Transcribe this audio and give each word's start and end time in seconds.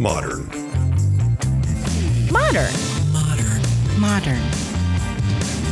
Modern. 0.00 0.46
Modern. 2.32 2.72
Modern. 3.12 3.60
Modern. 4.00 4.40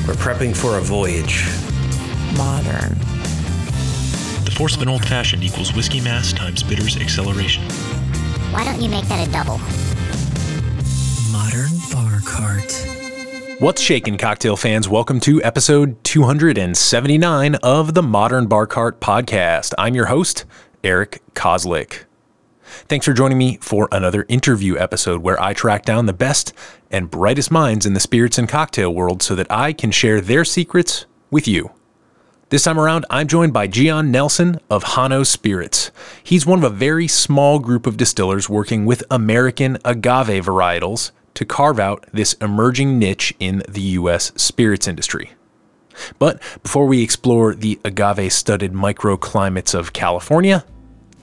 We're 0.06 0.19
prepping 0.21 0.54
for 0.54 0.76
a 0.76 0.82
voyage. 0.82 1.46
Modern. 2.37 2.99
The 4.44 4.53
force 4.54 4.76
of 4.76 4.83
an 4.83 4.88
old 4.88 5.03
fashioned 5.06 5.42
equals 5.42 5.72
whiskey 5.72 6.03
mass 6.03 6.35
times 6.35 6.62
bitters 6.62 6.99
acceleration. 6.99 7.64
Why 8.51 8.64
don't 8.67 8.83
you 8.83 8.90
make 8.90 9.06
that 9.06 9.26
a 9.26 9.33
double? 9.33 9.56
Modern 11.33 11.79
bar 11.90 12.21
cart. 12.26 12.87
What's 13.60 13.81
shaking, 13.81 14.19
cocktail 14.19 14.58
fans? 14.58 14.90
Welcome 14.90 15.21
to 15.21 15.42
episode 15.42 16.05
279 16.05 17.55
of 17.62 17.95
the 17.95 18.02
Modern 18.02 18.47
Bar 18.47 18.66
Cart 18.66 19.01
podcast. 19.01 19.73
I'm 19.79 19.95
your 19.95 20.06
host, 20.06 20.45
Eric 20.84 21.23
Kozlik. 21.33 22.05
Thanks 22.89 23.07
for 23.07 23.13
joining 23.13 23.39
me 23.39 23.59
for 23.61 23.89
another 23.91 24.25
interview 24.29 24.77
episode 24.77 25.23
where 25.23 25.41
I 25.41 25.53
track 25.53 25.85
down 25.85 26.07
the 26.07 26.13
best 26.13 26.53
and 26.91 27.11
brightest 27.11 27.51
minds 27.51 27.87
in 27.87 27.95
the 27.95 28.01
spirits 28.01 28.39
and 28.39 28.49
cocktail 28.49 28.95
world 28.95 29.23
so 29.23 29.35
that 29.35 29.51
I 29.51 29.73
can 29.73 29.91
share 29.91 30.21
their 30.21 30.45
secrets 30.45 31.07
with 31.31 31.49
you. 31.49 31.71
This 32.51 32.65
time 32.65 32.79
around, 32.81 33.05
I'm 33.11 33.29
joined 33.29 33.53
by 33.53 33.67
Gian 33.67 34.11
Nelson 34.11 34.59
of 34.71 34.83
Jano 34.83 35.27
Spirits. 35.27 35.91
He's 36.23 36.47
one 36.47 36.59
of 36.59 36.65
a 36.65 36.75
very 36.75 37.07
small 37.07 37.59
group 37.59 37.87
of 37.87 37.99
distillers 37.99 38.49
working 38.49 38.87
with 38.87 39.05
American 39.11 39.77
agave 39.85 40.47
varietals 40.47 41.11
to 41.35 41.45
carve 41.45 41.79
out 41.79 42.07
this 42.13 42.33
emerging 42.35 42.99
niche 42.99 43.35
in 43.39 43.63
the 43.69 43.83
U.S. 43.83 44.33
spirits 44.37 44.89
industry. 44.89 45.33
But 46.19 46.41
before 46.63 46.87
we 46.87 47.03
explore 47.03 47.55
the 47.55 47.79
agave 47.85 48.33
studded 48.33 48.73
microclimates 48.73 49.75
of 49.75 49.93
California, 49.93 50.65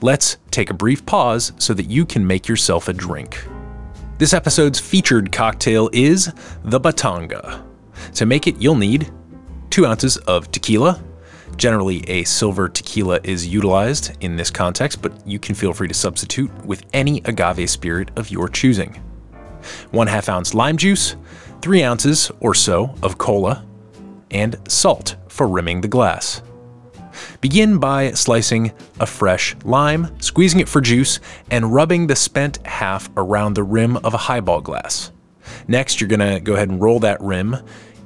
let's 0.00 0.36
take 0.50 0.70
a 0.70 0.74
brief 0.74 1.04
pause 1.06 1.52
so 1.58 1.74
that 1.74 1.88
you 1.90 2.04
can 2.04 2.26
make 2.26 2.48
yourself 2.48 2.88
a 2.88 2.92
drink. 2.92 3.46
This 4.18 4.32
episode's 4.32 4.80
featured 4.80 5.32
cocktail 5.32 5.90
is 5.92 6.32
the 6.64 6.80
Batanga. 6.80 7.62
To 8.14 8.26
make 8.26 8.46
it, 8.46 8.60
you'll 8.60 8.76
need 8.76 9.10
two 9.70 9.86
ounces 9.86 10.16
of 10.18 10.50
tequila. 10.50 11.02
Generally, 11.56 12.08
a 12.08 12.24
silver 12.24 12.68
tequila 12.68 13.20
is 13.24 13.46
utilized 13.46 14.16
in 14.20 14.36
this 14.36 14.50
context, 14.50 15.00
but 15.02 15.12
you 15.26 15.38
can 15.38 15.54
feel 15.54 15.72
free 15.72 15.88
to 15.88 15.94
substitute 15.94 16.50
with 16.64 16.84
any 16.92 17.20
agave 17.24 17.68
spirit 17.68 18.10
of 18.16 18.30
your 18.30 18.48
choosing. 18.48 19.00
One 19.90 20.06
half 20.06 20.28
ounce 20.28 20.54
lime 20.54 20.76
juice, 20.76 21.16
three 21.60 21.82
ounces 21.82 22.30
or 22.40 22.54
so 22.54 22.94
of 23.02 23.18
cola, 23.18 23.64
and 24.30 24.56
salt 24.68 25.16
for 25.28 25.46
rimming 25.46 25.80
the 25.80 25.88
glass. 25.88 26.42
Begin 27.40 27.78
by 27.78 28.12
slicing 28.12 28.72
a 29.00 29.06
fresh 29.06 29.56
lime, 29.64 30.08
squeezing 30.20 30.60
it 30.60 30.68
for 30.68 30.80
juice, 30.80 31.20
and 31.50 31.72
rubbing 31.72 32.06
the 32.06 32.16
spent 32.16 32.64
half 32.66 33.08
around 33.16 33.54
the 33.54 33.62
rim 33.62 33.96
of 33.98 34.14
a 34.14 34.18
highball 34.18 34.60
glass. 34.60 35.12
Next, 35.68 36.00
you're 36.00 36.08
gonna 36.08 36.40
go 36.40 36.54
ahead 36.54 36.68
and 36.68 36.80
roll 36.80 37.00
that 37.00 37.20
rim 37.20 37.56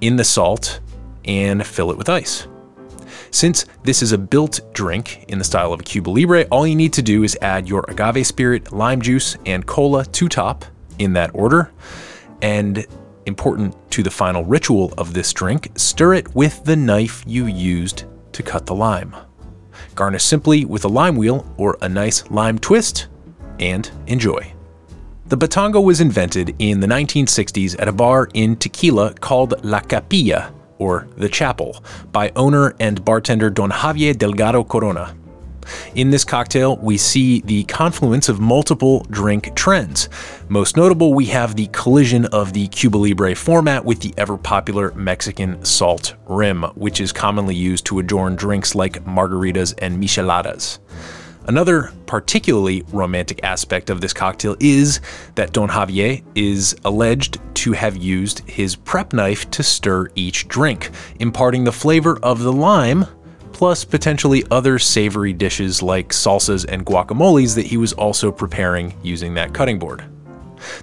in 0.01 0.17
the 0.17 0.25
salt 0.25 0.81
and 1.25 1.67
fill 1.67 1.91
it 1.91 1.99
with 1.99 2.09
ice. 2.09 2.47
Since 3.31 3.67
this 3.85 4.03
is 4.03 4.13
a 4.13 4.19
built 4.19 4.61
drink 4.73 5.25
in 5.29 5.39
the 5.39 5.45
style 5.45 5.73
of 5.73 5.81
a 5.81 5.85
Cuba 5.85 6.11
Libre, 6.11 6.47
all 6.51 6.67
you 6.67 6.75
need 6.75 6.93
to 6.95 7.03
do 7.03 7.23
is 7.23 7.39
add 7.41 7.69
your 7.69 7.85
agave 7.89 8.27
spirit, 8.27 8.73
lime 8.73 9.01
juice, 9.01 9.37
and 9.47 9.65
cola 9.67 10.05
to 10.05 10.29
top 10.29 10.65
in 10.99 11.13
that 11.13 11.31
order. 11.33 11.71
And 12.43 12.87
important 13.27 13.77
to 13.93 14.03
the 14.03 14.11
final 14.11 14.45
ritual 14.45 14.93
of 14.99 15.15
this 15.15 15.33
drink, 15.33 15.71
stir 15.77 16.15
it 16.15 16.35
with 16.35 16.65
the 16.65 16.77
knife 16.77 17.23
you 17.27 17.47
used 17.47 18.05
to 18.33 18.43
cut 18.43 18.67
the 18.67 18.75
lime. 18.75 19.15
Garnish 19.95 20.25
simply 20.25 20.65
with 20.65 20.85
a 20.85 20.89
lime 20.89 21.17
wheel 21.17 21.47
or 21.57 21.79
a 21.81 21.89
nice 21.89 22.29
lime 22.31 22.59
twist, 22.59 23.09
and 23.59 23.91
enjoy. 24.07 24.53
The 25.27 25.37
Batanga 25.37 25.83
was 25.83 26.01
invented 26.01 26.57
in 26.59 26.81
the 26.81 26.87
1960s 26.87 27.81
at 27.81 27.87
a 27.87 27.93
bar 27.93 28.29
in 28.35 28.57
Tequila 28.57 29.15
called 29.15 29.65
La 29.65 29.81
Capilla, 29.81 30.53
or 30.79 31.07
The 31.17 31.29
Chapel, 31.29 31.85
by 32.11 32.33
owner 32.35 32.75
and 32.81 33.05
bartender 33.05 33.51
Don 33.51 33.71
Javier 33.71 34.17
Delgado 34.17 34.65
Corona. 34.65 35.15
In 35.95 36.11
this 36.11 36.25
cocktail, 36.25 36.77
we 36.77 36.97
see 36.97 37.41
the 37.43 37.65
confluence 37.65 38.29
of 38.29 38.41
multiple 38.41 39.07
drink 39.11 39.55
trends. 39.55 40.09
Most 40.49 40.77
notable, 40.77 41.15
we 41.15 41.27
have 41.27 41.57
the 41.57 41.69
collision 41.69 42.27
of 42.27 42.53
the 42.53 42.69
Cuba 42.69 42.97
Libre 42.97 43.35
format 43.35 43.85
with 43.85 44.01
the 44.01 44.15
ever 44.17 44.37
popular 44.37 44.93
Mexican 44.95 45.65
salt 45.65 46.15
rim, 46.27 46.63
which 46.75 47.01
is 47.01 47.13
commonly 47.13 47.55
used 47.55 47.87
to 47.87 47.99
adorn 47.99 48.37
drinks 48.37 48.75
like 48.75 49.05
margaritas 49.05 49.75
and 49.79 50.03
micheladas. 50.03 50.79
Another 51.47 51.91
particularly 52.07 52.85
romantic 52.93 53.43
aspect 53.43 53.91
of 53.91 54.01
this 54.01 54.13
cocktail 54.13 54.57
is 54.61 55.01
that 55.35 55.53
Don 55.53 55.69
Javier 55.69 56.23
is 56.35 56.77
alleged 56.85 57.39
to 57.55 57.73
have 57.73 57.97
used 57.97 58.49
his 58.49 58.77
prep 58.77 59.13
knife 59.13 59.51
to 59.51 59.63
stir 59.63 60.09
each 60.15 60.47
drink, 60.49 60.91
imparting 61.19 61.65
the 61.65 61.73
flavor 61.73 62.19
of 62.23 62.41
the 62.41 62.53
lime 62.53 63.07
plus 63.61 63.85
potentially 63.85 64.43
other 64.51 64.79
savory 64.79 65.35
dishes 65.35 65.83
like 65.83 66.09
salsas 66.09 66.65
and 66.71 66.87
guacamoles 66.87 67.55
that 67.55 67.67
he 67.67 67.77
was 67.77 67.93
also 67.93 68.33
preparing 68.33 68.95
using 69.03 69.35
that 69.35 69.53
cutting 69.53 69.79
board. 69.79 70.03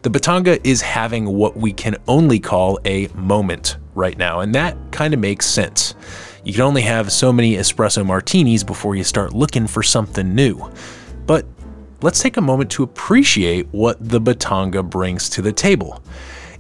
The 0.04 0.12
Batanga 0.12 0.62
is 0.64 0.80
having 0.84 1.26
what 1.26 1.58
we 1.58 1.74
can 1.74 1.96
only 2.08 2.40
call 2.40 2.78
a 2.86 3.08
moment 3.16 3.78
right 3.96 4.16
now, 4.16 4.42
and 4.42 4.54
that 4.54 4.78
kind 4.92 5.16
of 5.16 5.20
makes 5.20 5.48
sense. 5.48 5.96
You 6.44 6.54
can 6.54 6.62
only 6.62 6.84
have 6.84 7.12
so 7.12 7.34
many 7.34 7.56
espresso 7.56 8.06
martinis 8.06 8.64
before 8.64 8.96
you 8.96 9.04
start 9.04 9.34
looking 9.34 9.66
for 9.66 9.82
something 9.82 10.36
new. 10.36 10.72
But 11.26 11.48
let's 12.04 12.22
take 12.22 12.38
a 12.38 12.42
moment 12.42 12.70
to 12.74 12.84
appreciate 12.84 13.66
what 13.72 13.98
the 14.00 14.22
Batanga 14.22 14.88
brings 14.88 15.30
to 15.30 15.42
the 15.42 15.52
table 15.52 16.04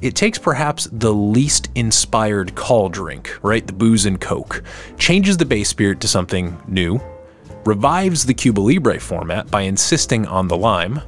it 0.02 0.16
takes 0.16 0.38
perhaps 0.38 0.88
the 0.92 1.14
least 1.14 1.70
inspired 1.76 2.56
call 2.56 2.90
drink, 2.90 3.38
right? 3.42 3.66
The 3.66 3.74
booze 3.74 4.06
and 4.06 4.20
coke, 4.20 4.64
changes 4.98 5.38
the 5.38 5.46
base 5.46 5.70
spirit 5.70 6.02
to 6.02 6.08
something 6.08 6.58
new, 6.68 7.00
revives 7.66 8.26
the 8.26 8.34
Cuba 8.34 8.62
Libre 8.62 9.00
format 9.00 9.50
by 9.50 9.62
insisting 9.62 10.26
on 10.28 10.48
the 10.48 10.58
lime, 10.58 11.02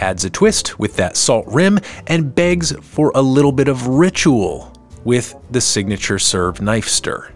adds 0.00 0.24
a 0.24 0.30
twist 0.30 0.78
with 0.78 0.96
that 0.96 1.16
salt 1.16 1.46
rim, 1.48 1.78
and 2.06 2.34
begs 2.34 2.72
for 2.80 3.12
a 3.14 3.22
little 3.22 3.52
bit 3.52 3.68
of 3.68 3.86
ritual 3.86 4.72
with 5.04 5.34
the 5.50 5.60
signature 5.60 6.18
serve 6.18 6.60
knife 6.60 6.88
stir. 6.88 7.32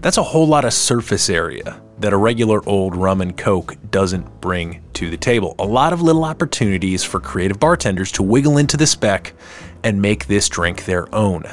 That's 0.00 0.18
a 0.18 0.22
whole 0.22 0.46
lot 0.46 0.64
of 0.64 0.72
surface 0.72 1.28
area 1.28 1.80
that 1.98 2.12
a 2.12 2.16
regular 2.16 2.66
old 2.68 2.96
rum 2.96 3.20
and 3.20 3.36
coke 3.36 3.76
doesn't 3.90 4.40
bring 4.40 4.82
to 4.94 5.08
the 5.08 5.16
table. 5.16 5.54
A 5.58 5.64
lot 5.64 5.92
of 5.92 6.02
little 6.02 6.24
opportunities 6.24 7.04
for 7.04 7.20
creative 7.20 7.60
bartenders 7.60 8.10
to 8.12 8.22
wiggle 8.22 8.58
into 8.58 8.76
the 8.76 8.86
spec 8.86 9.32
and 9.84 10.00
make 10.00 10.26
this 10.26 10.48
drink 10.48 10.84
their 10.84 11.12
own. 11.14 11.44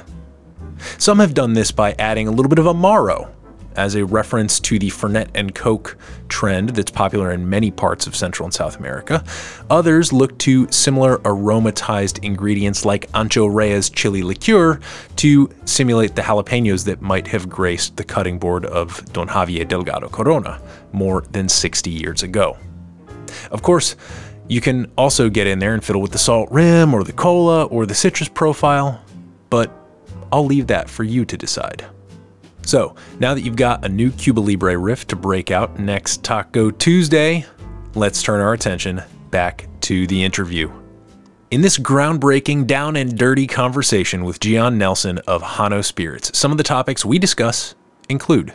Some 0.97 1.19
have 1.19 1.33
done 1.33 1.53
this 1.53 1.71
by 1.71 1.95
adding 1.99 2.27
a 2.27 2.31
little 2.31 2.49
bit 2.49 2.59
of 2.59 2.65
Amaro 2.65 3.33
as 3.75 3.95
a 3.95 4.05
reference 4.05 4.59
to 4.59 4.77
the 4.77 4.89
Fernet 4.89 5.29
and 5.35 5.53
Coke 5.55 5.97
trend 6.27 6.69
that's 6.69 6.91
popular 6.91 7.31
in 7.31 7.49
many 7.49 7.71
parts 7.71 8.07
of 8.07 8.15
Central 8.15 8.45
and 8.45 8.53
South 8.53 8.77
America. 8.77 9.23
Others 9.69 10.11
look 10.11 10.37
to 10.39 10.69
similar 10.71 11.19
aromatized 11.19 12.23
ingredients 12.23 12.83
like 12.83 13.09
Ancho 13.13 13.53
Reyes 13.53 13.89
chili 13.89 14.21
liqueur 14.21 14.79
to 15.17 15.49
simulate 15.65 16.15
the 16.15 16.21
jalapenos 16.21 16.85
that 16.85 17.01
might 17.01 17.27
have 17.27 17.49
graced 17.49 17.95
the 17.95 18.03
cutting 18.03 18.37
board 18.37 18.65
of 18.65 19.03
Don 19.13 19.27
Javier 19.27 19.67
Delgado 19.67 20.09
Corona 20.09 20.61
more 20.91 21.21
than 21.31 21.47
60 21.47 21.89
years 21.89 22.23
ago. 22.23 22.57
Of 23.51 23.61
course, 23.61 23.95
you 24.49 24.59
can 24.59 24.91
also 24.97 25.29
get 25.29 25.47
in 25.47 25.59
there 25.59 25.73
and 25.73 25.83
fiddle 25.83 26.01
with 26.01 26.11
the 26.11 26.17
salt 26.17 26.49
rim 26.51 26.93
or 26.93 27.03
the 27.03 27.13
cola 27.13 27.65
or 27.65 27.85
the 27.85 27.95
citrus 27.95 28.27
profile, 28.27 28.99
but 29.49 29.71
I'll 30.31 30.45
leave 30.45 30.67
that 30.67 30.89
for 30.89 31.03
you 31.03 31.23
to 31.23 31.37
decide. 31.37 31.85
So, 32.63 32.95
now 33.19 33.33
that 33.33 33.41
you've 33.41 33.55
got 33.55 33.85
a 33.85 33.89
new 33.89 34.11
Cuba 34.11 34.39
Libre 34.41 34.77
riff 34.77 35.07
to 35.07 35.15
break 35.15 35.49
out 35.49 35.79
next 35.79 36.23
Taco 36.23 36.71
Tuesday, 36.71 37.45
let's 37.95 38.21
turn 38.21 38.41
our 38.41 38.53
attention 38.53 39.01
back 39.31 39.67
to 39.81 40.05
the 40.07 40.23
interview. 40.23 40.71
In 41.51 41.61
this 41.61 41.77
groundbreaking, 41.77 42.67
down 42.67 42.95
and 42.95 43.17
dirty 43.17 43.47
conversation 43.47 44.23
with 44.23 44.39
Gian 44.39 44.77
Nelson 44.77 45.19
of 45.19 45.41
Jano 45.41 45.83
Spirits, 45.83 46.37
some 46.37 46.51
of 46.51 46.57
the 46.57 46.63
topics 46.63 47.05
we 47.05 47.17
discuss 47.17 47.75
include 48.07 48.53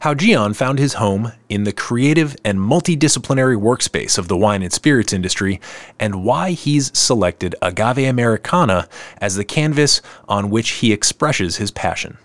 how 0.00 0.14
Gian 0.14 0.52
found 0.52 0.78
his 0.78 0.94
home 0.94 1.32
in 1.48 1.64
the 1.64 1.72
creative 1.72 2.36
and 2.44 2.58
multidisciplinary 2.58 3.56
workspace 3.56 4.18
of 4.18 4.28
the 4.28 4.36
wine 4.36 4.62
and 4.62 4.72
spirits 4.72 5.12
industry, 5.12 5.60
and 5.98 6.22
why 6.22 6.50
he's 6.50 6.96
selected 6.96 7.54
Agave 7.62 8.06
Americana 8.06 8.88
as 9.18 9.36
the 9.36 9.44
canvas 9.44 10.02
on 10.28 10.50
which 10.50 10.70
he 10.70 10.92
expresses 10.92 11.56
his 11.56 11.70
passion. 11.70 12.18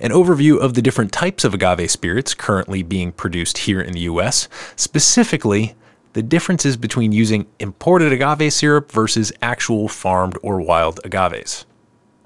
An 0.00 0.10
overview 0.10 0.58
of 0.58 0.74
the 0.74 0.82
different 0.82 1.12
types 1.12 1.44
of 1.44 1.54
agave 1.54 1.90
spirits 1.90 2.34
currently 2.34 2.82
being 2.82 3.12
produced 3.12 3.58
here 3.58 3.80
in 3.80 3.92
the 3.92 4.00
US, 4.00 4.48
specifically 4.74 5.76
the 6.14 6.22
differences 6.22 6.76
between 6.76 7.12
using 7.12 7.46
imported 7.60 8.12
agave 8.12 8.52
syrup 8.52 8.90
versus 8.90 9.32
actual 9.42 9.86
farmed 9.86 10.36
or 10.42 10.60
wild 10.60 10.98
agaves 11.04 11.66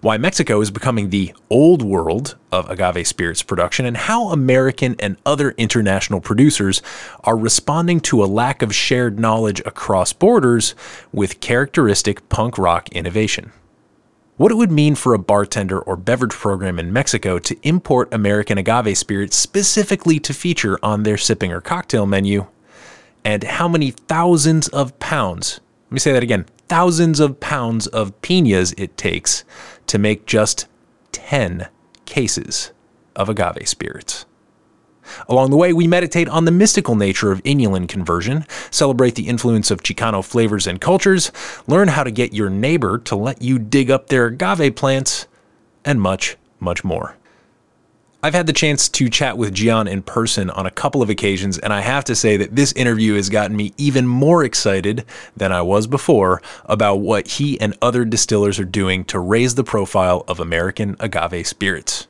why 0.02 0.18
Mexico 0.18 0.60
is 0.60 0.72
becoming 0.72 1.08
the 1.10 1.32
old 1.48 1.80
world 1.80 2.36
of 2.50 2.68
agave 2.68 3.06
spirits 3.06 3.42
production, 3.42 3.86
and 3.86 3.96
how 3.96 4.30
American 4.30 4.96
and 4.98 5.16
other 5.24 5.52
international 5.52 6.20
producers 6.20 6.82
are 7.22 7.36
responding 7.36 8.00
to 8.00 8.22
a 8.22 8.26
lack 8.26 8.62
of 8.62 8.74
shared 8.74 9.20
knowledge 9.20 9.60
across 9.60 10.12
borders 10.12 10.74
with 11.12 11.38
characteristic 11.38 12.28
punk 12.28 12.58
rock 12.58 12.88
innovation. 12.90 13.52
What 14.38 14.50
it 14.50 14.56
would 14.56 14.72
mean 14.72 14.96
for 14.96 15.14
a 15.14 15.20
bartender 15.20 15.78
or 15.78 15.96
beverage 15.96 16.32
program 16.32 16.80
in 16.80 16.92
Mexico 16.92 17.38
to 17.38 17.56
import 17.62 18.12
American 18.12 18.58
agave 18.58 18.98
spirits 18.98 19.36
specifically 19.36 20.18
to 20.18 20.34
feature 20.34 20.80
on 20.82 21.04
their 21.04 21.16
sipping 21.16 21.52
or 21.52 21.60
cocktail 21.60 22.06
menu, 22.06 22.46
and 23.24 23.44
how 23.44 23.68
many 23.68 23.92
thousands 23.92 24.66
of 24.68 24.98
pounds, 24.98 25.60
let 25.90 25.92
me 25.92 26.00
say 26.00 26.12
that 26.12 26.24
again, 26.24 26.46
thousands 26.66 27.20
of 27.20 27.38
pounds 27.38 27.86
of 27.88 28.20
pinas 28.22 28.72
it 28.78 28.96
takes 28.96 29.44
to 29.86 29.98
make 29.98 30.26
just 30.26 30.66
10 31.12 31.68
cases 32.04 32.72
of 33.16 33.28
agave 33.28 33.68
spirits. 33.68 34.24
Along 35.28 35.50
the 35.50 35.56
way, 35.56 35.72
we 35.72 35.86
meditate 35.86 36.28
on 36.28 36.44
the 36.44 36.52
mystical 36.52 36.94
nature 36.94 37.32
of 37.32 37.42
inulin 37.42 37.88
conversion, 37.88 38.46
celebrate 38.70 39.14
the 39.14 39.28
influence 39.28 39.70
of 39.70 39.82
Chicano 39.82 40.24
flavors 40.24 40.66
and 40.66 40.80
cultures, 40.80 41.32
learn 41.66 41.88
how 41.88 42.04
to 42.04 42.10
get 42.10 42.32
your 42.32 42.50
neighbor 42.50 42.98
to 42.98 43.16
let 43.16 43.42
you 43.42 43.58
dig 43.58 43.90
up 43.90 44.06
their 44.06 44.26
agave 44.26 44.76
plants, 44.76 45.26
and 45.84 46.00
much, 46.00 46.36
much 46.60 46.84
more. 46.84 47.16
I've 48.24 48.34
had 48.34 48.46
the 48.46 48.52
chance 48.52 48.88
to 48.90 49.10
chat 49.10 49.36
with 49.36 49.52
Gian 49.52 49.88
in 49.88 50.00
person 50.00 50.48
on 50.50 50.64
a 50.64 50.70
couple 50.70 51.02
of 51.02 51.10
occasions, 51.10 51.58
and 51.58 51.72
I 51.72 51.80
have 51.80 52.04
to 52.04 52.14
say 52.14 52.36
that 52.36 52.54
this 52.54 52.72
interview 52.74 53.14
has 53.14 53.28
gotten 53.28 53.56
me 53.56 53.74
even 53.76 54.06
more 54.06 54.44
excited 54.44 55.04
than 55.36 55.50
I 55.50 55.62
was 55.62 55.88
before 55.88 56.40
about 56.66 57.00
what 57.00 57.26
he 57.26 57.60
and 57.60 57.76
other 57.82 58.04
distillers 58.04 58.60
are 58.60 58.64
doing 58.64 59.04
to 59.06 59.18
raise 59.18 59.56
the 59.56 59.64
profile 59.64 60.24
of 60.28 60.38
American 60.38 60.94
agave 61.00 61.48
spirits. 61.48 62.06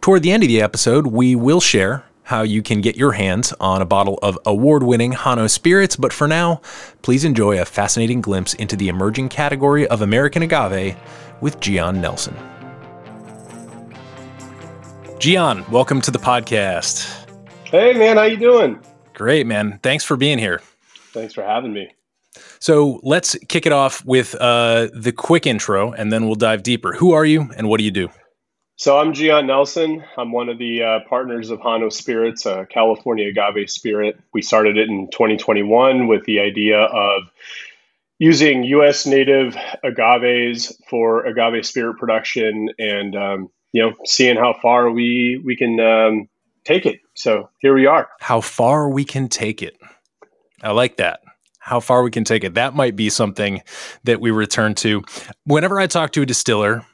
Toward 0.00 0.22
the 0.22 0.30
end 0.30 0.44
of 0.44 0.48
the 0.48 0.62
episode, 0.62 1.08
we 1.08 1.34
will 1.34 1.60
share 1.60 2.04
how 2.22 2.42
you 2.42 2.62
can 2.62 2.80
get 2.80 2.94
your 2.94 3.12
hands 3.12 3.52
on 3.58 3.82
a 3.82 3.86
bottle 3.86 4.20
of 4.22 4.38
award 4.46 4.84
winning 4.84 5.14
Jano 5.14 5.50
spirits, 5.50 5.96
but 5.96 6.12
for 6.12 6.28
now, 6.28 6.60
please 7.02 7.24
enjoy 7.24 7.60
a 7.60 7.64
fascinating 7.64 8.20
glimpse 8.20 8.54
into 8.54 8.76
the 8.76 8.88
emerging 8.88 9.30
category 9.30 9.84
of 9.88 10.00
American 10.00 10.42
agave 10.44 10.94
with 11.40 11.58
Gian 11.58 12.00
Nelson. 12.00 12.36
Gian, 15.18 15.64
welcome 15.70 16.02
to 16.02 16.10
the 16.10 16.18
podcast. 16.18 17.26
Hey 17.64 17.94
man, 17.94 18.18
how 18.18 18.24
you 18.24 18.36
doing? 18.36 18.78
Great, 19.14 19.46
man. 19.46 19.80
Thanks 19.82 20.04
for 20.04 20.14
being 20.16 20.38
here. 20.38 20.60
Thanks 21.12 21.32
for 21.32 21.42
having 21.42 21.72
me. 21.72 21.90
So 22.58 23.00
let's 23.02 23.34
kick 23.48 23.64
it 23.64 23.72
off 23.72 24.04
with 24.04 24.34
uh, 24.34 24.88
the 24.92 25.12
quick 25.12 25.46
intro, 25.46 25.92
and 25.92 26.12
then 26.12 26.26
we'll 26.26 26.34
dive 26.34 26.62
deeper. 26.62 26.92
Who 26.92 27.12
are 27.12 27.24
you, 27.24 27.50
and 27.56 27.68
what 27.68 27.78
do 27.78 27.84
you 27.84 27.90
do? 27.90 28.10
So 28.76 28.98
I'm 28.98 29.14
Gian 29.14 29.46
Nelson. 29.46 30.04
I'm 30.18 30.32
one 30.32 30.50
of 30.50 30.58
the 30.58 30.82
uh, 30.82 31.00
partners 31.08 31.48
of 31.48 31.60
Jano 31.60 31.90
Spirits, 31.90 32.44
a 32.44 32.66
California 32.66 33.28
agave 33.28 33.70
spirit. 33.70 34.20
We 34.34 34.42
started 34.42 34.76
it 34.76 34.90
in 34.90 35.08
2021 35.10 36.08
with 36.08 36.26
the 36.26 36.40
idea 36.40 36.80
of 36.80 37.22
using 38.18 38.64
U.S. 38.64 39.06
native 39.06 39.56
agaves 39.82 40.78
for 40.90 41.24
agave 41.24 41.64
spirit 41.64 41.96
production, 41.98 42.68
and 42.78 43.16
um, 43.16 43.50
you 43.76 43.82
know, 43.82 43.92
seeing 44.06 44.36
how 44.36 44.54
far 44.62 44.90
we 44.90 45.38
we 45.44 45.54
can 45.54 45.78
um, 45.80 46.28
take 46.64 46.86
it. 46.86 47.00
So 47.14 47.50
here 47.58 47.74
we 47.74 47.84
are. 47.84 48.08
How 48.20 48.40
far 48.40 48.88
we 48.88 49.04
can 49.04 49.28
take 49.28 49.62
it. 49.62 49.76
I 50.62 50.70
like 50.70 50.96
that. 50.96 51.20
How 51.58 51.80
far 51.80 52.02
we 52.02 52.10
can 52.10 52.24
take 52.24 52.42
it. 52.42 52.54
That 52.54 52.74
might 52.74 52.96
be 52.96 53.10
something 53.10 53.60
that 54.04 54.18
we 54.18 54.30
return 54.30 54.74
to. 54.76 55.02
Whenever 55.44 55.78
I 55.78 55.88
talk 55.88 56.12
to 56.12 56.22
a 56.22 56.26
distiller, 56.26 56.86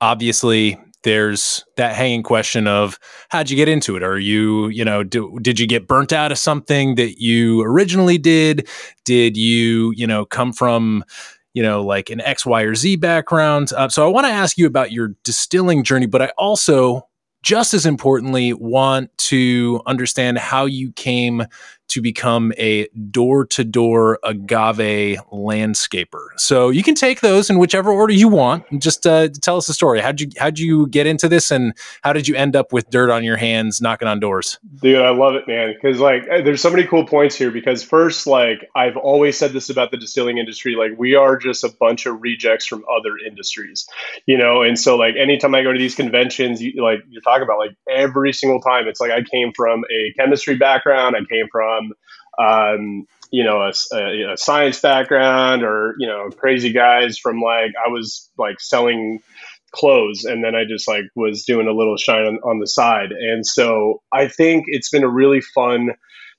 obviously 0.00 0.76
there's 1.04 1.64
that 1.76 1.94
hanging 1.94 2.24
question 2.24 2.66
of 2.66 2.98
how'd 3.28 3.48
you 3.48 3.54
get 3.56 3.68
into 3.68 3.94
it? 3.94 4.02
Are 4.02 4.18
you, 4.18 4.66
you 4.70 4.84
know, 4.84 5.04
do, 5.04 5.38
did 5.40 5.60
you 5.60 5.68
get 5.68 5.86
burnt 5.86 6.12
out 6.12 6.32
of 6.32 6.38
something 6.38 6.96
that 6.96 7.20
you 7.20 7.62
originally 7.62 8.18
did? 8.18 8.68
Did 9.04 9.36
you, 9.36 9.92
you 9.94 10.08
know, 10.08 10.24
come 10.24 10.52
from 10.52 11.04
you 11.54 11.62
know, 11.62 11.82
like 11.82 12.10
an 12.10 12.20
X, 12.20 12.46
Y, 12.46 12.62
or 12.62 12.74
Z 12.74 12.96
background. 12.96 13.72
Uh, 13.72 13.88
so 13.88 14.06
I 14.06 14.08
want 14.12 14.26
to 14.26 14.32
ask 14.32 14.58
you 14.58 14.66
about 14.66 14.92
your 14.92 15.14
distilling 15.24 15.84
journey, 15.84 16.06
but 16.06 16.22
I 16.22 16.32
also, 16.38 17.08
just 17.42 17.74
as 17.74 17.86
importantly, 17.86 18.52
want 18.52 19.16
to 19.18 19.80
understand 19.86 20.38
how 20.38 20.66
you 20.66 20.92
came 20.92 21.44
to 21.88 22.02
become 22.02 22.52
a 22.58 22.88
door 23.10 23.46
to 23.46 23.64
door 23.64 24.18
agave 24.22 25.18
landscaper. 25.32 26.26
So 26.36 26.70
you 26.70 26.82
can 26.82 26.94
take 26.94 27.20
those 27.20 27.50
in 27.50 27.58
whichever 27.58 27.90
order 27.90 28.12
you 28.12 28.28
want. 28.28 28.64
And 28.70 28.80
Just 28.80 29.06
uh, 29.06 29.28
tell 29.40 29.56
us 29.56 29.66
the 29.66 29.72
story. 29.72 30.00
How'd 30.00 30.20
you 30.20 30.28
how'd 30.38 30.58
you 30.58 30.86
get 30.88 31.06
into 31.06 31.28
this, 31.28 31.50
and 31.50 31.72
how 32.02 32.12
did 32.12 32.28
you 32.28 32.34
end 32.34 32.56
up 32.56 32.72
with 32.72 32.90
dirt 32.90 33.10
on 33.10 33.24
your 33.24 33.36
hands, 33.36 33.80
knocking 33.80 34.08
on 34.08 34.20
doors? 34.20 34.58
Dude, 34.82 35.00
I 35.00 35.10
love 35.10 35.34
it, 35.34 35.48
man. 35.48 35.74
Because 35.74 36.00
like, 36.00 36.24
eh, 36.28 36.42
there's 36.42 36.60
so 36.60 36.70
many 36.70 36.84
cool 36.84 37.06
points 37.06 37.36
here. 37.36 37.50
Because 37.50 37.82
first, 37.82 38.26
like, 38.26 38.68
I've 38.74 38.96
always 38.96 39.36
said 39.38 39.52
this 39.52 39.70
about 39.70 39.90
the 39.90 39.96
distilling 39.96 40.38
industry. 40.38 40.74
Like, 40.76 40.98
we 40.98 41.14
are 41.14 41.36
just 41.36 41.64
a 41.64 41.70
bunch 41.80 42.06
of 42.06 42.20
rejects 42.20 42.66
from 42.66 42.84
other 42.90 43.16
industries, 43.26 43.86
you 44.26 44.38
know. 44.38 44.62
And 44.62 44.78
so, 44.78 44.96
like, 44.96 45.14
anytime 45.16 45.54
I 45.54 45.62
go 45.62 45.72
to 45.72 45.78
these 45.78 45.94
conventions, 45.94 46.62
you, 46.62 46.82
like 46.82 47.00
you're 47.08 47.22
talking 47.22 47.42
about, 47.42 47.58
like 47.58 47.74
every 47.90 48.32
single 48.32 48.60
time, 48.60 48.86
it's 48.88 49.00
like 49.00 49.10
I 49.10 49.22
came 49.22 49.52
from 49.54 49.84
a 49.90 50.12
chemistry 50.18 50.56
background. 50.56 51.16
I 51.16 51.20
came 51.32 51.46
from 51.50 51.77
um, 52.38 53.06
you 53.30 53.44
know, 53.44 53.60
a, 53.60 53.72
a, 53.94 54.32
a, 54.32 54.36
science 54.36 54.80
background 54.80 55.62
or, 55.62 55.94
you 55.98 56.06
know, 56.06 56.30
crazy 56.30 56.72
guys 56.72 57.18
from 57.18 57.40
like, 57.40 57.72
I 57.84 57.90
was 57.90 58.30
like 58.38 58.60
selling 58.60 59.20
clothes 59.72 60.24
and 60.24 60.42
then 60.42 60.54
I 60.54 60.64
just 60.68 60.88
like 60.88 61.04
was 61.14 61.44
doing 61.44 61.66
a 61.66 61.72
little 61.72 61.96
shine 61.96 62.26
on, 62.26 62.36
on 62.44 62.58
the 62.58 62.66
side. 62.66 63.12
And 63.12 63.46
so 63.46 64.02
I 64.12 64.28
think 64.28 64.64
it's 64.68 64.90
been 64.90 65.04
a 65.04 65.08
really 65.10 65.40
fun 65.40 65.90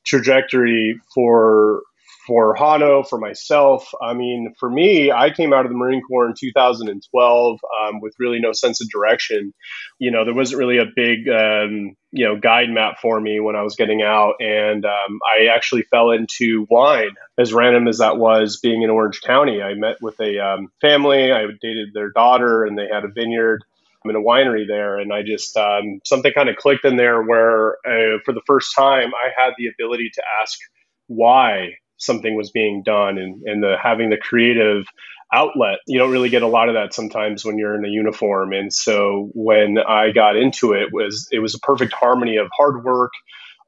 trajectory 0.06 1.00
for 1.13 1.83
for 2.30 2.56
Jano, 2.56 3.06
for 3.10 3.18
myself, 3.18 3.92
I 4.00 4.14
mean, 4.14 4.54
for 4.60 4.70
me, 4.70 5.12
I 5.12 5.31
came 5.31 5.52
out 5.52 5.66
of 5.66 5.72
the 5.72 5.78
Marine 5.78 6.04
Corps 6.04 6.28
in 6.28 6.36
2012 6.40 7.60
um, 7.81 8.02
with 8.02 8.14
really 8.20 8.40
no 8.40 8.52
sense 8.52 8.80
of 8.81 8.90
direction. 8.92 9.52
You 9.98 10.12
know, 10.12 10.24
there 10.24 10.36
wasn't 10.36 10.60
really 10.60 10.78
a 10.78 10.86
big, 10.96 11.28
um, 11.28 11.96
you 12.12 12.26
know, 12.26 12.40
guide 12.40 12.70
map 12.70 13.00
for 13.02 13.20
me 13.20 13.40
when 13.40 13.56
I 13.56 13.64
was 13.64 13.76
getting 13.76 14.04
out. 14.04 14.36
And 14.40 14.86
um, 14.86 15.20
I 15.26 15.48
actually 15.48 15.81
fell 15.81 16.12
into 16.12 16.68
wine, 16.70 17.16
as 17.40 17.52
random 17.52 17.88
as 17.88 17.98
that 17.98 18.18
was 18.18 18.60
being 18.60 18.84
in 18.84 18.92
Orange 18.92 19.22
County. 19.22 19.64
I 19.64 19.74
met 19.74 19.96
with 20.00 20.20
a 20.20 20.38
um, 20.38 20.72
family, 20.81 21.31
I 21.31 21.48
dated 21.60 21.96
their 21.96 22.12
daughter, 22.12 22.64
and 22.64 22.78
they 22.78 22.88
had 22.94 23.06
a 23.06 23.10
vineyard. 23.10 23.64
I'm 24.06 24.12
in 24.12 24.16
a 24.16 24.22
winery 24.22 24.68
there, 24.68 25.00
and 25.00 25.12
I 25.12 25.24
just 25.24 25.58
um, 25.58 26.00
something 26.06 26.31
kind 26.31 26.48
of 26.48 26.58
clicked 26.58 26.86
in 26.86 26.96
there 26.96 27.24
where, 27.24 27.78
uh, 27.88 28.20
for 28.24 28.36
the 28.36 28.44
first 28.46 28.76
time, 28.76 29.14
I 29.16 29.30
had 29.36 29.54
the 29.58 29.66
ability 29.68 30.12
to 30.14 30.22
ask 30.44 30.60
why 31.08 31.71
something 31.99 32.35
was 32.35 32.49
being 32.49 32.81
done 32.83 33.18
and, 33.18 33.44
and 33.44 33.61
the 33.61 33.75
having 33.81 34.09
the 34.09 34.18
creative 34.18 34.85
outlet. 35.31 35.79
You 35.85 35.99
don't 35.99 36.11
really 36.11 36.29
get 36.29 36.41
a 36.41 36.47
lot 36.47 36.69
of 36.69 36.75
that 36.75 36.94
sometimes 36.94 37.45
when 37.45 37.57
you're 37.57 37.75
in 37.75 37.85
a 37.85 37.89
uniform. 37.89 38.51
And 38.51 38.73
so 38.73 39.29
when 39.33 39.77
I 39.77 40.11
got 40.11 40.35
into 40.35 40.73
it 40.73 40.89
was 40.91 41.27
it 41.31 41.39
was 41.39 41.53
a 41.53 41.59
perfect 41.59 41.94
harmony 41.94 42.37
of 42.37 42.49
hard 42.56 42.83
work, 42.83 43.11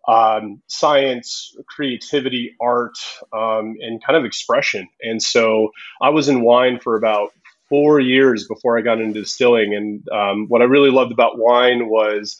um, 0.07 0.61
science, 0.67 1.55
creativity, 1.67 2.55
art, 2.59 2.97
um, 3.31 3.75
and 3.79 4.03
kind 4.03 4.17
of 4.17 4.25
expression. 4.25 4.87
And 5.01 5.21
so 5.21 5.71
I 6.01 6.09
was 6.09 6.27
in 6.27 6.41
wine 6.41 6.79
for 6.79 6.95
about 6.95 7.31
four 7.69 7.99
years 7.99 8.47
before 8.47 8.77
I 8.77 8.81
got 8.81 8.99
into 8.99 9.21
distilling. 9.21 9.73
And 9.75 10.09
um, 10.09 10.47
what 10.47 10.61
I 10.61 10.65
really 10.65 10.91
loved 10.91 11.11
about 11.11 11.37
wine 11.37 11.87
was 11.87 12.37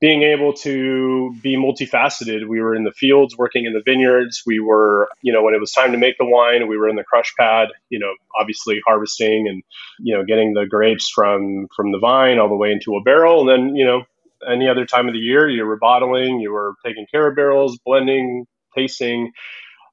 being 0.00 0.22
able 0.22 0.54
to 0.54 1.34
be 1.42 1.56
multifaceted. 1.56 2.48
We 2.48 2.60
were 2.60 2.74
in 2.74 2.84
the 2.84 2.92
fields 2.92 3.36
working 3.36 3.66
in 3.66 3.74
the 3.74 3.82
vineyards. 3.84 4.42
We 4.46 4.58
were, 4.58 5.10
you 5.20 5.32
know, 5.32 5.42
when 5.42 5.54
it 5.54 5.60
was 5.60 5.72
time 5.72 5.92
to 5.92 5.98
make 5.98 6.16
the 6.18 6.24
wine, 6.24 6.68
we 6.68 6.78
were 6.78 6.88
in 6.88 6.96
the 6.96 7.04
crush 7.04 7.34
pad, 7.38 7.68
you 7.90 7.98
know, 7.98 8.12
obviously 8.38 8.80
harvesting 8.86 9.46
and, 9.46 9.62
you 9.98 10.16
know, 10.16 10.24
getting 10.24 10.54
the 10.54 10.66
grapes 10.66 11.10
from 11.10 11.68
from 11.76 11.92
the 11.92 11.98
vine 11.98 12.38
all 12.38 12.48
the 12.48 12.56
way 12.56 12.72
into 12.72 12.96
a 12.96 13.02
barrel. 13.02 13.40
And 13.40 13.48
then, 13.48 13.76
you 13.76 13.84
know, 13.84 14.04
any 14.50 14.68
other 14.68 14.86
time 14.86 15.06
of 15.06 15.12
the 15.12 15.20
year, 15.20 15.48
you 15.48 15.66
were 15.66 15.76
bottling, 15.76 16.40
you 16.40 16.50
were 16.52 16.74
taking 16.84 17.06
care 17.10 17.28
of 17.28 17.36
barrels, 17.36 17.78
blending, 17.84 18.46
tasting, 18.74 19.32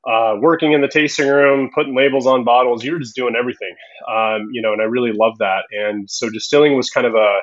uh, 0.07 0.35
working 0.39 0.71
in 0.71 0.79
the 0.79 0.87
tasting 0.87 1.27
room, 1.27 1.69
putting 1.75 1.93
labels 1.93 2.25
on 2.25 2.45
bottles. 2.45 2.81
You 2.81 2.93
were 2.93 2.99
just 2.99 3.15
doing 3.15 3.35
everything, 3.37 3.75
um, 4.09 4.47
you 4.53 4.61
know, 4.61 4.71
and 4.71 4.81
I 4.81 4.85
really 4.85 5.11
love 5.11 5.39
that. 5.39 5.63
And 5.71 6.09
so 6.09 6.29
distilling 6.29 6.77
was 6.77 6.89
kind 6.89 7.05
of 7.05 7.13
a 7.15 7.39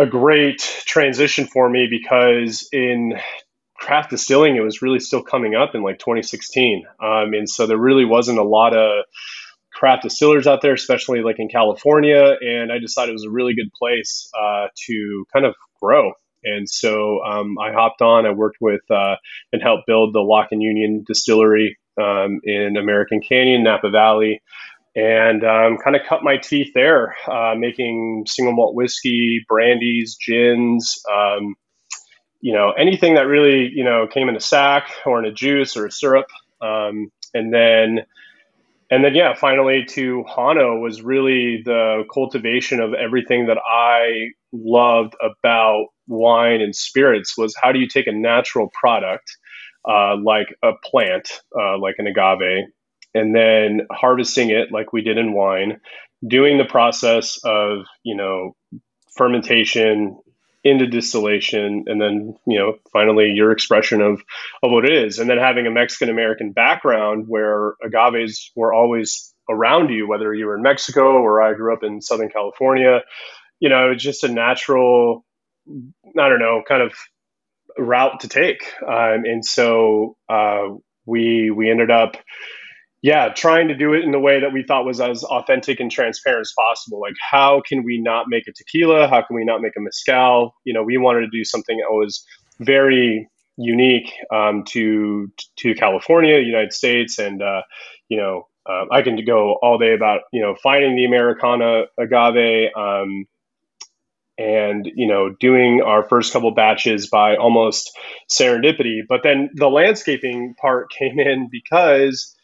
a 0.00 0.06
great 0.06 0.60
transition 0.86 1.46
for 1.46 1.68
me 1.68 1.86
because 1.90 2.66
in 2.72 3.12
craft 3.74 4.10
distilling, 4.10 4.56
it 4.56 4.60
was 4.60 4.80
really 4.80 4.98
still 4.98 5.22
coming 5.22 5.54
up 5.54 5.74
in 5.74 5.82
like 5.82 5.98
2016. 5.98 6.86
Um, 7.02 7.34
and 7.34 7.48
so 7.48 7.66
there 7.66 7.76
really 7.76 8.06
wasn't 8.06 8.38
a 8.38 8.42
lot 8.42 8.74
of 8.74 9.04
craft 9.72 10.04
distillers 10.04 10.46
out 10.46 10.62
there, 10.62 10.72
especially 10.72 11.20
like 11.20 11.38
in 11.38 11.48
California. 11.48 12.34
And 12.40 12.72
I 12.72 12.78
decided 12.78 13.10
it 13.10 13.12
was 13.12 13.26
a 13.26 13.30
really 13.30 13.54
good 13.54 13.70
place 13.78 14.30
uh, 14.38 14.68
to 14.86 15.24
kind 15.34 15.44
of 15.44 15.54
grow. 15.82 16.12
And 16.44 16.66
so 16.66 17.22
um, 17.22 17.58
I 17.58 17.72
hopped 17.72 18.00
on. 18.00 18.24
I 18.24 18.30
worked 18.30 18.56
with 18.58 18.80
uh, 18.90 19.16
and 19.52 19.62
helped 19.62 19.86
build 19.86 20.14
the 20.14 20.20
Lock 20.20 20.48
and 20.50 20.62
Union 20.62 21.04
Distillery 21.06 21.76
um, 22.00 22.40
in 22.44 22.78
American 22.78 23.20
Canyon, 23.20 23.64
Napa 23.64 23.90
Valley 23.90 24.40
and 24.94 25.44
um, 25.44 25.78
kind 25.78 25.96
of 25.96 26.02
cut 26.08 26.22
my 26.22 26.36
teeth 26.36 26.72
there, 26.74 27.14
uh, 27.30 27.54
making 27.56 28.24
single 28.26 28.54
malt 28.54 28.74
whiskey, 28.74 29.44
brandies, 29.48 30.16
gins, 30.24 31.00
um, 31.10 31.54
you 32.40 32.52
know, 32.52 32.72
anything 32.72 33.14
that 33.14 33.26
really, 33.26 33.70
you 33.72 33.84
know, 33.84 34.06
came 34.06 34.28
in 34.28 34.36
a 34.36 34.40
sack 34.40 34.90
or 35.06 35.18
in 35.18 35.26
a 35.26 35.32
juice 35.32 35.76
or 35.76 35.86
a 35.86 35.92
syrup. 35.92 36.26
Um, 36.60 37.10
and 37.34 37.52
then, 37.52 38.00
and 38.90 39.04
then, 39.04 39.14
yeah, 39.14 39.34
finally 39.34 39.84
to 39.90 40.24
Jano 40.28 40.80
was 40.80 41.02
really 41.02 41.62
the 41.64 42.04
cultivation 42.12 42.80
of 42.80 42.92
everything 42.94 43.46
that 43.46 43.58
I 43.58 44.30
loved 44.52 45.14
about 45.22 45.86
wine 46.08 46.60
and 46.60 46.74
spirits 46.74 47.38
was 47.38 47.54
how 47.60 47.70
do 47.70 47.78
you 47.78 47.86
take 47.86 48.08
a 48.08 48.12
natural 48.12 48.68
product 48.72 49.30
uh, 49.88 50.16
like 50.16 50.48
a 50.62 50.72
plant, 50.84 51.30
uh, 51.58 51.78
like 51.78 51.94
an 51.98 52.06
agave, 52.06 52.66
and 53.14 53.34
then 53.34 53.86
harvesting 53.90 54.50
it 54.50 54.72
like 54.72 54.92
we 54.92 55.02
did 55.02 55.18
in 55.18 55.32
wine, 55.32 55.80
doing 56.26 56.58
the 56.58 56.64
process 56.64 57.38
of, 57.44 57.84
you 58.02 58.16
know, 58.16 58.56
fermentation, 59.16 60.18
into 60.62 60.86
distillation 60.86 61.84
and 61.86 61.98
then 61.98 62.36
you 62.46 62.58
know 62.58 62.74
finally 62.92 63.30
your 63.30 63.50
expression 63.50 64.02
of 64.02 64.20
of 64.62 64.70
what 64.70 64.84
it 64.84 64.92
is. 64.92 65.18
And 65.18 65.30
then 65.30 65.38
having 65.38 65.66
a 65.66 65.70
mexican 65.70 66.10
american 66.10 66.52
background 66.52 67.24
where 67.28 67.76
agaves 67.82 68.50
were 68.54 68.70
always 68.70 69.32
around 69.48 69.88
you 69.88 70.06
whether 70.06 70.34
you 70.34 70.44
were 70.44 70.56
in 70.56 70.62
mexico 70.62 71.12
or 71.14 71.40
i 71.40 71.54
grew 71.54 71.72
up 71.72 71.82
in 71.82 72.02
southern 72.02 72.28
california 72.28 73.00
you 73.58 73.70
know 73.70 73.90
it's 73.90 74.02
just 74.02 74.22
a 74.22 74.28
natural 74.28 75.24
i 75.66 76.28
don't 76.28 76.40
know 76.40 76.62
kind 76.68 76.82
of 76.82 76.92
route 77.78 78.20
to 78.20 78.28
take. 78.28 78.72
Um, 78.82 79.24
and 79.24 79.44
so 79.44 80.16
uh, 80.28 80.68
we 81.06 81.50
we 81.50 81.70
ended 81.70 81.90
up 81.90 82.16
yeah, 83.02 83.30
trying 83.30 83.68
to 83.68 83.74
do 83.74 83.94
it 83.94 84.04
in 84.04 84.10
the 84.10 84.18
way 84.18 84.40
that 84.40 84.52
we 84.52 84.62
thought 84.62 84.84
was 84.84 85.00
as 85.00 85.24
authentic 85.24 85.80
and 85.80 85.90
transparent 85.90 86.42
as 86.42 86.52
possible. 86.56 87.00
Like, 87.00 87.14
how 87.18 87.62
can 87.66 87.82
we 87.82 87.98
not 88.00 88.26
make 88.28 88.46
a 88.46 88.52
tequila? 88.52 89.08
How 89.08 89.22
can 89.22 89.36
we 89.36 89.44
not 89.44 89.62
make 89.62 89.72
a 89.76 89.80
mezcal? 89.80 90.54
You 90.64 90.74
know, 90.74 90.82
we 90.82 90.98
wanted 90.98 91.20
to 91.20 91.30
do 91.30 91.44
something 91.44 91.78
that 91.78 91.90
was 91.90 92.24
very 92.58 93.28
unique 93.56 94.12
um, 94.32 94.64
to 94.64 95.32
to 95.56 95.74
California, 95.74 96.38
United 96.38 96.74
States, 96.74 97.18
and 97.18 97.42
uh, 97.42 97.62
you 98.10 98.18
know, 98.18 98.48
uh, 98.68 98.84
I 98.92 99.00
can 99.00 99.24
go 99.24 99.56
all 99.62 99.78
day 99.78 99.94
about 99.94 100.20
you 100.30 100.42
know 100.42 100.54
finding 100.62 100.94
the 100.94 101.06
Americana 101.06 101.84
agave. 101.98 102.70
Um, 102.76 103.26
and 104.36 104.90
you 104.94 105.06
know 105.06 105.34
doing 105.38 105.82
our 105.82 106.08
first 106.08 106.32
couple 106.32 106.50
batches 106.50 107.08
by 107.10 107.36
almost 107.36 107.90
serendipity 108.30 109.00
but 109.06 109.20
then 109.22 109.50
the 109.54 109.68
landscaping 109.68 110.54
part 110.58 110.90
came 110.98 111.20
in 111.20 111.50
because 111.52 112.34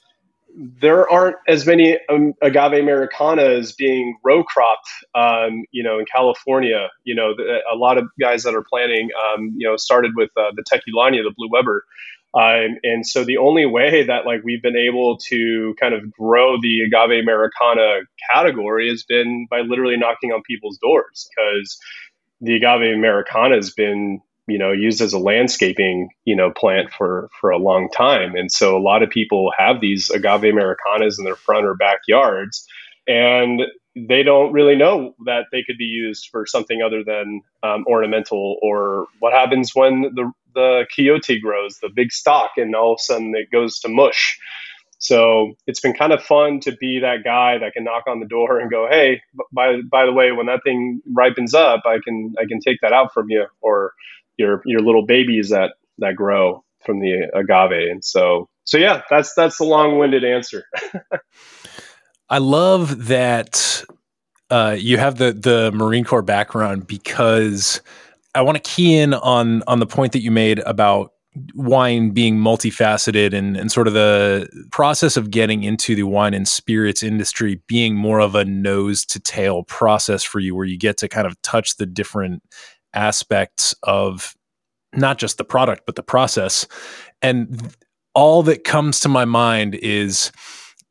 there 0.57 1.09
aren't 1.11 1.37
as 1.47 1.67
many 1.67 1.99
um, 2.09 2.33
agave 2.43 2.73
americanas 2.73 3.73
being 3.73 4.17
row 4.25 4.43
cropped, 4.43 4.89
um, 5.15 5.65
you 5.71 5.83
know, 5.83 5.99
in 5.99 6.07
California. 6.11 6.89
You 7.05 7.15
know, 7.15 7.35
the, 7.37 7.59
a 7.71 7.77
lot 7.77 7.99
of 7.99 8.07
guys 8.19 8.43
that 8.45 8.55
are 8.55 8.65
planting, 8.69 9.11
um, 9.13 9.55
you 9.57 9.69
know, 9.69 9.77
started 9.77 10.13
with 10.17 10.31
uh, 10.37 10.53
the 10.55 10.63
Tequilana, 10.63 11.23
the 11.23 11.33
Blue 11.37 11.49
Weber. 11.51 11.85
Um, 12.35 12.77
and 12.83 13.07
so 13.07 13.25
the 13.25 13.39
only 13.39 13.65
way 13.67 14.05
that 14.05 14.27
like 14.27 14.43
we've 14.45 14.63
been 14.63 14.77
able 14.77 15.17
to 15.29 15.75
kind 15.81 15.95
of 15.95 16.11
grow 16.13 16.61
the 16.61 16.83
agave 16.83 17.23
americana 17.23 18.01
category 18.31 18.91
has 18.91 19.05
been 19.05 19.47
by 19.51 19.61
literally 19.61 19.97
knocking 19.97 20.33
on 20.33 20.43
people's 20.43 20.77
doors 20.79 21.31
because 21.31 21.79
the 22.43 22.57
agave 22.57 22.95
americana 22.95 23.55
has 23.55 23.73
been 23.73 24.21
you 24.47 24.59
know 24.59 24.73
used 24.73 25.01
as 25.01 25.13
a 25.13 25.19
landscaping 25.19 26.09
you 26.25 26.37
know 26.37 26.51
plant 26.51 26.91
for 26.93 27.29
for 27.41 27.51
a 27.51 27.59
long 27.59 27.89
time. 27.91 28.35
And 28.37 28.51
so 28.51 28.77
a 28.77 28.81
lot 28.83 29.03
of 29.03 29.11
people 29.11 29.53
have 29.57 29.81
these 29.81 30.11
agave 30.11 30.45
americanas 30.45 31.19
in 31.19 31.25
their 31.25 31.37
front 31.37 31.67
or 31.67 31.75
backyards 31.75 32.67
and 33.07 33.63
they 33.97 34.23
don't 34.23 34.53
really 34.53 34.77
know 34.77 35.15
that 35.25 35.47
they 35.51 35.63
could 35.63 35.79
be 35.79 35.85
used 35.85 36.29
for 36.31 36.45
something 36.47 36.83
other 36.83 37.03
than 37.03 37.41
um, 37.63 37.85
ornamental 37.89 38.57
or 38.63 39.07
what 39.21 39.33
happens 39.33 39.75
when 39.75 40.03
the 40.15 40.31
the 40.55 40.87
quiote 40.95 41.41
grows 41.41 41.79
the 41.81 41.91
big 41.95 42.11
stalk 42.13 42.53
and 42.57 42.75
all 42.75 42.93
of 42.93 42.99
a 42.99 43.03
sudden 43.03 43.35
it 43.37 43.51
goes 43.51 43.79
to 43.81 43.89
mush. 43.89 44.39
So 44.99 45.53
it's 45.67 45.81
been 45.81 45.93
kind 45.93 46.13
of 46.13 46.23
fun 46.23 46.61
to 46.61 46.73
be 46.73 47.01
that 47.01 47.23
guy 47.23 47.59
that 47.59 47.75
can 47.75 47.85
knock 47.85 48.05
on 48.07 48.19
the 48.21 48.27
door 48.27 48.59
and 48.59 48.71
go, 48.71 48.89
"Hey, 48.91 49.21
by 49.53 49.83
by 49.83 50.07
the 50.07 50.13
way, 50.13 50.33
when 50.33 50.47
that 50.47 50.63
thing 50.65 51.03
ripens 51.15 51.53
up, 51.55 51.83
I 51.85 51.99
can 52.03 52.35
I 52.41 52.47
can 52.47 52.61
take 52.61 52.81
that 52.81 52.95
out 52.95 53.13
from 53.13 53.29
you, 53.29 53.45
or 53.61 53.93
your 54.37 54.63
your 54.65 54.81
little 54.81 55.05
babies 55.05 55.51
that 55.51 55.73
that 55.99 56.17
grow 56.17 56.65
from 56.85 57.01
the 57.01 57.29
agave. 57.35 57.91
And 57.91 58.05
so 58.05 58.49
so 58.65 58.79
yeah, 58.79 59.03
that's 59.11 59.35
that's 59.35 59.59
the 59.59 59.65
long-winded 59.65 60.25
answer. 60.25 60.65
I 62.29 62.39
love 62.39 63.07
that 63.07 63.85
uh, 64.51 64.77
you 64.79 64.99
have 64.99 65.19
the 65.19 65.33
the 65.33 65.73
Marine 65.73 66.05
Corps 66.05 66.23
background 66.23 66.87
because 66.87 67.81
I 68.35 68.43
want 68.43 68.57
to 68.57 68.63
key 68.63 68.97
in 68.97 69.15
on 69.15 69.63
on 69.67 69.79
the 69.79 69.87
point 69.87 70.13
that 70.13 70.21
you 70.21 70.31
made 70.31 70.59
about 70.61 71.13
wine 71.55 72.11
being 72.11 72.37
multifaceted 72.39 73.35
and, 73.35 73.57
and 73.57 73.71
sort 73.71 73.87
of 73.87 73.95
the 73.95 74.49
process 74.71 75.17
of 75.17 75.31
getting 75.31 75.65
into 75.65 75.95
the 75.95 76.05
wine 76.05 76.33
and 76.33 76.49
spirits 76.49 77.03
industry 77.03 77.61
being 77.67 77.95
more 77.95 78.21
of 78.21 78.35
a 78.35 78.45
nose 78.45 79.05
to 79.05 79.21
tail 79.21 79.63
process 79.65 80.23
for 80.23 80.41
you 80.41 80.55
where 80.55 80.65
you 80.65 80.79
get 80.79 80.97
to 80.97 81.09
kind 81.09 81.27
of 81.27 81.41
touch 81.43 81.77
the 81.77 81.87
different 81.87 82.43
aspects 82.97 83.75
of 83.83 84.35
not 84.93 85.19
just 85.19 85.39
the 85.39 85.45
product 85.45 85.83
but 85.87 85.95
the 85.95 86.03
process 86.03 86.67
and 87.23 87.75
all 88.15 88.43
that 88.43 88.65
comes 88.65 89.01
to 89.01 89.09
my 89.09 89.27
mind 89.27 89.75
is 89.77 90.33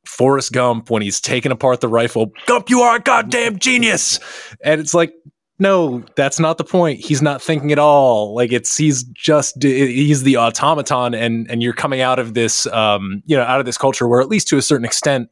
Forrest 0.06 0.52
Gump 0.54 0.90
when 0.90 1.02
he's 1.02 1.20
taking 1.20 1.52
apart 1.52 1.82
the 1.82 1.88
rifle. 1.88 2.32
Gump, 2.46 2.70
you 2.70 2.82
are 2.82 2.98
a 2.98 3.00
goddamn 3.00 3.58
genius. 3.58 4.20
And 4.64 4.80
it's 4.80 4.94
like, 4.94 5.14
no, 5.58 6.04
that's 6.16 6.40
not 6.40 6.58
the 6.58 6.64
point. 6.64 7.00
He's 7.00 7.22
not 7.22 7.42
thinking 7.42 7.72
at 7.72 7.80
all. 7.80 8.36
Like 8.36 8.52
it's 8.52 8.78
he's 8.78 9.04
just 9.04 9.62
he's 9.64 10.24
the 10.24 10.36
automaton, 10.36 11.14
and 11.14 11.50
and 11.50 11.64
you're 11.64 11.74
coming 11.74 12.02
out 12.02 12.20
of 12.20 12.34
this, 12.34 12.68
um, 12.68 13.24
you 13.26 13.38
know, 13.38 13.44
out 13.44 13.60
of 13.60 13.66
this 13.66 13.78
culture 13.78 14.08
where 14.08 14.20
at 14.20 14.28
least 14.28 14.50
to 14.50 14.58
a 14.58 14.62
certain 14.62 14.86
extent, 14.86 15.30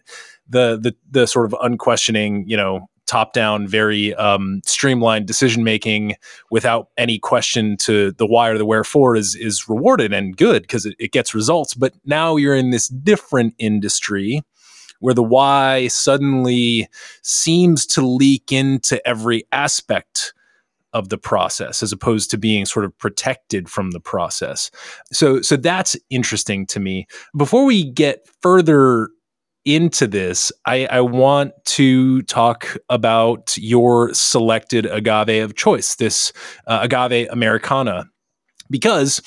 the 0.47 0.79
the 0.81 0.95
the 1.11 1.27
sort 1.27 1.45
of 1.45 1.55
unquestioning, 1.61 2.45
you 2.47 2.55
know, 2.55 2.87
top 3.05 3.33
down, 3.33 3.67
very 3.67 4.13
um, 4.15 4.61
streamlined 4.65 5.25
decision 5.25 5.63
making 5.63 6.15
without 6.49 6.89
any 6.97 7.19
question 7.19 7.77
to 7.77 8.11
the 8.13 8.25
why 8.25 8.49
or 8.49 8.57
the 8.57 8.65
wherefore 8.65 9.15
is 9.15 9.35
is 9.35 9.67
rewarded 9.67 10.13
and 10.13 10.37
good 10.37 10.63
because 10.63 10.85
it, 10.85 10.95
it 10.99 11.11
gets 11.11 11.35
results. 11.35 11.73
But 11.73 11.93
now 12.05 12.35
you're 12.35 12.55
in 12.55 12.71
this 12.71 12.87
different 12.87 13.55
industry 13.57 14.41
where 14.99 15.13
the 15.13 15.23
why 15.23 15.87
suddenly 15.89 16.87
seems 17.23 17.85
to 17.85 18.01
leak 18.01 18.53
into 18.53 19.05
every 19.05 19.45
aspect 19.51 20.33
of 20.93 21.09
the 21.09 21.17
process 21.17 21.83
as 21.83 21.91
opposed 21.91 22.29
to 22.31 22.37
being 22.37 22.65
sort 22.65 22.85
of 22.85 22.97
protected 22.99 23.67
from 23.67 23.91
the 23.91 23.99
process. 23.99 24.71
So 25.11 25.41
so 25.41 25.57
that's 25.57 25.97
interesting 26.09 26.65
to 26.67 26.79
me. 26.79 27.07
Before 27.35 27.65
we 27.65 27.83
get 27.83 28.27
further 28.41 29.09
into 29.65 30.07
this, 30.07 30.51
I, 30.65 30.85
I, 30.87 31.01
want 31.01 31.53
to 31.65 32.21
talk 32.23 32.77
about 32.89 33.57
your 33.57 34.13
selected 34.13 34.85
agave 34.85 35.43
of 35.43 35.55
choice, 35.55 35.95
this 35.95 36.33
uh, 36.67 36.79
agave 36.81 37.29
Americana, 37.29 38.09
because 38.69 39.21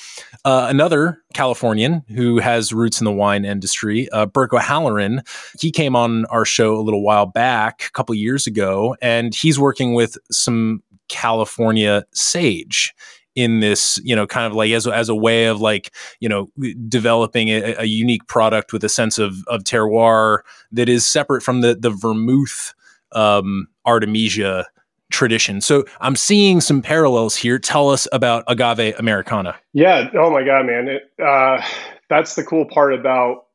uh, 0.45 0.67
another 0.69 1.23
Californian 1.33 2.03
who 2.09 2.37
has 2.39 2.71
roots 2.71 3.01
in 3.01 3.05
the 3.05 3.11
wine 3.11 3.45
industry, 3.45 4.07
uh, 4.09 4.25
Burke 4.25 4.53
O'Halloran, 4.53 5.23
he 5.59 5.71
came 5.71 5.95
on 5.95 6.25
our 6.25 6.45
show 6.45 6.75
a 6.75 6.81
little 6.81 7.03
while 7.03 7.25
back, 7.25 7.85
a 7.87 7.91
couple 7.91 8.13
years 8.13 8.45
ago, 8.45 8.95
and 9.01 9.33
he's 9.33 9.59
working 9.59 9.93
with 9.93 10.17
some 10.31 10.83
California 11.09 12.05
sage 12.13 12.93
in 13.37 13.59
this, 13.59 14.01
you 14.03 14.15
know, 14.15 14.25
kind 14.25 14.47
of 14.47 14.53
like 14.53 14.71
as, 14.71 14.87
as 14.87 15.09
a 15.09 15.15
way 15.15 15.45
of 15.45 15.61
like, 15.61 15.93
you 16.19 16.27
know, 16.27 16.49
developing 16.89 17.49
a, 17.49 17.75
a 17.77 17.85
unique 17.85 18.25
product 18.25 18.73
with 18.73 18.83
a 18.83 18.89
sense 18.89 19.19
of, 19.19 19.47
of 19.47 19.63
terroir 19.63 20.39
that 20.71 20.89
is 20.89 21.05
separate 21.05 21.43
from 21.43 21.61
the, 21.61 21.75
the 21.75 21.91
vermouth 21.91 22.73
um, 23.11 23.67
Artemisia 23.85 24.65
tradition. 25.11 25.61
So 25.61 25.85
I'm 26.01 26.15
seeing 26.15 26.59
some 26.61 26.81
parallels 26.81 27.35
here. 27.35 27.59
Tell 27.59 27.91
us 27.91 28.07
about 28.11 28.43
agave 28.47 28.95
americana. 28.97 29.55
Yeah. 29.71 30.09
Oh 30.15 30.31
my 30.31 30.43
God, 30.43 30.65
man. 30.65 30.87
It, 30.87 31.03
uh, 31.23 31.61
that's 32.09 32.33
the 32.33 32.43
cool 32.43 32.65
part 32.65 32.95
about 32.95 33.45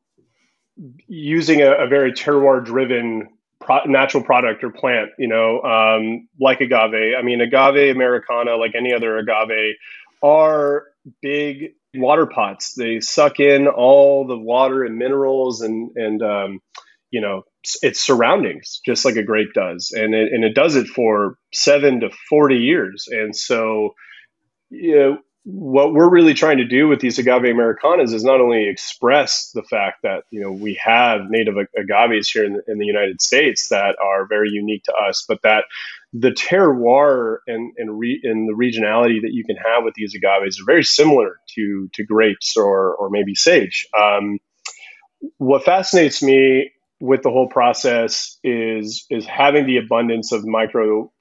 using 1.07 1.61
a, 1.61 1.73
a 1.73 1.87
very 1.87 2.13
terroir 2.13 2.63
driven 2.63 3.27
pro- 3.65 3.85
natural 3.85 4.23
product 4.23 4.63
or 4.63 4.69
plant, 4.69 5.09
you 5.17 5.27
know, 5.27 5.61
um, 5.61 6.27
like 6.39 6.61
agave. 6.61 7.15
I 7.17 7.21
mean, 7.21 7.41
agave 7.41 7.95
americana, 7.95 8.55
like 8.55 8.73
any 8.75 8.93
other 8.93 9.17
agave, 9.17 9.75
are 10.21 10.85
big 11.21 11.73
water 11.93 12.25
pots. 12.25 12.73
They 12.73 12.99
suck 12.99 13.39
in 13.39 13.67
all 13.67 14.27
the 14.27 14.37
water 14.37 14.83
and 14.83 14.97
minerals 14.97 15.61
and 15.61 15.91
and 15.95 16.21
um, 16.21 16.59
you 17.11 17.21
know 17.21 17.43
its 17.81 18.01
surroundings, 18.01 18.81
just 18.85 19.05
like 19.05 19.15
a 19.15 19.23
grape 19.23 19.53
does, 19.53 19.91
and 19.95 20.13
it, 20.13 20.33
and 20.33 20.43
it 20.43 20.53
does 20.53 20.75
it 20.75 20.87
for 20.87 21.37
seven 21.53 22.01
to 22.01 22.09
forty 22.29 22.57
years. 22.57 23.07
And 23.09 23.35
so, 23.35 23.95
you 24.69 24.95
know, 24.95 25.17
what 25.45 25.93
we're 25.93 26.09
really 26.09 26.33
trying 26.33 26.57
to 26.57 26.65
do 26.65 26.87
with 26.87 27.01
these 27.01 27.19
agave 27.19 27.43
americanas 27.43 28.13
is 28.13 28.23
not 28.23 28.39
only 28.39 28.69
express 28.69 29.51
the 29.51 29.63
fact 29.63 30.01
that 30.03 30.23
you 30.31 30.41
know 30.41 30.51
we 30.51 30.79
have 30.83 31.29
native 31.29 31.55
agaves 31.77 32.29
here 32.29 32.45
in 32.45 32.53
the, 32.53 32.61
in 32.67 32.77
the 32.79 32.85
United 32.85 33.21
States 33.21 33.67
that 33.69 33.97
are 34.03 34.25
very 34.25 34.49
unique 34.49 34.83
to 34.83 34.93
us, 34.93 35.25
but 35.27 35.41
that 35.43 35.65
the 36.13 36.31
terroir 36.31 37.37
and 37.47 37.73
and, 37.77 37.99
re, 37.99 38.19
and 38.23 38.47
the 38.47 38.53
regionality 38.53 39.21
that 39.21 39.33
you 39.33 39.43
can 39.43 39.57
have 39.57 39.83
with 39.83 39.95
these 39.95 40.15
agaves 40.15 40.59
are 40.61 40.65
very 40.65 40.83
similar 40.83 41.39
to 41.55 41.89
to 41.93 42.03
grapes 42.05 42.55
or 42.55 42.95
or 42.95 43.09
maybe 43.09 43.35
sage. 43.35 43.87
Um, 43.97 44.39
what 45.37 45.65
fascinates 45.65 46.21
me 46.21 46.71
with 46.99 47.21
the 47.23 47.31
whole 47.31 47.49
process 47.49 48.37
is 48.43 49.05
is 49.09 49.25
having 49.25 49.65
the 49.65 49.77
abundance 49.77 50.31
of 50.31 50.45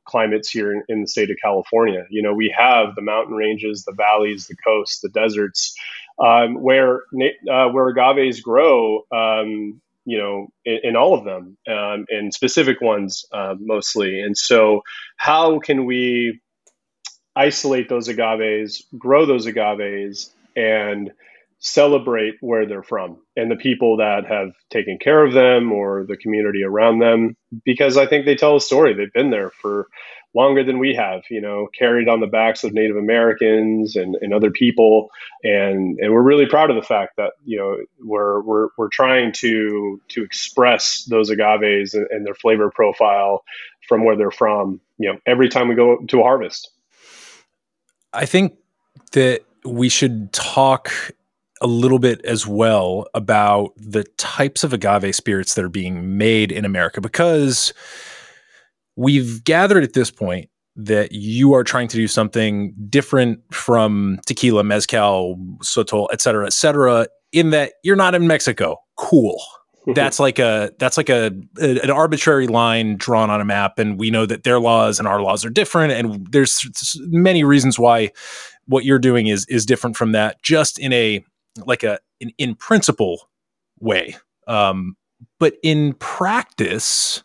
microclimates 0.07 0.49
here 0.51 0.73
in, 0.73 0.83
in, 0.89 1.01
the 1.03 1.09
state 1.09 1.31
of 1.31 1.37
California. 1.43 2.05
You 2.11 2.23
know, 2.23 2.35
we 2.35 2.55
have 2.57 2.95
the 2.95 3.03
mountain 3.03 3.35
ranges, 3.35 3.85
the 3.85 3.95
valleys, 3.97 4.47
the 4.47 4.57
coasts, 4.57 5.01
the 5.01 5.09
deserts, 5.09 5.75
um, 6.19 6.55
where 6.63 7.03
uh, 7.51 7.69
where 7.69 7.89
agaves 7.89 8.41
grow. 8.41 9.03
Um, 9.13 9.81
you 10.05 10.19
know, 10.19 10.49
in, 10.65 10.79
in, 10.83 10.97
all 10.97 11.15
of 11.17 11.25
them, 11.25 11.57
um, 11.69 12.07
specific 12.33 12.81
ones 12.81 13.25
uh, 13.33 13.55
mostly. 13.61 14.21
And 14.21 14.37
so, 14.37 14.83
how 15.17 15.61
can 15.61 15.87
we 15.87 16.41
isolate 17.37 17.89
those 17.89 18.09
agaves, 18.09 18.83
grow 18.99 19.27
those 19.27 19.47
agaves, 19.47 20.35
and 20.57 21.13
celebrate 21.63 22.35
where 22.41 22.67
they're 22.67 22.83
from 22.83 23.17
and 23.37 23.49
the 23.49 23.57
people 23.57 23.97
that 23.99 24.27
have 24.27 24.51
taken 24.69 24.99
care 24.99 25.25
of 25.25 25.33
them 25.33 25.71
or 25.71 26.05
the 26.05 26.17
community 26.17 26.65
around 26.65 26.99
them 26.99 27.37
because 27.65 27.97
I 27.97 28.05
think 28.05 28.27
they 28.27 28.35
tell 28.35 28.57
a 28.57 28.61
story. 28.61 28.95
They've 28.95 29.13
been 29.13 29.31
there 29.31 29.51
for 29.51 29.87
longer 30.35 30.65
than 30.65 30.81
we 30.81 30.93
have, 30.97 31.23
you 31.31 31.41
know, 31.41 31.69
carried 31.79 32.09
on 32.09 32.19
the 32.19 32.27
backs 32.27 32.65
of 32.65 32.73
Native 32.73 32.97
Americans 32.97 33.95
and, 33.95 34.17
and 34.17 34.35
other 34.35 34.51
people. 34.51 35.11
And, 35.45 36.01
and 36.01 36.13
we're 36.13 36.23
really 36.23 36.47
proud 36.47 36.71
of 36.71 36.75
the 36.75 36.83
fact 36.83 37.17
that, 37.17 37.35
you 37.45 37.59
know, 37.59 37.77
we're, 38.01 38.41
we're, 38.43 38.69
we're 38.77 38.89
trying 38.89 39.31
to, 39.35 40.01
to 40.09 40.25
express 40.25 41.05
those 41.05 41.31
agaves 41.31 41.95
and, 41.95 42.09
and 42.11 42.27
their 42.27 42.35
flavor 42.35 42.73
profile 42.73 43.45
from 43.87 44.05
where 44.05 44.17
they're 44.17 44.33
from, 44.33 44.81
you 44.99 45.13
know, 45.13 45.19
every 45.27 45.49
time 45.49 45.69
we 45.69 45.77
go 45.77 45.99
to 46.09 46.21
a 46.21 46.23
harvest. 46.25 46.71
I 48.13 48.27
think 48.27 48.55
that 49.13 49.45
we 49.65 49.89
should 49.89 50.33
talk 50.33 50.91
a 51.63 51.67
little 51.67 51.99
bit 51.99 52.23
as 52.25 52.47
well 52.47 53.07
about 53.15 53.73
the 53.77 54.05
types 54.19 54.65
of 54.65 54.73
agave 54.73 55.15
spirits 55.15 55.55
that 55.55 55.65
are 55.65 55.71
being 55.71 56.19
made 56.19 56.53
in 56.53 56.65
America 56.65 57.01
because 57.01 57.73
we've 58.97 59.43
gathered 59.45 59.85
at 59.85 59.95
this 59.95 60.11
point 60.11 60.51
that 60.75 61.13
you 61.13 61.55
are 61.55 61.65
trying 61.65 61.89
to 61.89 61.97
do 61.97 62.09
something 62.09 62.75
different 62.89 63.41
from 63.53 64.19
tequila, 64.27 64.65
mezcal, 64.65 65.37
sotol, 65.63 66.09
et 66.13 66.21
cetera, 66.21 66.47
et 66.47 66.53
cetera, 66.53 67.07
in 67.31 67.51
that 67.51 67.75
you're 67.83 67.97
not 67.97 68.15
in 68.15 68.27
Mexico. 68.27 68.77
Cool. 68.97 69.41
that's 69.95 70.21
like 70.21 70.39
a 70.39 70.71
that's 70.79 70.97
like 70.97 71.09
a, 71.09 71.33
a, 71.61 71.81
an 71.81 71.91
arbitrary 71.91 72.47
line 72.47 72.97
drawn 72.97 73.31
on 73.31 73.41
a 73.41 73.45
map 73.45 73.79
and 73.81 73.99
we 73.99 74.11
know 74.11 74.25
that 74.25 74.45
their 74.45 74.61
laws 74.61 75.01
and 75.01 75.09
our 75.09 75.21
laws 75.21 75.45
are 75.45 75.51
different 75.51 75.93
and 75.93 76.25
there's 76.31 76.97
many 77.09 77.43
reasons 77.43 77.81
why 77.81 78.09
what 78.67 78.85
you're 78.85 79.01
doing 79.01 79.27
is 79.27 79.45
is 79.47 79.67
different 79.67 79.97
from 79.97 80.13
that 80.13 80.41
just 80.41 80.79
in 80.79 80.93
a 80.93 81.25
like 81.67 81.83
a 81.83 81.99
an 82.21 82.31
in 82.39 82.55
principle 82.55 83.29
way. 83.81 84.17
Um, 84.47 84.97
but 85.39 85.55
in 85.63 85.95
practice, 85.95 87.23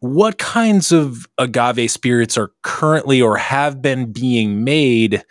what 0.00 0.38
kinds 0.38 0.92
of 0.92 1.26
agave 1.38 1.90
spirits 1.90 2.38
are 2.38 2.52
currently 2.62 3.20
or 3.20 3.36
have 3.36 3.82
been 3.82 4.12
being 4.12 4.64
made 4.64 5.24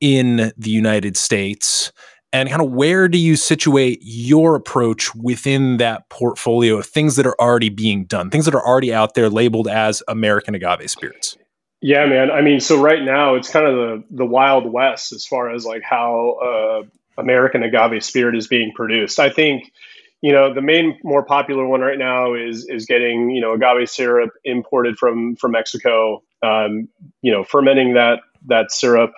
in 0.00 0.52
the 0.56 0.70
United 0.70 1.16
States? 1.16 1.92
And 2.32 2.48
kind 2.48 2.62
of 2.62 2.72
where 2.72 3.06
do 3.06 3.16
you 3.16 3.36
situate 3.36 4.00
your 4.02 4.56
approach 4.56 5.14
within 5.14 5.76
that 5.76 6.08
portfolio 6.08 6.78
of 6.78 6.86
things 6.86 7.14
that 7.14 7.26
are 7.26 7.40
already 7.40 7.68
being 7.68 8.06
done, 8.06 8.28
things 8.28 8.44
that 8.46 8.56
are 8.56 8.66
already 8.66 8.92
out 8.92 9.14
there 9.14 9.30
labeled 9.30 9.68
as 9.68 10.02
American 10.08 10.54
agave 10.54 10.90
spirits? 10.90 11.36
Yeah, 11.80 12.06
man. 12.06 12.30
I 12.30 12.40
mean, 12.40 12.60
so 12.60 12.80
right 12.80 13.02
now 13.02 13.34
it's 13.34 13.50
kind 13.50 13.66
of 13.66 13.74
the 13.74 14.04
the 14.10 14.26
wild 14.26 14.72
west 14.72 15.12
as 15.12 15.26
far 15.26 15.50
as 15.50 15.64
like 15.66 15.82
how 15.82 16.38
uh, 16.42 16.88
American 17.16 17.62
agave 17.62 18.04
spirit 18.04 18.36
is 18.36 18.46
being 18.48 18.72
produced. 18.74 19.18
I 19.18 19.30
think, 19.30 19.72
you 20.20 20.32
know, 20.32 20.52
the 20.52 20.62
main 20.62 20.98
more 21.02 21.24
popular 21.24 21.66
one 21.66 21.80
right 21.80 21.98
now 21.98 22.34
is 22.34 22.66
is 22.68 22.86
getting 22.86 23.30
you 23.30 23.40
know 23.40 23.54
agave 23.54 23.90
syrup 23.90 24.30
imported 24.44 24.98
from 24.98 25.36
from 25.36 25.52
Mexico. 25.52 26.22
Um, 26.42 26.88
you 27.22 27.32
know, 27.32 27.44
fermenting 27.44 27.94
that 27.94 28.20
that 28.46 28.70
syrup, 28.70 29.12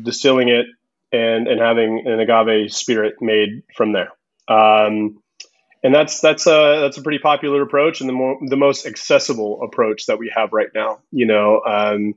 distilling 0.00 0.48
it, 0.48 0.66
and 1.12 1.48
and 1.48 1.60
having 1.60 2.06
an 2.06 2.20
agave 2.20 2.72
spirit 2.72 3.14
made 3.20 3.62
from 3.74 3.92
there. 3.92 4.10
Um, 4.48 5.22
and 5.82 5.94
that's 5.94 6.20
that's 6.20 6.46
a 6.46 6.78
that's 6.80 6.96
a 6.96 7.02
pretty 7.02 7.18
popular 7.18 7.62
approach 7.62 8.00
and 8.00 8.08
the 8.08 8.12
more 8.12 8.38
the 8.40 8.56
most 8.56 8.86
accessible 8.86 9.62
approach 9.62 10.06
that 10.06 10.18
we 10.18 10.32
have 10.34 10.52
right 10.52 10.68
now. 10.74 11.00
You 11.10 11.26
know, 11.26 11.60
um, 11.66 12.14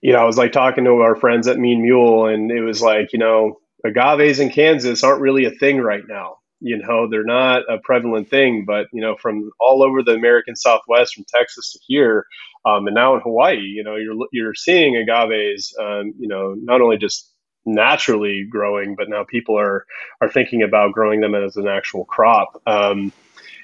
you 0.00 0.12
know, 0.12 0.18
I 0.18 0.24
was 0.24 0.38
like 0.38 0.52
talking 0.52 0.84
to 0.84 1.00
our 1.00 1.16
friends 1.16 1.48
at 1.48 1.58
Mean 1.58 1.82
Mule, 1.82 2.26
and 2.26 2.50
it 2.50 2.60
was 2.60 2.80
like, 2.80 3.12
you 3.12 3.18
know, 3.18 3.60
agaves 3.86 4.40
in 4.40 4.50
Kansas 4.50 5.04
aren't 5.04 5.20
really 5.20 5.44
a 5.44 5.50
thing 5.50 5.78
right 5.78 6.04
now. 6.08 6.38
You 6.60 6.78
know, 6.78 7.08
they're 7.10 7.24
not 7.24 7.62
a 7.70 7.78
prevalent 7.78 8.30
thing, 8.30 8.64
but 8.66 8.86
you 8.92 9.02
know, 9.02 9.16
from 9.20 9.50
all 9.60 9.82
over 9.82 10.02
the 10.02 10.14
American 10.14 10.56
Southwest, 10.56 11.14
from 11.14 11.24
Texas 11.28 11.72
to 11.72 11.78
here, 11.86 12.26
um, 12.64 12.86
and 12.86 12.94
now 12.94 13.14
in 13.14 13.20
Hawaii, 13.20 13.60
you 13.60 13.84
know, 13.84 13.96
you're 13.96 14.16
you're 14.32 14.54
seeing 14.54 14.96
agaves, 14.96 15.74
um, 15.78 16.14
you 16.18 16.28
know, 16.28 16.54
not 16.58 16.80
only 16.80 16.96
just 16.96 17.30
naturally 17.66 18.46
growing, 18.48 18.94
but 18.96 19.08
now 19.08 19.24
people 19.24 19.58
are 19.58 19.84
are 20.20 20.30
thinking 20.30 20.62
about 20.62 20.92
growing 20.92 21.20
them 21.20 21.34
as 21.34 21.56
an 21.56 21.68
actual 21.68 22.04
crop. 22.06 22.60
Um, 22.66 23.12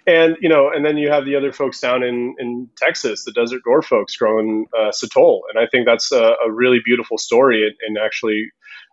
and 0.07 0.37
you 0.41 0.49
know, 0.49 0.71
and 0.71 0.85
then 0.85 0.97
you 0.99 1.11
have 1.11 1.25
the 1.25 1.37
other 1.37 1.53
folks 1.53 1.81
down 1.81 2.03
in 2.03 2.35
in 2.39 2.69
Texas, 2.77 3.25
the 3.25 3.33
Desert 3.33 3.63
Door 3.65 3.83
folks 3.83 4.17
growing 4.17 4.67
uh, 4.79 4.93
and 4.93 5.59
I 5.59 5.67
think 5.67 5.87
that's 5.87 6.13
a, 6.13 6.35
a 6.45 6.51
really 6.51 6.81
beautiful 6.85 7.19
story, 7.19 7.67
and, 7.67 7.75
and 7.87 8.05
actually. 8.05 8.51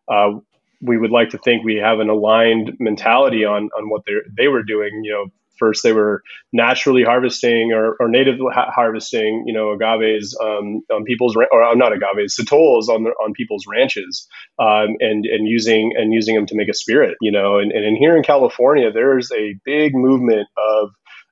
Uh, 0.07 0.39
we 0.81 0.97
would 0.97 1.11
like 1.11 1.29
to 1.29 1.37
think 1.37 1.63
we 1.63 1.75
have 1.75 1.99
an 1.99 2.09
aligned 2.09 2.73
mentality 2.79 3.45
on 3.45 3.69
on 3.77 3.89
what 3.89 4.03
they 4.05 4.13
they 4.37 4.47
were 4.47 4.63
doing. 4.63 5.01
You 5.03 5.11
know, 5.11 5.25
first 5.59 5.83
they 5.83 5.93
were 5.93 6.23
naturally 6.53 7.03
harvesting 7.03 7.71
or, 7.73 7.95
or 7.99 8.07
native 8.07 8.37
ha- 8.53 8.71
harvesting, 8.73 9.43
you 9.45 9.53
know, 9.53 9.71
agaves 9.71 10.35
um, 10.41 10.81
on 10.91 11.03
people's 11.03 11.35
or 11.35 11.63
uh, 11.63 11.75
not 11.75 11.91
agaves, 11.91 12.35
sotols 12.35 12.87
on 12.87 13.05
on 13.05 13.33
people's 13.33 13.65
ranches, 13.67 14.27
um, 14.57 14.95
and 14.99 15.25
and 15.25 15.47
using 15.47 15.91
and 15.95 16.13
using 16.13 16.35
them 16.35 16.45
to 16.47 16.55
make 16.55 16.69
a 16.69 16.73
spirit. 16.73 17.15
You 17.21 17.31
know, 17.31 17.59
and, 17.59 17.71
and 17.71 17.97
here 17.97 18.15
in 18.15 18.23
California, 18.23 18.91
there's 18.91 19.31
a 19.31 19.55
big 19.65 19.93
movement 19.93 20.47
of 20.57 20.89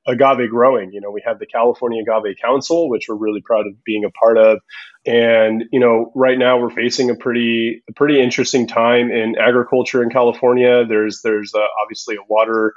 agave 0.08 0.50
growing. 0.50 0.92
You 0.92 1.02
know, 1.02 1.12
we 1.12 1.22
have 1.26 1.40
the 1.40 1.46
California 1.46 2.02
Agave 2.02 2.38
Council, 2.42 2.90
which 2.90 3.08
we're 3.08 3.16
really 3.16 3.42
proud 3.42 3.68
of 3.68 3.84
being 3.84 4.06
a 4.06 4.10
part 4.10 4.38
of. 4.38 4.60
And 5.06 5.66
you 5.72 5.80
know, 5.80 6.12
right 6.16 6.38
now 6.38 6.60
we're 6.60 6.70
facing 6.70 7.10
a 7.10 7.16
pretty 7.16 7.84
a 7.90 7.94
pretty 7.94 8.22
interesting 8.22 8.68
time 8.68 9.12
in 9.12 9.36
agriculture 9.38 10.04
in 10.04 10.10
California. 10.10 10.86
There's 10.86 11.22
there's 11.22 11.54
uh, 11.54 11.60
obviously 11.82 12.16
a 12.16 12.26
water 12.28 12.74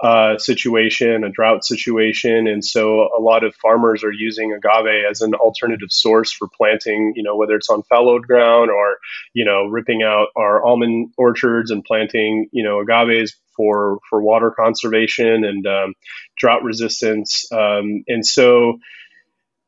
uh, 0.00 0.36
situation, 0.38 1.24
a 1.24 1.30
drought 1.30 1.64
situation, 1.64 2.46
and 2.48 2.64
so 2.64 3.08
a 3.16 3.20
lot 3.20 3.44
of 3.44 3.54
farmers 3.56 4.02
are 4.02 4.12
using 4.12 4.52
agave 4.52 5.04
as 5.08 5.20
an 5.20 5.34
alternative 5.34 5.90
source 5.90 6.32
for 6.32 6.48
planting. 6.48 7.12
You 7.16 7.22
know, 7.22 7.36
whether 7.36 7.54
it's 7.54 7.70
on 7.70 7.82
fallowed 7.84 8.26
ground 8.26 8.70
or 8.70 8.98
you 9.34 9.44
know 9.44 9.66
ripping 9.66 10.02
out 10.02 10.28
our 10.36 10.64
almond 10.64 11.12
orchards 11.16 11.70
and 11.70 11.84
planting 11.84 12.48
you 12.50 12.64
know 12.64 12.80
agaves 12.80 13.32
for 13.56 13.98
for 14.08 14.22
water 14.22 14.50
conservation 14.50 15.44
and 15.44 15.66
um, 15.66 15.94
drought 16.36 16.62
resistance. 16.62 17.50
Um, 17.52 18.04
and 18.08 18.24
so 18.24 18.78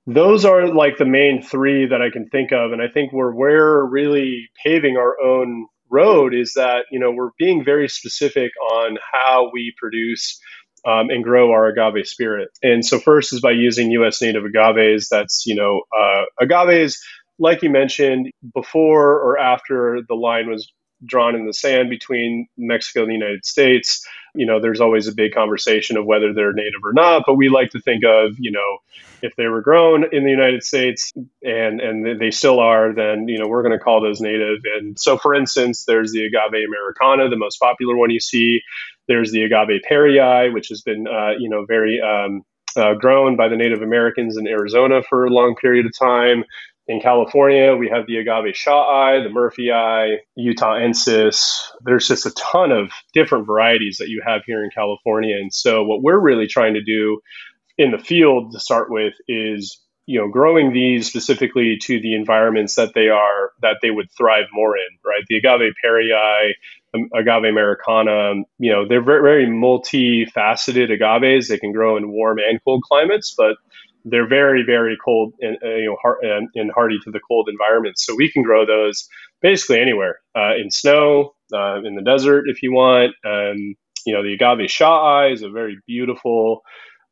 those 0.06 0.44
are 0.44 0.68
like 0.68 0.98
the 0.98 1.04
main 1.04 1.42
three 1.42 1.86
that 1.86 2.00
I 2.00 2.10
can 2.10 2.28
think 2.28 2.52
of. 2.52 2.72
And 2.72 2.80
I 2.80 2.88
think 2.88 3.12
where 3.12 3.32
we're 3.32 3.84
really 3.84 4.48
paving 4.64 4.96
our 4.96 5.20
own 5.20 5.66
road 5.90 6.34
is 6.34 6.54
that 6.54 6.86
you 6.90 6.98
know 6.98 7.10
we're 7.10 7.30
being 7.38 7.64
very 7.64 7.88
specific 7.88 8.52
on 8.72 8.98
how 9.12 9.50
we 9.52 9.74
produce 9.78 10.40
um, 10.86 11.10
and 11.10 11.24
grow 11.24 11.50
our 11.50 11.66
agave 11.66 12.06
spirit. 12.06 12.48
And 12.62 12.84
so 12.84 13.00
first 13.00 13.32
is 13.32 13.40
by 13.40 13.50
using 13.50 13.90
U.S. 13.92 14.22
native 14.22 14.44
agaves. 14.44 15.08
That's 15.08 15.44
you 15.46 15.54
know 15.54 15.82
uh, 15.98 16.24
agaves 16.40 16.96
like 17.38 17.62
you 17.62 17.70
mentioned 17.70 18.30
before 18.54 19.20
or 19.20 19.38
after 19.38 20.00
the 20.08 20.14
line 20.14 20.48
was 20.48 20.72
drawn 21.06 21.34
in 21.34 21.46
the 21.46 21.54
sand 21.54 21.88
between 21.88 22.48
Mexico 22.56 23.02
and 23.02 23.10
the 23.10 23.14
United 23.14 23.46
States. 23.46 24.06
You 24.34 24.44
know, 24.44 24.60
there's 24.60 24.80
always 24.80 25.08
a 25.08 25.14
big 25.14 25.32
conversation 25.32 25.96
of 25.96 26.04
whether 26.04 26.34
they're 26.34 26.52
native 26.52 26.84
or 26.84 26.92
not, 26.92 27.22
but 27.26 27.34
we 27.34 27.48
like 27.48 27.70
to 27.70 27.80
think 27.80 28.04
of, 28.04 28.32
you 28.38 28.50
know, 28.50 28.78
if 29.22 29.34
they 29.36 29.46
were 29.46 29.62
grown 29.62 30.04
in 30.12 30.24
the 30.24 30.30
United 30.30 30.62
States 30.62 31.12
and 31.42 31.80
and 31.80 32.20
they 32.20 32.30
still 32.30 32.60
are, 32.60 32.92
then 32.92 33.28
you 33.28 33.38
know 33.38 33.48
we're 33.48 33.62
going 33.62 33.76
to 33.76 33.82
call 33.82 34.00
those 34.00 34.20
native. 34.20 34.58
And 34.76 34.98
so, 34.98 35.16
for 35.16 35.34
instance, 35.34 35.84
there's 35.84 36.12
the 36.12 36.24
agave 36.26 36.66
americana, 36.66 37.28
the 37.28 37.36
most 37.36 37.58
popular 37.58 37.96
one 37.96 38.10
you 38.10 38.20
see. 38.20 38.60
There's 39.08 39.32
the 39.32 39.44
agave 39.44 39.82
parryi, 39.88 40.52
which 40.52 40.68
has 40.68 40.82
been 40.82 41.06
uh, 41.06 41.32
you 41.38 41.48
know 41.48 41.64
very 41.64 42.00
um, 42.00 42.42
uh, 42.76 42.94
grown 42.94 43.36
by 43.36 43.48
the 43.48 43.56
Native 43.56 43.82
Americans 43.82 44.36
in 44.36 44.46
Arizona 44.46 45.02
for 45.02 45.24
a 45.24 45.30
long 45.30 45.56
period 45.56 45.86
of 45.86 45.98
time. 45.98 46.44
In 46.88 47.00
California, 47.00 47.74
we 47.74 47.88
have 47.88 48.06
the 48.06 48.18
agave 48.18 48.54
Shawii, 48.54 49.24
the 49.24 49.28
Murphyi, 49.28 50.18
Utah 50.36 50.74
Ensis. 50.74 51.60
There's 51.82 52.06
just 52.06 52.26
a 52.26 52.30
ton 52.30 52.70
of 52.70 52.92
different 53.12 53.46
varieties 53.46 53.96
that 53.98 54.08
you 54.08 54.22
have 54.24 54.42
here 54.46 54.62
in 54.62 54.70
California. 54.70 55.36
And 55.36 55.52
so, 55.52 55.82
what 55.82 56.02
we're 56.02 56.20
really 56.20 56.46
trying 56.46 56.74
to 56.74 56.82
do 56.82 57.20
in 57.76 57.90
the 57.90 57.98
field 57.98 58.52
to 58.52 58.60
start 58.60 58.90
with 58.90 59.14
is 59.26 59.80
you 60.06 60.18
know 60.20 60.28
growing 60.28 60.72
these 60.72 61.08
specifically 61.08 61.76
to 61.82 62.00
the 62.00 62.14
environments 62.14 62.76
that 62.76 62.94
they 62.94 63.08
are 63.08 63.50
that 63.60 63.76
they 63.82 63.90
would 63.90 64.10
thrive 64.16 64.46
more 64.52 64.76
in 64.76 64.86
right 65.04 65.24
the 65.28 65.36
agave 65.36 65.74
parryi 65.84 66.52
um, 66.94 67.08
agave 67.14 67.44
americana 67.44 68.34
you 68.58 68.72
know 68.72 68.86
they're 68.88 69.02
very, 69.02 69.20
very 69.20 69.46
multifaceted 69.46 70.92
agaves 70.92 71.48
they 71.48 71.58
can 71.58 71.72
grow 71.72 71.96
in 71.96 72.10
warm 72.10 72.38
and 72.38 72.60
cold 72.64 72.82
climates 72.88 73.34
but 73.36 73.56
they're 74.06 74.28
very 74.28 74.62
very 74.64 74.96
cold 75.04 75.34
and 75.40 75.56
uh, 75.62 75.68
you 75.68 75.86
know 75.86 75.96
hard, 76.00 76.18
and, 76.22 76.48
and, 76.54 76.70
hardy 76.72 76.98
to 77.04 77.10
the 77.10 77.20
cold 77.28 77.48
environments. 77.50 78.06
So 78.06 78.14
we 78.16 78.30
can 78.30 78.42
grow 78.42 78.64
those 78.64 79.06
basically 79.42 79.80
anywhere 79.80 80.20
uh, 80.36 80.54
in 80.56 80.70
snow 80.70 81.34
uh, 81.52 81.82
in 81.84 81.96
the 81.96 82.02
desert 82.02 82.44
if 82.48 82.62
you 82.62 82.72
want. 82.72 83.12
Um, 83.24 83.74
you 84.06 84.14
know 84.14 84.22
the 84.22 84.34
agave 84.34 84.68
Shawii 84.68 85.32
is 85.32 85.42
a 85.42 85.50
very 85.50 85.78
beautiful 85.86 86.62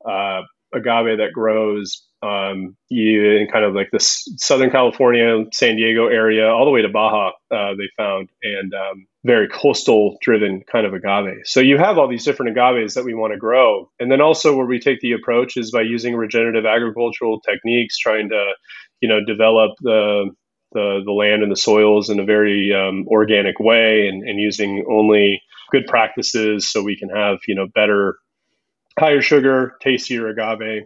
uh, 0.09 0.43
agave 0.75 1.19
that 1.19 1.33
grows 1.35 2.07
um, 2.25 2.77
in 2.91 3.49
kind 3.53 3.65
of 3.65 3.75
like 3.75 3.91
this 3.91 4.27
Southern 4.37 4.71
California, 4.71 5.45
San 5.53 5.77
Diego 5.77 6.07
area, 6.07 6.49
all 6.49 6.65
the 6.65 6.71
way 6.71 6.81
to 6.81 6.89
Baja, 6.89 7.33
uh, 7.51 7.75
they 7.75 7.89
found, 7.97 8.31
and 8.43 8.73
um, 8.73 9.07
very 9.25 9.49
coastal 9.49 10.17
driven 10.23 10.63
kind 10.71 10.87
of 10.87 10.95
agave. 10.95 11.43
So 11.45 11.61
you 11.61 11.77
have 11.77 11.99
all 11.99 12.09
these 12.09 12.25
different 12.25 12.57
agaves 12.57 12.95
that 12.95 13.05
we 13.05 13.15
want 13.15 13.33
to 13.35 13.39
grow. 13.39 13.91
And 14.01 14.11
then 14.11 14.21
also 14.21 14.57
where 14.57 14.67
we 14.67 14.79
take 14.79 15.01
the 15.01 15.13
approach 15.13 15.57
is 15.57 15.71
by 15.71 15.83
using 15.83 16.17
regenerative 16.17 16.65
agricultural 16.65 17.41
techniques, 17.41 17.99
trying 17.99 18.31
to, 18.31 18.53
you 19.01 19.09
know, 19.09 19.21
develop 19.25 19.73
the 19.81 20.31
the, 20.73 21.03
the 21.05 21.13
land 21.13 21.45
and 21.45 21.53
the 21.53 21.57
soils 21.57 22.11
in 22.11 22.19
a 22.19 22.25
very 22.25 22.75
um, 22.75 23.07
organic 23.07 23.61
way 23.61 24.09
and, 24.09 24.29
and 24.29 24.41
using 24.41 24.85
only 24.91 25.41
good 25.71 25.87
practices 25.87 26.69
so 26.69 26.83
we 26.83 26.97
can 26.97 27.11
have, 27.11 27.39
you 27.47 27.55
know, 27.55 27.69
better 27.73 28.17
higher 28.99 29.23
sugar, 29.23 29.77
tastier 29.81 30.29
agave 30.29 30.83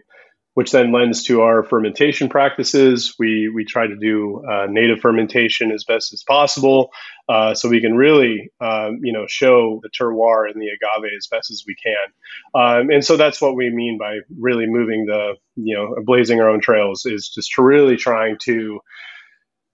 which 0.59 0.73
then 0.73 0.90
lends 0.90 1.23
to 1.23 1.42
our 1.42 1.62
fermentation 1.62 2.29
practices. 2.29 3.14
We 3.16 3.49
we 3.49 3.64
try 3.64 3.87
to 3.87 3.94
do 3.94 4.42
uh, 4.44 4.66
native 4.68 4.99
fermentation 4.99 5.71
as 5.71 5.85
best 5.85 6.12
as 6.12 6.25
possible, 6.25 6.90
uh, 7.29 7.55
so 7.55 7.68
we 7.68 7.81
can 7.81 7.94
really 7.94 8.51
um, 8.61 8.99
you 9.01 9.12
know 9.12 9.25
show 9.29 9.79
the 9.85 9.88
terroir 9.88 10.51
and 10.51 10.61
the 10.61 10.66
agave 10.66 11.12
as 11.16 11.29
best 11.29 11.53
as 11.53 11.62
we 11.64 11.77
can. 11.77 12.61
Um, 12.61 12.90
and 12.90 13.05
so 13.05 13.16
that's 13.16 13.40
what 13.40 13.55
we 13.55 13.71
mean 13.71 13.99
by 14.01 14.18
really 14.37 14.66
moving 14.66 15.07
the 15.07 15.37
you 15.55 15.77
know 15.77 15.94
blazing 16.05 16.40
our 16.40 16.51
own 16.51 16.61
trails 16.61 17.07
is 17.07 17.29
just 17.29 17.53
to 17.53 17.62
really 17.62 17.97
trying 17.97 18.37
to 18.42 18.81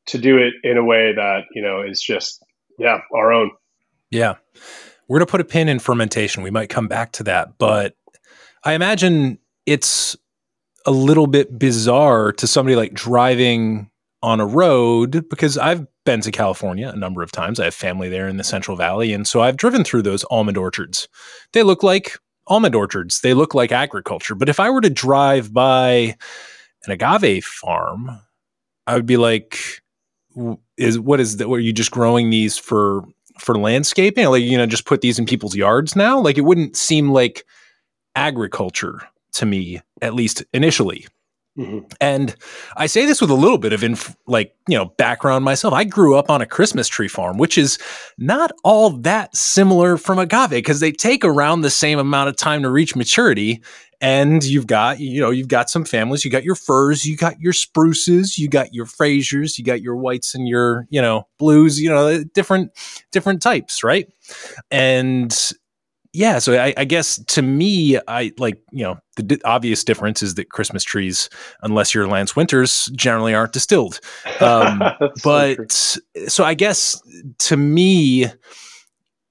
to 0.08 0.18
do 0.18 0.36
it 0.36 0.52
in 0.64 0.76
a 0.76 0.84
way 0.84 1.14
that 1.14 1.44
you 1.54 1.62
know 1.62 1.80
is 1.80 2.02
just 2.02 2.44
yeah 2.78 2.98
our 3.16 3.32
own. 3.32 3.52
Yeah, 4.10 4.34
we're 5.08 5.20
gonna 5.20 5.30
put 5.30 5.40
a 5.40 5.44
pin 5.44 5.70
in 5.70 5.78
fermentation. 5.78 6.42
We 6.42 6.50
might 6.50 6.68
come 6.68 6.88
back 6.88 7.12
to 7.12 7.22
that, 7.22 7.56
but 7.56 7.96
I 8.64 8.74
imagine 8.74 9.38
it's 9.64 10.14
a 10.86 10.90
little 10.90 11.26
bit 11.26 11.58
bizarre 11.58 12.32
to 12.32 12.46
somebody 12.46 12.76
like 12.76 12.92
driving 12.92 13.90
on 14.22 14.40
a 14.40 14.46
road 14.46 15.28
because 15.28 15.58
I've 15.58 15.86
been 16.04 16.20
to 16.22 16.30
California 16.30 16.88
a 16.88 16.96
number 16.96 17.22
of 17.22 17.32
times. 17.32 17.60
I 17.60 17.64
have 17.64 17.74
family 17.74 18.08
there 18.08 18.28
in 18.28 18.36
the 18.36 18.44
Central 18.44 18.76
Valley. 18.76 19.12
And 19.12 19.26
so 19.26 19.40
I've 19.40 19.56
driven 19.56 19.84
through 19.84 20.02
those 20.02 20.24
almond 20.30 20.56
orchards. 20.56 21.08
They 21.52 21.62
look 21.62 21.82
like 21.82 22.16
almond 22.46 22.74
orchards, 22.74 23.20
they 23.20 23.34
look 23.34 23.54
like 23.54 23.72
agriculture. 23.72 24.34
But 24.34 24.48
if 24.48 24.60
I 24.60 24.70
were 24.70 24.80
to 24.80 24.90
drive 24.90 25.52
by 25.52 26.16
an 26.84 26.92
agave 26.92 27.44
farm, 27.44 28.20
I 28.86 28.94
would 28.94 29.06
be 29.06 29.16
like, 29.16 29.82
is 30.76 30.98
what 30.98 31.20
is 31.20 31.38
that? 31.38 31.48
Were 31.48 31.58
you 31.58 31.72
just 31.72 31.90
growing 31.90 32.30
these 32.30 32.58
for 32.58 33.04
for 33.38 33.56
landscaping? 33.56 34.26
Like, 34.26 34.42
you 34.42 34.58
know, 34.58 34.66
just 34.66 34.84
put 34.84 35.00
these 35.00 35.18
in 35.18 35.26
people's 35.26 35.56
yards 35.56 35.96
now? 35.96 36.20
Like 36.20 36.36
it 36.36 36.42
wouldn't 36.42 36.76
seem 36.76 37.12
like 37.12 37.44
agriculture 38.16 39.00
to 39.34 39.46
me, 39.46 39.80
at 40.04 40.14
least 40.14 40.44
initially. 40.52 41.06
Mm-hmm. 41.56 41.86
And 42.00 42.34
I 42.76 42.86
say 42.86 43.06
this 43.06 43.20
with 43.20 43.30
a 43.30 43.34
little 43.34 43.58
bit 43.58 43.72
of 43.72 43.84
inf- 43.84 44.16
like, 44.26 44.56
you 44.66 44.76
know, 44.76 44.86
background 44.86 45.44
myself. 45.44 45.72
I 45.72 45.84
grew 45.84 46.16
up 46.16 46.28
on 46.28 46.40
a 46.40 46.46
Christmas 46.46 46.88
tree 46.88 47.06
farm, 47.06 47.38
which 47.38 47.56
is 47.56 47.78
not 48.18 48.50
all 48.64 48.90
that 48.90 49.36
similar 49.36 49.96
from 49.96 50.18
agave 50.18 50.50
because 50.50 50.80
they 50.80 50.90
take 50.90 51.24
around 51.24 51.60
the 51.60 51.70
same 51.70 52.00
amount 52.00 52.28
of 52.28 52.36
time 52.36 52.62
to 52.62 52.70
reach 52.70 52.96
maturity. 52.96 53.62
And 54.00 54.42
you've 54.42 54.66
got, 54.66 54.98
you 54.98 55.20
know, 55.20 55.30
you've 55.30 55.48
got 55.48 55.70
some 55.70 55.84
families, 55.84 56.24
you 56.24 56.30
got 56.30 56.42
your 56.42 56.56
firs, 56.56 57.06
you 57.06 57.16
got 57.16 57.40
your 57.40 57.52
spruces, 57.52 58.36
you 58.36 58.48
got 58.48 58.74
your 58.74 58.84
Frasers, 58.84 59.56
you 59.56 59.64
got 59.64 59.80
your 59.80 59.96
whites 59.96 60.34
and 60.34 60.48
your, 60.48 60.86
you 60.90 61.00
know, 61.00 61.28
blues, 61.38 61.80
you 61.80 61.88
know, 61.88 62.24
different, 62.34 62.72
different 63.12 63.40
types, 63.40 63.84
right? 63.84 64.08
And 64.72 65.32
yeah, 66.14 66.38
so 66.38 66.54
I, 66.54 66.72
I, 66.76 66.84
guess 66.84 67.18
to 67.24 67.42
me, 67.42 67.98
I 68.06 68.32
like 68.38 68.62
you 68.70 68.84
know 68.84 68.98
the 69.16 69.24
d- 69.24 69.40
obvious 69.44 69.82
difference 69.82 70.22
is 70.22 70.36
that 70.36 70.48
Christmas 70.48 70.84
trees, 70.84 71.28
unless 71.62 71.92
you're 71.92 72.06
Lance 72.06 72.36
Winters, 72.36 72.86
generally 72.94 73.34
aren't 73.34 73.52
distilled. 73.52 73.98
Um, 74.40 74.80
but 75.24 75.72
so, 75.72 76.00
so 76.28 76.44
I 76.44 76.54
guess 76.54 77.02
to 77.40 77.56
me, 77.56 78.26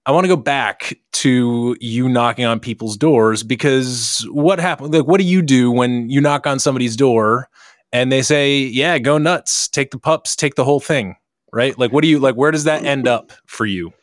I 0.06 0.12
want 0.12 0.26
to 0.26 0.28
go 0.28 0.36
back 0.36 1.00
to 1.14 1.78
you 1.80 2.10
knocking 2.10 2.44
on 2.44 2.60
people's 2.60 2.98
doors 2.98 3.44
because 3.44 4.28
what 4.30 4.60
happened? 4.60 4.94
Like, 4.94 5.08
what 5.08 5.22
do 5.22 5.26
you 5.26 5.42
do 5.42 5.72
when 5.72 6.10
you 6.10 6.20
knock 6.20 6.46
on 6.46 6.60
somebody's 6.60 6.98
door 6.98 7.48
and 7.94 8.12
they 8.12 8.22
say, 8.22 8.58
"Yeah, 8.60 9.00
go 9.00 9.18
nuts, 9.18 9.70
take 9.70 9.92
the 9.92 10.00
pups, 10.00 10.36
take 10.36 10.56
the 10.56 10.66
whole 10.66 10.82
thing"? 10.82 11.16
Right? 11.54 11.80
Like, 11.80 11.94
what 11.94 12.02
do 12.02 12.10
you 12.10 12.20
like? 12.20 12.36
Where 12.36 12.52
does 12.52 12.66
that 12.66 12.84
end 12.84 13.08
up 13.08 13.32
for 13.46 13.66
you? 13.66 13.94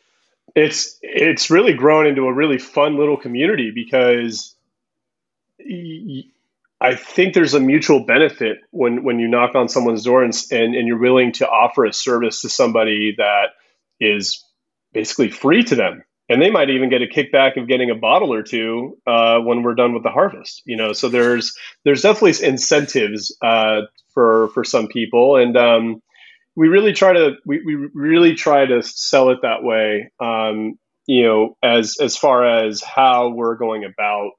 It's 0.55 0.97
it's 1.01 1.49
really 1.49 1.73
grown 1.73 2.07
into 2.07 2.23
a 2.23 2.33
really 2.33 2.57
fun 2.57 2.97
little 2.97 3.17
community 3.17 3.71
because 3.73 4.55
I 6.81 6.95
think 6.95 7.33
there's 7.33 7.53
a 7.53 7.59
mutual 7.59 8.05
benefit 8.05 8.59
when 8.71 9.03
when 9.03 9.19
you 9.19 9.27
knock 9.27 9.55
on 9.55 9.69
someone's 9.69 10.03
door 10.03 10.23
and, 10.23 10.33
and, 10.51 10.75
and 10.75 10.87
you're 10.87 10.97
willing 10.97 11.31
to 11.33 11.47
offer 11.47 11.85
a 11.85 11.93
service 11.93 12.41
to 12.41 12.49
somebody 12.49 13.15
that 13.17 13.51
is 13.99 14.43
basically 14.93 15.29
free 15.29 15.63
to 15.63 15.75
them. 15.75 16.03
And 16.27 16.41
they 16.41 16.49
might 16.49 16.69
even 16.69 16.89
get 16.89 17.01
a 17.01 17.07
kickback 17.07 17.61
of 17.61 17.67
getting 17.67 17.89
a 17.89 17.95
bottle 17.95 18.33
or 18.33 18.41
two 18.41 18.97
uh, 19.05 19.39
when 19.39 19.63
we're 19.63 19.75
done 19.75 19.93
with 19.93 20.03
the 20.03 20.09
harvest 20.09 20.63
you 20.65 20.77
know? 20.77 20.93
So 20.93 21.09
there's 21.09 21.55
there's 21.83 22.01
definitely 22.01 22.47
incentives 22.47 23.35
uh, 23.41 23.81
for 24.13 24.47
for 24.49 24.63
some 24.63 24.87
people. 24.87 25.35
And 25.35 25.55
um, 25.55 26.01
we 26.55 26.67
really 26.67 26.93
try 26.93 27.13
to 27.13 27.35
we, 27.45 27.61
we 27.63 27.75
really 27.93 28.35
try 28.35 28.65
to 28.65 28.81
sell 28.83 29.29
it 29.29 29.39
that 29.41 29.63
way 29.63 30.11
um, 30.19 30.77
you 31.07 31.23
know 31.23 31.57
as 31.63 31.97
as 32.01 32.17
far 32.17 32.45
as 32.45 32.81
how 32.81 33.29
we're 33.29 33.55
going 33.55 33.83
about 33.83 34.31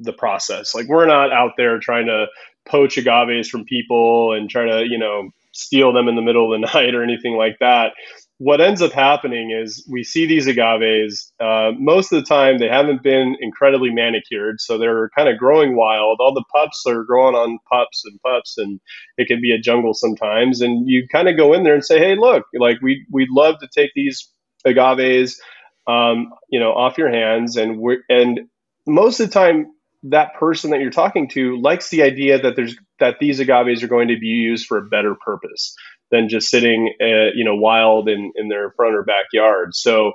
the 0.00 0.12
process. 0.12 0.74
Like 0.74 0.88
we're 0.88 1.06
not 1.06 1.32
out 1.32 1.52
there 1.56 1.78
trying 1.78 2.06
to 2.06 2.26
poach 2.66 2.96
agaves 2.96 3.48
from 3.48 3.64
people 3.64 4.32
and 4.32 4.50
try 4.50 4.64
to 4.64 4.86
you 4.88 4.98
know 4.98 5.30
steal 5.52 5.92
them 5.92 6.08
in 6.08 6.16
the 6.16 6.22
middle 6.22 6.52
of 6.52 6.60
the 6.60 6.66
night 6.74 6.94
or 6.94 7.02
anything 7.02 7.36
like 7.36 7.58
that 7.60 7.92
what 8.40 8.62
ends 8.62 8.80
up 8.80 8.92
happening 8.92 9.50
is 9.50 9.86
we 9.86 10.02
see 10.02 10.24
these 10.24 10.46
agaves. 10.46 11.30
Uh, 11.40 11.72
most 11.78 12.10
of 12.10 12.18
the 12.18 12.26
time, 12.26 12.56
they 12.56 12.68
haven't 12.68 13.02
been 13.02 13.36
incredibly 13.38 13.90
manicured, 13.90 14.62
so 14.62 14.78
they're 14.78 15.10
kind 15.14 15.28
of 15.28 15.36
growing 15.36 15.76
wild. 15.76 16.20
All 16.20 16.32
the 16.32 16.44
pups 16.50 16.84
are 16.86 17.04
growing 17.04 17.34
on 17.34 17.58
pups 17.70 18.02
and 18.06 18.18
pups, 18.22 18.56
and 18.56 18.80
it 19.18 19.28
can 19.28 19.42
be 19.42 19.52
a 19.52 19.58
jungle 19.58 19.92
sometimes. 19.92 20.62
And 20.62 20.88
you 20.88 21.06
kind 21.12 21.28
of 21.28 21.36
go 21.36 21.52
in 21.52 21.64
there 21.64 21.74
and 21.74 21.84
say, 21.84 21.98
"Hey, 21.98 22.16
look, 22.16 22.44
like 22.54 22.80
we 22.80 23.04
we'd 23.12 23.28
love 23.28 23.56
to 23.60 23.68
take 23.76 23.90
these 23.94 24.26
agaves, 24.64 25.38
um, 25.86 26.32
you 26.48 26.58
know, 26.58 26.72
off 26.72 26.96
your 26.96 27.10
hands." 27.10 27.58
And 27.58 27.78
we 27.78 27.98
and 28.08 28.40
most 28.86 29.20
of 29.20 29.28
the 29.28 29.34
time, 29.34 29.66
that 30.04 30.32
person 30.32 30.70
that 30.70 30.80
you're 30.80 30.90
talking 30.90 31.28
to 31.32 31.60
likes 31.60 31.90
the 31.90 32.02
idea 32.02 32.40
that 32.40 32.56
there's 32.56 32.74
that 33.00 33.18
these 33.20 33.38
agaves 33.38 33.82
are 33.82 33.88
going 33.88 34.08
to 34.08 34.18
be 34.18 34.28
used 34.28 34.66
for 34.66 34.78
a 34.78 34.86
better 34.86 35.14
purpose 35.14 35.76
than 36.10 36.28
just 36.28 36.48
sitting, 36.48 36.94
uh, 37.00 37.30
you 37.34 37.44
know, 37.44 37.54
wild 37.54 38.08
in, 38.08 38.32
in 38.36 38.48
their 38.48 38.70
front 38.72 38.94
or 38.94 39.04
backyard. 39.04 39.74
So, 39.74 40.12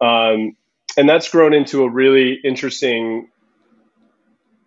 um, 0.00 0.56
and 0.96 1.08
that's 1.08 1.28
grown 1.28 1.54
into 1.54 1.84
a 1.84 1.90
really 1.90 2.38
interesting, 2.44 3.28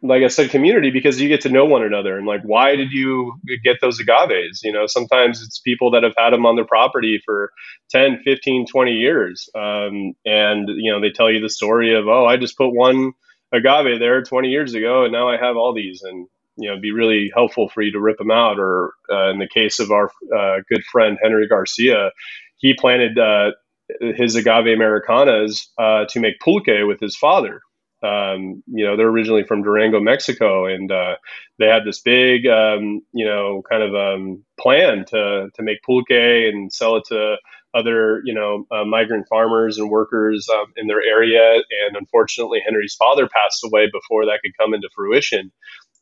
like 0.02 0.24
I 0.24 0.28
said, 0.28 0.50
community 0.50 0.90
because 0.90 1.20
you 1.22 1.28
get 1.30 1.42
to 1.42 1.50
know 1.50 1.66
one 1.66 1.84
another 1.84 2.18
and 2.18 2.26
like, 2.26 2.42
why 2.44 2.76
did 2.76 2.92
you 2.92 3.34
get 3.64 3.78
those 3.82 4.00
agaves? 4.00 4.64
You 4.64 4.72
know, 4.72 4.88
sometimes 4.88 5.42
it's 5.42 5.60
people 5.60 5.92
that 5.92 6.04
have 6.04 6.14
had 6.18 6.32
them 6.32 6.46
on 6.46 6.56
their 6.56 6.66
property 6.66 7.22
for 7.24 7.52
10, 7.92 8.22
15, 8.24 8.68
20 8.68 8.92
years. 8.92 9.50
Um, 9.56 10.14
and, 10.26 10.70
you 10.70 10.92
know, 10.92 11.02
they 11.02 11.12
tell 11.12 11.32
you 11.32 11.40
the 11.40 11.50
story 11.50 11.96
of, 11.96 12.08
oh, 12.08 12.26
I 12.26 12.38
just 12.38 12.58
put 12.58 12.70
one 12.70 13.14
agave 13.52 14.00
there 14.00 14.24
20 14.24 14.50
years 14.50 14.74
ago 14.74 15.04
and 15.04 15.14
now 15.14 15.30
I 15.30 15.38
have 15.38 15.58
all 15.58 15.74
these. 15.74 16.02
And, 16.04 16.28
you 16.58 16.70
know 16.70 16.80
be 16.80 16.92
really 16.92 17.32
helpful 17.34 17.70
for 17.70 17.82
you 17.82 17.92
to 17.92 18.00
rip 18.00 18.18
them 18.18 18.32
out. 18.32 18.60
Or 18.60 18.94
uh, 19.12 19.30
in 19.32 19.40
the 19.40 19.48
case 19.48 19.80
of 19.80 19.92
our 19.92 20.12
uh, 20.36 20.62
good 20.70 20.84
friend 20.86 21.18
Henry 21.22 21.48
Garcia, 21.48 22.12
he 22.58 22.74
planted 22.74 23.18
uh, 23.18 23.52
his 24.00 24.36
agave 24.36 24.68
americanas 24.68 25.72
uh, 25.78 26.06
to 26.10 26.20
make 26.20 26.40
pulque 26.40 26.88
with 26.88 27.00
his 27.00 27.16
father. 27.16 27.62
Um, 28.04 28.64
you 28.68 28.86
know, 28.86 28.98
they're 28.98 29.08
originally 29.08 29.46
from 29.46 29.64
Durango, 29.64 30.02
Mexico, 30.02 30.66
and 30.66 30.92
uh, 30.92 31.16
they 31.58 31.68
had 31.68 31.86
this 31.86 32.02
big, 32.02 32.46
um, 32.48 33.02
you 33.14 33.26
know, 33.26 33.62
kind 33.70 33.82
of 33.82 33.96
um, 33.96 34.44
plan 34.60 35.06
to 35.06 35.50
to 35.54 35.64
make 35.64 35.82
pulque 35.84 36.12
and 36.12 36.72
sell 36.72 36.98
it 36.98 37.06
to 37.08 37.38
other, 37.74 38.22
you 38.26 38.34
know, 38.34 38.66
uh, 38.72 38.86
migrant 38.86 39.28
farmers 39.28 39.78
and 39.78 39.90
workers 39.90 40.48
um, 40.54 40.66
in 40.76 40.88
their 40.88 41.02
area. 41.02 41.56
And 41.88 41.96
unfortunately, 41.98 42.62
Henry's 42.64 42.96
father 42.96 43.28
passed 43.28 43.64
away 43.64 43.88
before 43.92 44.26
that 44.26 44.40
could 44.44 44.58
come 44.60 44.74
into 44.74 44.90
fruition. 44.94 45.52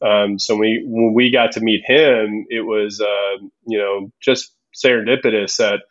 Um, 0.02 0.40
so 0.40 0.56
we 0.56 0.84
when 0.86 1.14
we 1.14 1.32
got 1.32 1.54
to 1.54 1.62
meet 1.62 1.84
him, 1.86 2.46
it 2.50 2.62
was 2.62 3.02
uh, 3.02 3.44
you 3.68 3.78
know 3.78 4.12
just 4.22 4.54
serendipitous 4.76 5.58
that 5.58 5.82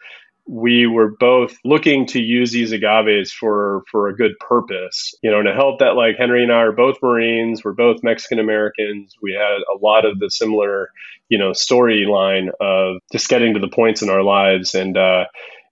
we 0.46 0.86
were 0.86 1.14
both 1.20 1.56
looking 1.64 2.06
to 2.06 2.20
use 2.20 2.50
these 2.50 2.72
agaves 2.72 3.30
for 3.30 3.84
for 3.90 4.08
a 4.08 4.16
good 4.16 4.32
purpose 4.40 5.14
you 5.22 5.30
know 5.30 5.38
and 5.38 5.46
to 5.46 5.54
help 5.54 5.78
that 5.78 5.94
like 5.96 6.16
henry 6.16 6.42
and 6.42 6.50
i 6.50 6.56
are 6.56 6.72
both 6.72 6.96
marines 7.02 7.62
we're 7.62 7.72
both 7.72 8.02
mexican 8.02 8.38
americans 8.40 9.14
we 9.22 9.32
had 9.32 9.58
a 9.72 9.78
lot 9.80 10.06
of 10.06 10.18
the 10.18 10.30
similar 10.30 10.88
you 11.28 11.38
know 11.38 11.50
storyline 11.50 12.48
of 12.58 12.96
just 13.12 13.28
getting 13.28 13.54
to 13.54 13.60
the 13.60 13.68
points 13.68 14.02
in 14.02 14.08
our 14.10 14.22
lives 14.22 14.74
and 14.74 14.96
uh 14.96 15.24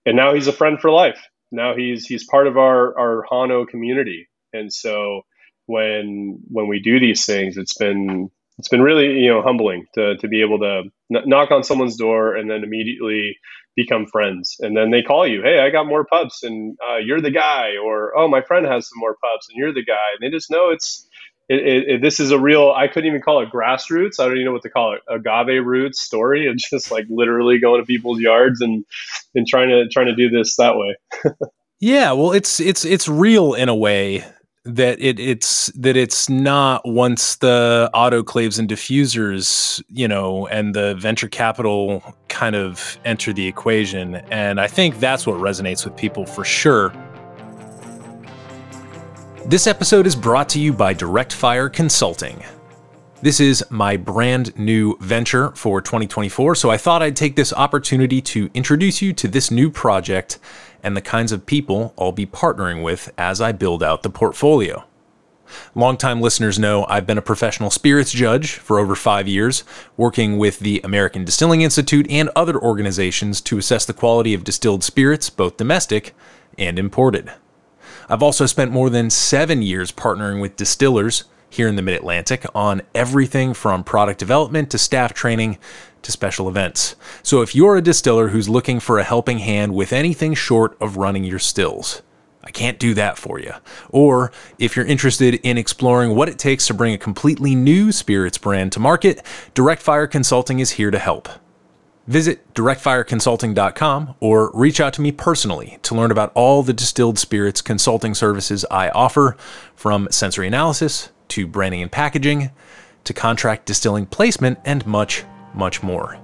and 0.06 0.16
now 0.16 0.34
he's 0.34 0.46
a 0.48 0.52
friend 0.52 0.80
for 0.80 0.90
life. 0.90 1.20
Now 1.52 1.76
he's 1.76 2.06
he's 2.06 2.24
part 2.24 2.46
of 2.46 2.56
our 2.56 2.98
our 2.98 3.24
Jano 3.30 3.66
community. 3.68 4.28
And 4.52 4.72
so 4.72 5.22
when 5.68 6.40
when 6.48 6.66
we 6.66 6.80
do 6.80 6.98
these 6.98 7.24
things 7.24 7.56
it's 7.56 7.76
been 7.76 8.30
it's 8.58 8.68
been 8.68 8.82
really 8.82 9.20
you 9.20 9.30
know 9.30 9.42
humbling 9.42 9.86
to 9.94 10.16
to 10.16 10.28
be 10.28 10.42
able 10.42 10.58
to 10.58 10.82
n- 11.14 11.22
knock 11.26 11.50
on 11.50 11.62
someone's 11.62 11.96
door 11.96 12.34
and 12.34 12.50
then 12.50 12.64
immediately 12.64 13.36
become 13.76 14.06
friends. 14.06 14.56
And 14.58 14.76
then 14.76 14.90
they 14.90 15.02
call 15.02 15.26
you 15.26 15.40
hey 15.42 15.60
i 15.60 15.70
got 15.70 15.86
more 15.86 16.04
pups 16.04 16.42
and 16.42 16.76
uh, 16.86 16.96
you're 16.96 17.20
the 17.20 17.30
guy 17.30 17.76
or 17.82 18.16
oh 18.18 18.28
my 18.28 18.42
friend 18.42 18.66
has 18.66 18.88
some 18.88 18.98
more 18.98 19.16
pups 19.22 19.48
and 19.48 19.56
you're 19.56 19.72
the 19.72 19.84
guy. 19.84 20.12
And 20.12 20.20
they 20.20 20.36
just 20.36 20.50
know 20.50 20.70
it's 20.70 21.06
it, 21.48 21.66
it, 21.66 21.88
it, 21.88 22.02
this 22.02 22.20
is 22.20 22.30
a 22.30 22.38
real 22.38 22.72
i 22.76 22.88
couldn't 22.88 23.08
even 23.08 23.22
call 23.22 23.40
it 23.40 23.50
grassroots. 23.50 24.18
I 24.18 24.24
don't 24.24 24.34
even 24.34 24.46
know 24.46 24.52
what 24.52 24.62
to 24.62 24.70
call 24.70 24.94
it 24.94 25.02
agave 25.08 25.64
roots 25.64 26.00
story 26.02 26.48
and 26.48 26.58
just 26.58 26.90
like 26.90 27.06
literally 27.08 27.60
going 27.60 27.80
to 27.80 27.86
people's 27.86 28.18
yards 28.18 28.60
and 28.60 28.84
and 29.34 29.46
trying 29.46 29.68
to 29.68 29.88
trying 29.88 30.06
to 30.06 30.16
do 30.16 30.28
this 30.28 30.56
that 30.56 30.76
way. 30.76 30.96
Yeah 31.80 32.10
well 32.10 32.32
it's 32.32 32.58
it's 32.58 32.84
it's 32.84 33.08
real 33.08 33.54
in 33.54 33.68
a 33.68 33.74
way 33.74 34.24
that 34.64 35.00
it 35.00 35.18
it's 35.18 35.66
that 35.68 35.96
it's 35.96 36.28
not 36.28 36.86
once 36.86 37.36
the 37.36 37.90
autoclaves 37.94 38.58
and 38.58 38.68
diffusers, 38.68 39.82
you 39.88 40.06
know, 40.06 40.46
and 40.48 40.74
the 40.74 40.94
venture 40.96 41.28
capital 41.28 42.02
kind 42.28 42.56
of 42.56 42.98
enter 43.04 43.32
the 43.32 43.46
equation. 43.46 44.16
And 44.30 44.60
I 44.60 44.66
think 44.66 44.98
that's 45.00 45.26
what 45.26 45.36
resonates 45.36 45.84
with 45.84 45.96
people 45.96 46.26
for 46.26 46.44
sure. 46.44 46.92
This 49.46 49.66
episode 49.66 50.06
is 50.06 50.14
brought 50.14 50.48
to 50.50 50.60
you 50.60 50.72
by 50.72 50.92
Direct 50.92 51.32
Fire 51.32 51.70
Consulting. 51.70 52.42
This 53.20 53.40
is 53.40 53.64
my 53.70 53.96
brand 53.96 54.56
new 54.56 54.96
venture 55.00 55.50
for 55.52 55.80
2024, 55.80 56.54
so 56.54 56.70
I 56.70 56.76
thought 56.76 57.02
I'd 57.02 57.16
take 57.16 57.34
this 57.34 57.52
opportunity 57.52 58.20
to 58.20 58.48
introduce 58.54 59.02
you 59.02 59.12
to 59.14 59.26
this 59.26 59.50
new 59.50 59.70
project 59.70 60.38
and 60.82 60.96
the 60.96 61.02
kinds 61.02 61.32
of 61.32 61.46
people 61.46 61.94
I'll 61.98 62.12
be 62.12 62.26
partnering 62.26 62.82
with 62.82 63.12
as 63.18 63.40
I 63.40 63.52
build 63.52 63.82
out 63.82 64.02
the 64.02 64.10
portfolio. 64.10 64.84
Longtime 65.74 66.20
listeners 66.20 66.58
know 66.58 66.84
I've 66.88 67.06
been 67.06 67.18
a 67.18 67.22
professional 67.22 67.70
spirits 67.70 68.12
judge 68.12 68.52
for 68.52 68.78
over 68.78 68.94
five 68.94 69.26
years, 69.26 69.64
working 69.96 70.38
with 70.38 70.58
the 70.58 70.80
American 70.84 71.24
Distilling 71.24 71.62
Institute 71.62 72.06
and 72.10 72.30
other 72.36 72.58
organizations 72.58 73.40
to 73.42 73.58
assess 73.58 73.86
the 73.86 73.94
quality 73.94 74.34
of 74.34 74.44
distilled 74.44 74.84
spirits, 74.84 75.30
both 75.30 75.56
domestic 75.56 76.14
and 76.58 76.78
imported. 76.78 77.32
I've 78.08 78.22
also 78.22 78.46
spent 78.46 78.72
more 78.72 78.90
than 78.90 79.10
seven 79.10 79.62
years 79.62 79.92
partnering 79.92 80.40
with 80.40 80.56
distillers 80.56 81.24
here 81.50 81.68
in 81.68 81.76
the 81.76 81.82
Mid 81.82 81.96
Atlantic 81.96 82.44
on 82.54 82.82
everything 82.94 83.54
from 83.54 83.84
product 83.84 84.18
development 84.18 84.70
to 84.70 84.78
staff 84.78 85.14
training 85.14 85.58
to 86.02 86.12
special 86.12 86.48
events. 86.48 86.96
So 87.22 87.42
if 87.42 87.54
you're 87.54 87.76
a 87.76 87.82
distiller 87.82 88.28
who's 88.28 88.48
looking 88.48 88.80
for 88.80 88.98
a 88.98 89.04
helping 89.04 89.38
hand 89.38 89.74
with 89.74 89.92
anything 89.92 90.34
short 90.34 90.76
of 90.80 90.96
running 90.96 91.24
your 91.24 91.38
stills, 91.38 92.02
I 92.42 92.50
can't 92.50 92.78
do 92.78 92.94
that 92.94 93.18
for 93.18 93.38
you. 93.38 93.52
Or 93.90 94.32
if 94.58 94.74
you're 94.74 94.86
interested 94.86 95.34
in 95.34 95.58
exploring 95.58 96.14
what 96.14 96.28
it 96.28 96.38
takes 96.38 96.66
to 96.68 96.74
bring 96.74 96.94
a 96.94 96.98
completely 96.98 97.54
new 97.54 97.92
spirits 97.92 98.38
brand 98.38 98.72
to 98.72 98.80
market, 98.80 99.22
Direct 99.54 99.82
Fire 99.82 100.06
Consulting 100.06 100.58
is 100.58 100.72
here 100.72 100.90
to 100.90 100.98
help. 100.98 101.28
Visit 102.06 102.54
directfireconsulting.com 102.54 104.14
or 104.20 104.50
reach 104.54 104.80
out 104.80 104.94
to 104.94 105.02
me 105.02 105.12
personally 105.12 105.78
to 105.82 105.94
learn 105.94 106.10
about 106.10 106.32
all 106.34 106.62
the 106.62 106.72
distilled 106.72 107.18
spirits 107.18 107.60
consulting 107.60 108.14
services 108.14 108.64
I 108.70 108.88
offer, 108.88 109.36
from 109.74 110.08
sensory 110.10 110.46
analysis 110.46 111.10
to 111.28 111.46
branding 111.46 111.82
and 111.82 111.92
packaging 111.92 112.50
to 113.04 113.12
contract 113.12 113.66
distilling 113.66 114.06
placement 114.06 114.58
and 114.64 114.86
much, 114.86 115.24
much 115.54 115.82
more. 115.82 116.18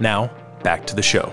Now, 0.00 0.30
back 0.62 0.86
to 0.86 0.96
the 0.96 1.02
show. 1.02 1.32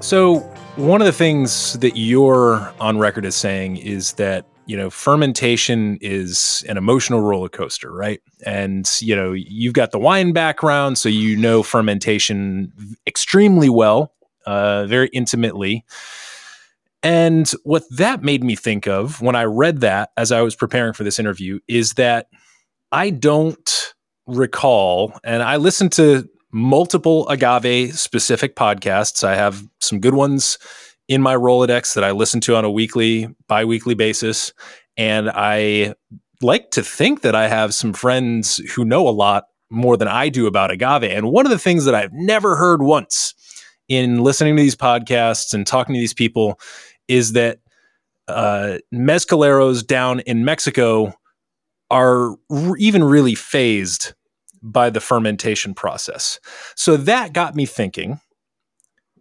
So, 0.00 0.40
one 0.76 1.02
of 1.02 1.06
the 1.06 1.12
things 1.12 1.74
that 1.80 1.96
you're 1.96 2.72
on 2.80 2.98
record 2.98 3.26
as 3.26 3.36
saying 3.36 3.76
is 3.76 4.12
that 4.14 4.46
you 4.66 4.76
know 4.76 4.90
fermentation 4.90 5.98
is 6.00 6.64
an 6.68 6.76
emotional 6.76 7.20
roller 7.20 7.48
coaster 7.48 7.92
right 7.92 8.20
and 8.46 8.88
you 9.00 9.14
know 9.14 9.32
you've 9.32 9.74
got 9.74 9.90
the 9.90 9.98
wine 9.98 10.32
background 10.32 10.96
so 10.96 11.08
you 11.08 11.36
know 11.36 11.62
fermentation 11.62 12.72
extremely 13.06 13.68
well 13.68 14.14
uh, 14.46 14.86
very 14.86 15.08
intimately 15.12 15.84
and 17.02 17.52
what 17.64 17.82
that 17.90 18.22
made 18.22 18.44
me 18.44 18.54
think 18.54 18.86
of 18.86 19.20
when 19.20 19.34
i 19.34 19.44
read 19.44 19.80
that 19.80 20.10
as 20.16 20.30
i 20.30 20.40
was 20.40 20.54
preparing 20.54 20.92
for 20.92 21.04
this 21.04 21.18
interview 21.18 21.58
is 21.68 21.94
that 21.94 22.28
i 22.92 23.10
don't 23.10 23.94
recall 24.26 25.18
and 25.24 25.42
i 25.42 25.56
listened 25.56 25.92
to 25.92 26.28
multiple 26.52 27.28
agave 27.28 27.98
specific 27.98 28.56
podcasts 28.56 29.24
i 29.24 29.34
have 29.34 29.66
some 29.80 30.00
good 30.00 30.14
ones 30.14 30.58
in 31.08 31.20
my 31.20 31.34
Rolodex 31.34 31.94
that 31.94 32.04
I 32.04 32.12
listen 32.12 32.40
to 32.42 32.56
on 32.56 32.64
a 32.64 32.70
weekly, 32.70 33.28
bi 33.46 33.64
weekly 33.64 33.94
basis. 33.94 34.52
And 34.96 35.30
I 35.30 35.94
like 36.40 36.70
to 36.72 36.82
think 36.82 37.22
that 37.22 37.34
I 37.34 37.48
have 37.48 37.74
some 37.74 37.92
friends 37.92 38.58
who 38.74 38.84
know 38.84 39.06
a 39.08 39.10
lot 39.10 39.44
more 39.70 39.96
than 39.96 40.08
I 40.08 40.28
do 40.28 40.46
about 40.46 40.70
agave. 40.70 41.04
And 41.04 41.30
one 41.30 41.46
of 41.46 41.50
the 41.50 41.58
things 41.58 41.84
that 41.84 41.94
I've 41.94 42.12
never 42.12 42.56
heard 42.56 42.82
once 42.82 43.34
in 43.88 44.22
listening 44.22 44.56
to 44.56 44.62
these 44.62 44.76
podcasts 44.76 45.54
and 45.54 45.66
talking 45.66 45.94
to 45.94 46.00
these 46.00 46.14
people 46.14 46.58
is 47.08 47.32
that 47.32 47.58
uh, 48.28 48.78
mezcaleros 48.94 49.86
down 49.86 50.20
in 50.20 50.44
Mexico 50.44 51.14
are 51.92 52.34
even 52.78 53.04
really 53.04 53.36
fazed 53.36 54.14
by 54.62 54.90
the 54.90 55.00
fermentation 55.00 55.74
process. 55.74 56.40
So 56.74 56.96
that 56.96 57.32
got 57.32 57.54
me 57.54 57.66
thinking 57.66 58.20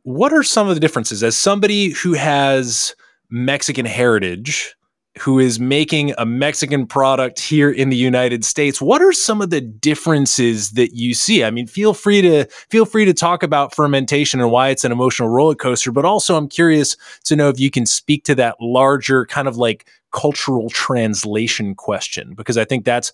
what 0.03 0.33
are 0.33 0.41
some 0.41 0.67
of 0.67 0.75
the 0.75 0.79
differences 0.79 1.21
as 1.21 1.37
somebody 1.37 1.89
who 1.89 2.13
has 2.13 2.95
Mexican 3.29 3.85
heritage? 3.85 4.75
Who 5.19 5.39
is 5.39 5.59
making 5.59 6.13
a 6.17 6.25
Mexican 6.25 6.87
product 6.87 7.37
here 7.41 7.69
in 7.69 7.89
the 7.89 7.97
United 7.97 8.45
States? 8.45 8.81
What 8.81 9.01
are 9.01 9.11
some 9.11 9.41
of 9.41 9.49
the 9.49 9.59
differences 9.59 10.71
that 10.71 10.95
you 10.95 11.13
see? 11.13 11.43
I 11.43 11.51
mean, 11.51 11.67
feel 11.67 11.93
free 11.93 12.21
to 12.21 12.45
feel 12.69 12.85
free 12.85 13.03
to 13.03 13.13
talk 13.13 13.43
about 13.43 13.75
fermentation 13.75 14.39
and 14.39 14.49
why 14.49 14.69
it's 14.69 14.85
an 14.85 14.91
emotional 14.93 15.27
roller 15.27 15.53
coaster, 15.53 15.91
but 15.91 16.05
also 16.05 16.37
I'm 16.37 16.47
curious 16.47 16.95
to 17.25 17.35
know 17.35 17.49
if 17.49 17.59
you 17.59 17.69
can 17.69 17.85
speak 17.85 18.23
to 18.23 18.35
that 18.35 18.55
larger 18.61 19.25
kind 19.25 19.49
of 19.49 19.57
like 19.57 19.85
cultural 20.11 20.69
translation 20.69 21.75
question 21.75 22.33
because 22.35 22.57
I 22.57 22.65
think 22.65 22.85
that's 22.85 23.11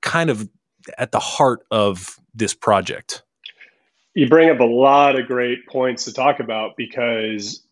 kind 0.00 0.30
of 0.30 0.48
at 0.98 1.12
the 1.12 1.20
heart 1.20 1.64
of 1.70 2.18
this 2.34 2.54
project. 2.54 3.22
You 4.14 4.28
bring 4.28 4.50
up 4.50 4.60
a 4.60 4.64
lot 4.64 5.18
of 5.18 5.26
great 5.26 5.66
points 5.66 6.04
to 6.04 6.12
talk 6.12 6.40
about 6.40 6.76
because 6.76 7.62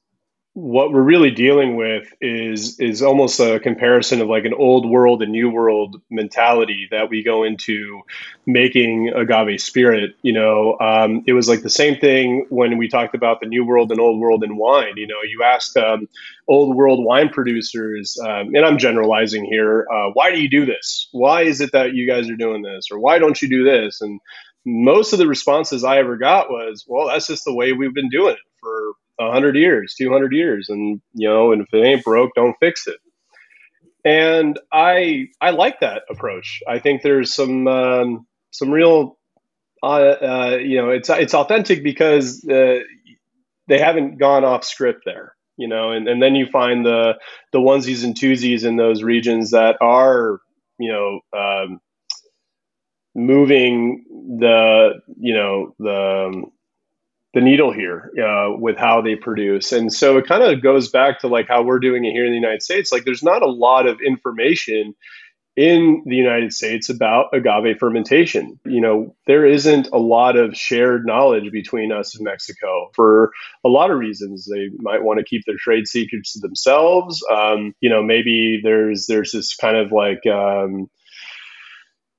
what 0.55 0.93
we're 0.93 1.03
really 1.03 1.31
dealing 1.31 1.77
with 1.77 2.13
is 2.21 2.81
is 2.81 3.03
almost 3.03 3.39
a 3.39 3.61
comparison 3.61 4.21
of 4.21 4.27
like 4.27 4.45
an 4.45 4.53
old 4.53 4.89
world 4.89 5.23
and 5.23 5.31
new 5.31 5.49
world 5.49 6.03
mentality 6.11 6.89
that 6.91 7.09
we 7.09 7.23
go 7.23 7.45
into 7.45 8.01
making 8.47 9.13
agave 9.15 9.61
spirit 9.61 10.17
you 10.23 10.33
know? 10.33 10.77
Um, 10.81 11.23
it 11.27 11.35
was 11.35 11.49
like 11.49 11.63
the 11.63 11.71
same 11.71 12.01
thing 12.01 12.47
when 12.51 12.79
we 12.79 12.89
talked 12.89 13.15
about 13.15 13.41
the 13.41 13.47
new 13.47 13.65
world 13.65 13.93
and 13.93 14.01
old 14.01 14.19
world 14.19 14.43
in 14.43 14.57
wine 14.57 14.95
you 14.97 15.07
know? 15.07 15.23
You 15.23 15.45
asked 15.45 15.77
um, 15.77 16.09
old 16.51 16.77
world 16.77 17.05
wine 17.05 17.29
producers 17.29 18.19
um, 18.23 18.55
and 18.55 18.65
i'm 18.65 18.79
generalizing 18.79 19.45
here 19.45 19.87
uh, 19.93 20.11
why 20.15 20.31
do 20.31 20.41
you 20.41 20.51
do 20.51 20.67
this 20.67 21.09
why 21.13 21.43
is 21.43 21.61
it 21.61 21.71
that 21.73 21.95
you 21.95 22.07
guys 22.07 22.29
are 22.29 22.37
doing 22.37 22.63
this 22.63 22.87
or 22.91 22.99
why 22.99 23.19
don't 23.19 23.41
you 23.41 23.49
do 23.49 23.65
this 23.65 24.01
and 24.01 24.21
most 24.65 25.13
of 25.13 25.19
the 25.19 25.27
responses 25.27 25.85
I 25.85 25.99
ever 25.99 26.17
got 26.17 26.51
was, 26.51 26.85
well, 26.87 27.09
that's 27.09 27.27
just 27.27 27.45
the 27.45 27.55
way 27.55 27.73
we've 27.73 27.95
been 27.95 28.11
doing 28.11 28.35
it 28.35 28.61
for 28.61 28.93
100 29.17 29.57
years, 29.57 29.95
200 29.97 30.33
years. 30.33 30.69
And, 30.69 31.01
you 31.15 31.29
know, 31.29 31.53
and 31.53 31.63
if 31.63 31.69
it 31.73 31.85
ain't 31.85 32.05
broke, 32.05 32.33
don't 32.35 32.57
fix 32.61 32.87
it. 32.87 32.99
And 34.05 34.59
I, 34.73 35.29
I 35.41 35.51
like 35.51 35.81
that 35.81 36.03
approach. 36.11 36.63
I 36.69 36.79
think 36.79 37.03
there's 37.03 37.33
some, 37.33 37.67
um, 37.69 38.27
some 38.51 38.71
real, 38.71 39.19
uh, 39.83 39.87
uh, 39.87 40.59
you 40.61 40.81
know, 40.81 40.91
it's, 40.91 41.11
it's 41.11 41.35
authentic 41.35 41.83
because 41.83 42.45
uh, 42.49 42.81
they 43.67 43.79
haven't 43.79 44.19
gone 44.19 44.45
off 44.45 44.65
script 44.65 45.03
there. 45.05 45.35
You 45.61 45.69
know, 45.69 45.93
and, 45.93 46.09
and 46.09 46.23
then 46.23 46.35
you 46.35 46.47
find 46.47 46.87
the 46.87 47.19
the 47.53 47.59
onesies 47.59 48.03
and 48.03 48.19
twosies 48.19 48.65
in 48.65 48.77
those 48.77 49.03
regions 49.03 49.51
that 49.51 49.77
are, 49.83 50.41
you 50.79 50.91
know, 50.91 51.21
um, 51.39 51.81
moving 53.15 54.05
the, 54.41 55.03
you 55.19 55.35
know, 55.35 55.75
the 55.79 56.29
um, 56.29 56.53
the 57.35 57.43
needle 57.43 57.73
here 57.73 58.11
uh, 58.19 58.57
with 58.57 58.79
how 58.79 59.03
they 59.03 59.17
produce. 59.17 59.71
And 59.73 59.93
so 59.93 60.17
it 60.17 60.27
kind 60.27 60.43
of 60.43 60.63
goes 60.63 60.89
back 60.89 61.21
to 61.21 61.29
like 61.29 61.47
how 61.47 61.63
we're 61.63 61.79
doing 61.79 62.05
it 62.05 62.13
here 62.13 62.25
in 62.25 62.33
the 62.33 62.39
United 62.39 62.63
States. 62.63 62.91
Like 62.91 63.05
there's 63.05 63.23
not 63.23 63.43
a 63.43 63.51
lot 63.51 63.87
of 63.87 64.01
information 64.01 64.95
in 65.61 66.03
the 66.07 66.17
United 66.17 66.55
States 66.55 66.89
about 66.89 67.27
agave 67.35 67.77
fermentation. 67.79 68.59
You 68.65 68.81
know, 68.81 69.15
there 69.27 69.45
isn't 69.45 69.89
a 69.93 69.99
lot 69.99 70.39
of 70.39 70.57
shared 70.57 71.05
knowledge 71.05 71.53
between 71.53 71.93
us 71.93 72.17
and 72.17 72.25
Mexico 72.25 72.91
for 72.95 73.31
a 73.63 73.69
lot 73.69 73.91
of 73.91 73.99
reasons. 73.99 74.49
They 74.51 74.71
might 74.79 75.05
want 75.05 75.19
to 75.19 75.25
keep 75.25 75.43
their 75.45 75.59
trade 75.59 75.87
secrets 75.87 76.33
to 76.33 76.39
themselves. 76.39 77.23
Um, 77.31 77.75
you 77.81 77.91
know, 77.91 78.03
maybe 78.03 78.61
there's 78.65 79.07
there's 79.07 79.33
this 79.33 79.55
kind 79.55 79.77
of 79.77 79.93
like 79.93 80.27
um, 80.27 80.89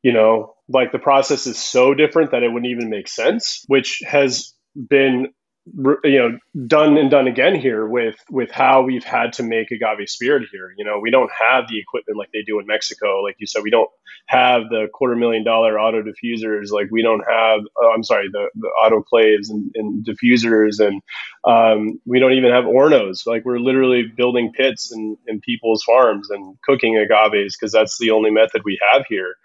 you 0.04 0.14
know, 0.14 0.54
like 0.70 0.92
the 0.92 1.00
process 1.00 1.48
is 1.48 1.58
so 1.58 1.96
different 1.96 2.30
that 2.32 2.44
it 2.44 2.50
wouldn't 2.50 2.72
even 2.72 2.92
make 2.92 3.08
sense, 3.08 3.64
which 3.66 4.04
has 4.06 4.54
been 4.76 5.30
you 5.68 6.20
know 6.20 6.38
done 6.66 6.98
and 6.98 7.12
done 7.12 7.28
again 7.28 7.56
here 7.56 7.86
with 7.86 8.16
with 8.30 8.50
how 8.52 8.82
we've 8.82 9.04
had 9.04 9.34
to 9.34 9.44
make 9.44 9.70
agave 9.72 10.10
spirit 10.10 10.48
here. 10.52 10.74
You 10.78 10.84
know 10.84 11.00
we 11.00 11.12
don't 11.12 11.32
have 11.40 11.68
the 11.70 11.80
equipment 11.80 12.18
like 12.18 12.30
they 12.34 12.42
do 12.46 12.60
in 12.60 12.66
mexico. 12.66 13.22
Like 13.22 13.36
you 13.40 13.46
said 13.46 13.62
we 13.64 13.70
don't 13.70 13.90
have 14.28 14.64
the 14.70 14.88
quarter 14.94 15.16
million 15.16 15.44
dollar 15.44 15.80
auto 15.80 16.02
diffusers. 16.02 16.72
Like 16.72 16.88
we 16.92 17.04
don't 17.04 17.24
have 17.30 17.62
oh, 17.78 17.92
i'm 17.94 18.04
sorry 18.04 18.28
the, 18.32 18.50
the 18.56 18.70
autoclaves 18.84 19.50
and, 19.50 19.72
and 19.76 20.06
diffusers. 20.06 20.80
And 20.80 21.02
um, 21.46 22.00
we 22.06 22.20
don't 22.20 22.34
even 22.34 22.52
have 22.52 22.66
hornos. 22.66 23.28
Like 23.28 23.46
we're 23.46 23.60
literally 23.60 24.04
building 24.04 24.52
pits 24.54 24.92
in, 24.92 25.18
in 25.28 25.42
people's 25.42 25.84
farms 25.84 26.30
and 26.32 26.58
cooking 26.64 26.98
agaves 26.98 27.56
because 27.58 27.72
that's 27.72 27.98
the 28.00 28.12
only 28.12 28.32
method 28.32 28.62
we 28.66 28.80
have 28.92 29.06
here 29.08 29.36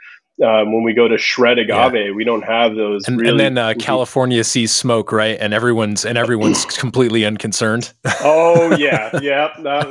um, 0.45 0.73
when 0.73 0.83
we 0.83 0.93
go 0.93 1.09
to 1.09 1.17
shred 1.17 1.59
agave, 1.59 1.95
yeah. 1.95 2.11
we 2.11 2.25
don't 2.25 2.43
have 2.43 2.75
those. 2.75 3.09
And, 3.09 3.19
really 3.19 3.31
and 3.31 3.41
then 3.41 3.59
uh, 3.59 3.75
California 3.79 4.45
sees 4.45 4.73
smoke, 4.73 5.13
right? 5.13 5.39
And 5.41 5.55
everyone's 5.55 6.05
and 6.05 6.19
everyone's 6.19 6.65
completely 6.79 7.25
unconcerned. 7.25 7.93
oh 8.21 8.77
yeah, 8.77 9.19
yeah. 9.21 9.49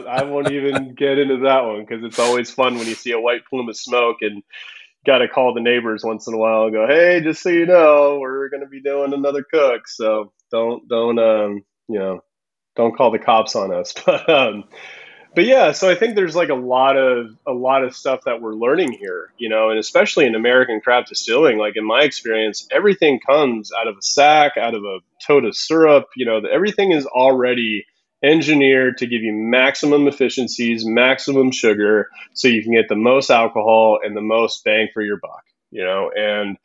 I 0.07 0.23
won't 0.23 0.51
even 0.51 0.93
get 0.93 1.17
into 1.17 1.37
that 1.37 1.65
one 1.65 1.81
because 1.81 2.03
it's 2.03 2.19
always 2.19 2.51
fun 2.51 2.77
when 2.77 2.87
you 2.87 2.95
see 2.95 3.11
a 3.11 3.19
white 3.19 3.45
plume 3.45 3.69
of 3.69 3.77
smoke 3.77 4.17
and 4.21 4.43
got 5.05 5.19
to 5.19 5.27
call 5.27 5.53
the 5.53 5.61
neighbors 5.61 6.03
once 6.03 6.27
in 6.27 6.33
a 6.33 6.37
while 6.37 6.65
and 6.65 6.73
go, 6.73 6.85
"Hey, 6.87 7.21
just 7.21 7.41
so 7.41 7.49
you 7.49 7.65
know, 7.65 8.19
we're 8.19 8.49
going 8.49 8.63
to 8.63 8.69
be 8.69 8.81
doing 8.81 9.13
another 9.13 9.43
cook, 9.43 9.87
so 9.87 10.31
don't 10.51 10.87
don't 10.87 11.17
um 11.17 11.63
you 11.87 11.97
know 11.97 12.21
don't 12.75 12.95
call 12.95 13.09
the 13.09 13.19
cops 13.19 13.55
on 13.55 13.73
us." 13.73 13.93
But 14.05 14.29
um, 14.29 14.65
but 15.35 15.45
yeah, 15.45 15.73
so 15.73 15.89
I 15.89 15.95
think 15.95 16.15
there's 16.15 16.35
like 16.35 16.49
a 16.49 16.55
lot 16.55 16.95
of 16.95 17.37
a 17.45 17.51
lot 17.51 17.83
of 17.83 17.95
stuff 17.95 18.21
that 18.25 18.41
we're 18.41 18.55
learning 18.55 18.93
here, 18.93 19.31
you 19.37 19.49
know, 19.49 19.69
and 19.69 19.77
especially 19.77 20.25
in 20.25 20.33
American 20.33 20.79
craft 20.79 21.09
distilling. 21.09 21.57
Like 21.57 21.75
in 21.75 21.85
my 21.85 22.01
experience, 22.01 22.67
everything 22.71 23.19
comes 23.19 23.71
out 23.77 23.87
of 23.87 23.97
a 23.97 24.01
sack, 24.01 24.53
out 24.57 24.73
of 24.73 24.83
a 24.83 24.99
tote 25.25 25.43
of 25.43 25.55
syrup. 25.55 26.05
You 26.15 26.25
know, 26.25 26.39
everything 26.51 26.91
is 26.91 27.05
already 27.05 27.85
engineered 28.23 28.97
to 28.99 29.07
give 29.07 29.21
you 29.21 29.33
maximum 29.33 30.07
efficiencies, 30.07 30.85
maximum 30.85 31.51
sugar, 31.51 32.07
so 32.33 32.47
you 32.47 32.63
can 32.63 32.73
get 32.73 32.87
the 32.87 32.95
most 32.95 33.29
alcohol 33.29 33.99
and 34.03 34.15
the 34.15 34.21
most 34.21 34.63
bang 34.63 34.87
for 34.93 35.01
your 35.01 35.17
buck. 35.17 35.43
You 35.69 35.83
know, 35.83 36.11
and 36.15 36.57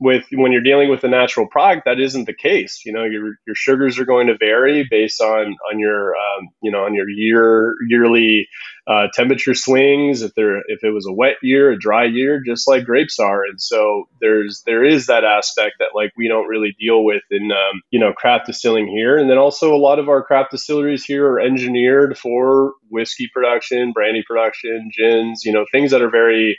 with 0.00 0.24
when 0.32 0.52
you're 0.52 0.62
dealing 0.62 0.90
with 0.90 1.02
a 1.04 1.08
natural 1.08 1.46
product, 1.46 1.84
that 1.84 1.98
isn't 2.00 2.26
the 2.26 2.34
case. 2.34 2.82
You 2.84 2.92
know, 2.92 3.04
your 3.04 3.34
your 3.46 3.54
sugars 3.54 3.98
are 3.98 4.04
going 4.04 4.28
to 4.28 4.36
vary 4.36 4.86
based 4.88 5.20
on 5.20 5.56
on 5.70 5.78
your 5.78 6.14
um, 6.14 6.48
you 6.62 6.70
know 6.70 6.84
on 6.84 6.94
your 6.94 7.08
year 7.08 7.74
yearly 7.88 8.48
uh, 8.88 9.06
temperature 9.12 9.54
swings. 9.54 10.22
If 10.22 10.34
there 10.34 10.58
if 10.66 10.82
it 10.82 10.90
was 10.90 11.06
a 11.06 11.12
wet 11.12 11.36
year, 11.42 11.70
a 11.70 11.78
dry 11.78 12.04
year, 12.04 12.42
just 12.44 12.66
like 12.66 12.84
grapes 12.84 13.18
are, 13.18 13.44
and 13.44 13.60
so 13.60 14.08
there's 14.20 14.62
there 14.66 14.84
is 14.84 15.06
that 15.06 15.24
aspect 15.24 15.76
that 15.78 15.90
like 15.94 16.12
we 16.16 16.26
don't 16.26 16.48
really 16.48 16.74
deal 16.80 17.04
with 17.04 17.22
in 17.30 17.52
um, 17.52 17.82
you 17.90 18.00
know 18.00 18.12
craft 18.12 18.46
distilling 18.46 18.88
here, 18.88 19.18
and 19.18 19.28
then 19.28 19.38
also 19.38 19.74
a 19.74 19.76
lot 19.76 19.98
of 19.98 20.08
our 20.08 20.22
craft 20.22 20.52
distilleries 20.52 21.04
here 21.04 21.26
are 21.26 21.40
engineered 21.40 22.16
for 22.16 22.72
whiskey 22.90 23.28
production, 23.32 23.92
brandy 23.92 24.24
production, 24.26 24.90
gins, 24.96 25.44
you 25.44 25.52
know 25.52 25.66
things 25.70 25.90
that 25.90 26.02
are 26.02 26.10
very 26.10 26.58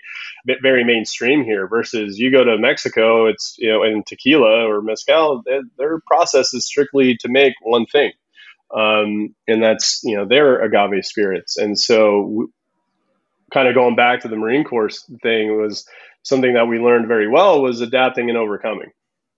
very 0.62 0.84
mainstream 0.84 1.44
here 1.44 1.68
versus 1.68 2.18
you 2.18 2.32
go 2.32 2.44
to 2.44 2.58
Mexico, 2.58 3.26
it's, 3.28 3.56
you 3.58 3.70
know, 3.70 3.84
in 3.84 4.04
tequila 4.04 4.68
or 4.68 4.82
mezcal, 4.82 5.44
their 5.78 6.00
process 6.08 6.54
is 6.54 6.66
strictly 6.66 7.18
to 7.18 7.30
make 7.30 7.54
one 7.62 7.86
thing. 7.86 8.12
Um, 8.74 9.36
and 9.48 9.64
that's, 9.64 10.02
you 10.04 10.16
know, 10.16 10.26
their 10.26 10.62
agave 10.62 11.06
spirits. 11.06 11.58
And 11.58 11.80
so 11.80 12.50
kind 13.52 13.68
of 13.68 13.74
going 13.74 13.96
back 13.96 14.22
to 14.22 14.28
the 14.28 14.36
Marine 14.36 14.64
Corps 14.64 14.90
thing 15.22 15.60
was 15.60 15.88
something 16.24 16.54
that 16.54 16.68
we 16.68 16.80
learned 16.80 17.08
very 17.08 17.28
well 17.28 17.62
was 17.62 17.82
adapting 17.82 18.30
and 18.30 18.38
overcoming, 18.38 18.92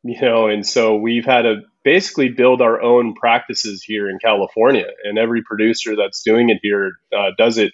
you 0.04 0.20
know, 0.22 0.48
and 0.48 0.66
so 0.68 0.98
we've 0.98 1.26
had 1.26 1.44
to 1.44 1.62
basically 1.84 2.30
build 2.30 2.62
our 2.62 2.82
own 2.82 3.14
practices 3.14 3.84
here 3.84 4.10
in 4.10 4.20
California 4.20 4.88
and 5.04 5.18
every 5.18 5.42
producer 5.44 5.96
that's 5.96 6.24
doing 6.24 6.50
it 6.50 6.60
here 6.62 6.94
uh, 7.18 7.32
does 7.38 7.58
it 7.58 7.74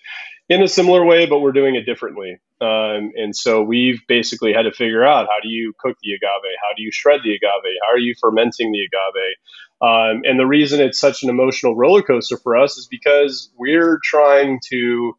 in 0.49 0.63
a 0.63 0.67
similar 0.67 1.03
way, 1.03 1.25
but 1.25 1.39
we're 1.39 1.51
doing 1.51 1.75
it 1.75 1.85
differently. 1.85 2.39
Um, 2.61 3.11
and 3.15 3.35
so 3.35 3.61
we've 3.61 3.99
basically 4.07 4.53
had 4.53 4.63
to 4.63 4.71
figure 4.71 5.05
out 5.05 5.27
how 5.27 5.39
do 5.43 5.49
you 5.49 5.73
cook 5.77 5.97
the 6.01 6.13
agave? 6.13 6.55
How 6.61 6.75
do 6.75 6.83
you 6.83 6.91
shred 6.91 7.21
the 7.23 7.31
agave? 7.31 7.75
How 7.85 7.93
are 7.93 7.99
you 7.99 8.15
fermenting 8.19 8.71
the 8.71 8.79
agave? 8.79 9.35
Um, 9.81 10.21
and 10.23 10.39
the 10.39 10.45
reason 10.45 10.81
it's 10.81 10.99
such 10.99 11.23
an 11.23 11.29
emotional 11.29 11.75
roller 11.75 12.01
coaster 12.01 12.37
for 12.37 12.57
us 12.57 12.77
is 12.77 12.87
because 12.87 13.51
we're 13.57 13.99
trying 14.03 14.59
to 14.69 15.13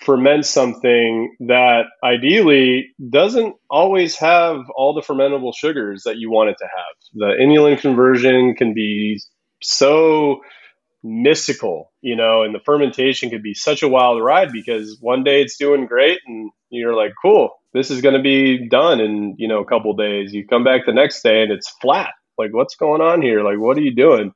ferment 0.00 0.44
something 0.44 1.36
that 1.40 1.84
ideally 2.02 2.94
doesn't 3.10 3.56
always 3.70 4.16
have 4.16 4.58
all 4.74 4.94
the 4.94 5.00
fermentable 5.00 5.54
sugars 5.54 6.02
that 6.04 6.16
you 6.18 6.30
want 6.30 6.50
it 6.50 6.56
to 6.58 6.64
have. 6.64 6.96
The 7.14 7.42
inulin 7.42 7.80
conversion 7.80 8.54
can 8.54 8.74
be 8.74 9.20
so 9.62 10.40
mystical, 11.02 11.92
you 12.00 12.16
know, 12.16 12.42
and 12.42 12.54
the 12.54 12.60
fermentation 12.60 13.30
could 13.30 13.42
be 13.42 13.54
such 13.54 13.82
a 13.82 13.88
wild 13.88 14.22
ride 14.22 14.52
because 14.52 14.98
one 15.00 15.22
day 15.22 15.42
it's 15.42 15.56
doing 15.56 15.86
great 15.86 16.18
and 16.26 16.50
you're 16.70 16.94
like, 16.94 17.12
cool, 17.20 17.50
this 17.72 17.90
is 17.90 18.00
going 18.00 18.14
to 18.14 18.22
be 18.22 18.68
done 18.68 19.00
in, 19.00 19.34
you 19.38 19.48
know, 19.48 19.60
a 19.60 19.66
couple 19.66 19.94
days. 19.94 20.32
You 20.32 20.46
come 20.46 20.64
back 20.64 20.86
the 20.86 20.92
next 20.92 21.22
day 21.22 21.42
and 21.42 21.52
it's 21.52 21.68
flat. 21.68 22.12
Like, 22.38 22.52
what's 22.52 22.76
going 22.76 23.00
on 23.00 23.22
here? 23.22 23.42
Like, 23.42 23.58
what 23.58 23.76
are 23.76 23.82
you 23.82 23.94
doing? 23.94 24.32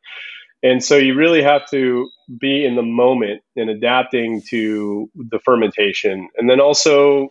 And 0.62 0.82
so 0.82 0.96
you 0.96 1.14
really 1.14 1.42
have 1.42 1.68
to 1.70 2.08
be 2.38 2.64
in 2.64 2.74
the 2.74 2.82
moment 2.82 3.42
and 3.56 3.70
adapting 3.70 4.42
to 4.50 5.08
the 5.14 5.38
fermentation. 5.44 6.28
And 6.36 6.50
then 6.50 6.60
also, 6.60 7.28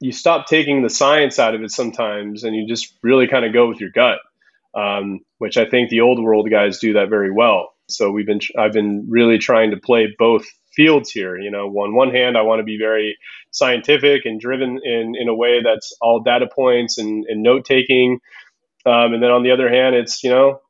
you 0.00 0.12
stop 0.12 0.46
taking 0.46 0.82
the 0.82 0.88
science 0.88 1.38
out 1.38 1.54
of 1.54 1.62
it 1.62 1.70
sometimes 1.70 2.42
and 2.42 2.56
you 2.56 2.66
just 2.66 2.94
really 3.02 3.28
kind 3.28 3.44
of 3.44 3.52
go 3.52 3.68
with 3.68 3.80
your 3.80 3.90
gut, 3.90 4.18
um, 4.74 5.20
which 5.38 5.58
I 5.58 5.68
think 5.68 5.90
the 5.90 6.00
old 6.00 6.22
world 6.22 6.50
guys 6.50 6.78
do 6.78 6.94
that 6.94 7.10
very 7.10 7.30
well. 7.30 7.74
So 7.88 8.10
we've 8.10 8.26
been 8.26 8.40
I've 8.58 8.72
been 8.72 9.06
really 9.10 9.38
trying 9.38 9.72
to 9.72 9.76
play 9.76 10.14
both 10.18 10.46
fields 10.74 11.10
here. 11.10 11.36
You 11.36 11.50
know, 11.50 11.66
on 11.66 11.94
one 11.94 12.10
hand, 12.10 12.38
I 12.38 12.42
want 12.42 12.60
to 12.60 12.64
be 12.64 12.78
very 12.78 13.18
scientific 13.50 14.24
and 14.24 14.40
driven 14.40 14.80
in 14.82 15.14
in 15.20 15.28
a 15.28 15.34
way 15.34 15.60
that's 15.62 15.94
all 16.00 16.20
data 16.20 16.48
points 16.54 16.98
and, 16.98 17.24
and 17.28 17.42
note 17.42 17.64
taking, 17.64 18.20
um, 18.86 19.14
and 19.14 19.22
then 19.22 19.30
on 19.30 19.42
the 19.42 19.52
other 19.52 19.68
hand, 19.68 19.94
it's 19.94 20.22
you 20.22 20.30
know, 20.30 20.60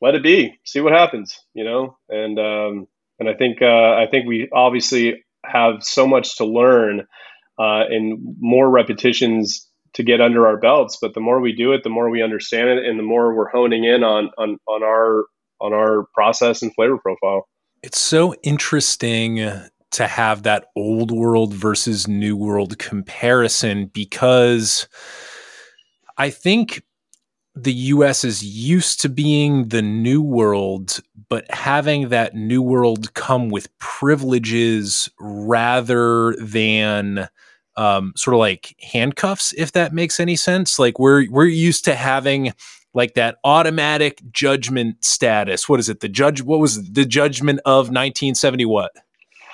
let 0.00 0.14
it 0.14 0.22
be, 0.22 0.58
see 0.64 0.80
what 0.80 0.92
happens. 0.92 1.38
You 1.54 1.64
know, 1.64 1.98
and 2.08 2.38
um, 2.38 2.86
and 3.18 3.28
I 3.28 3.34
think 3.34 3.62
uh, 3.62 3.94
I 3.94 4.06
think 4.10 4.26
we 4.26 4.48
obviously 4.52 5.24
have 5.44 5.82
so 5.82 6.06
much 6.06 6.36
to 6.38 6.44
learn 6.44 7.06
uh, 7.58 7.84
and 7.88 8.36
more 8.40 8.68
repetitions 8.68 9.68
to 9.94 10.02
get 10.02 10.20
under 10.20 10.46
our 10.46 10.58
belts. 10.58 10.98
But 11.00 11.14
the 11.14 11.20
more 11.20 11.40
we 11.40 11.52
do 11.52 11.72
it, 11.72 11.82
the 11.82 11.90
more 11.90 12.10
we 12.10 12.22
understand 12.22 12.68
it, 12.68 12.84
and 12.84 12.98
the 12.98 13.02
more 13.02 13.34
we're 13.34 13.48
honing 13.48 13.84
in 13.84 14.04
on 14.04 14.30
on 14.38 14.58
on 14.68 14.82
our 14.82 15.24
on 15.60 15.72
our 15.72 16.06
process 16.14 16.62
and 16.62 16.74
flavor 16.74 16.98
profile. 16.98 17.48
It's 17.82 18.00
so 18.00 18.34
interesting 18.42 19.36
to 19.92 20.06
have 20.06 20.42
that 20.42 20.66
old 20.76 21.10
world 21.10 21.54
versus 21.54 22.06
new 22.06 22.36
world 22.36 22.78
comparison 22.78 23.86
because 23.86 24.88
I 26.18 26.30
think 26.30 26.82
the 27.56 27.72
US 27.72 28.22
is 28.22 28.44
used 28.44 29.00
to 29.00 29.08
being 29.08 29.68
the 29.68 29.80
new 29.80 30.20
world, 30.20 31.00
but 31.28 31.50
having 31.50 32.10
that 32.10 32.34
new 32.34 32.60
world 32.60 33.14
come 33.14 33.48
with 33.48 33.76
privileges 33.78 35.08
rather 35.18 36.36
than 36.36 37.28
um, 37.76 38.12
sort 38.14 38.34
of 38.34 38.40
like 38.40 38.76
handcuffs, 38.80 39.54
if 39.54 39.72
that 39.72 39.94
makes 39.94 40.20
any 40.20 40.36
sense. 40.36 40.78
Like 40.78 40.98
we're 40.98 41.26
we're 41.30 41.46
used 41.46 41.84
to 41.86 41.94
having 41.94 42.52
like 42.92 43.14
that 43.14 43.38
automatic 43.44 44.20
judgment 44.30 45.02
status. 45.02 45.68
What 45.68 45.80
is 45.80 45.88
it? 45.88 46.00
The 46.00 46.08
judge, 46.08 46.42
what 46.42 46.60
was 46.60 46.78
it? 46.78 46.94
the 46.94 47.04
judgment 47.04 47.60
of 47.64 47.88
1970? 47.88 48.64
What? 48.66 48.92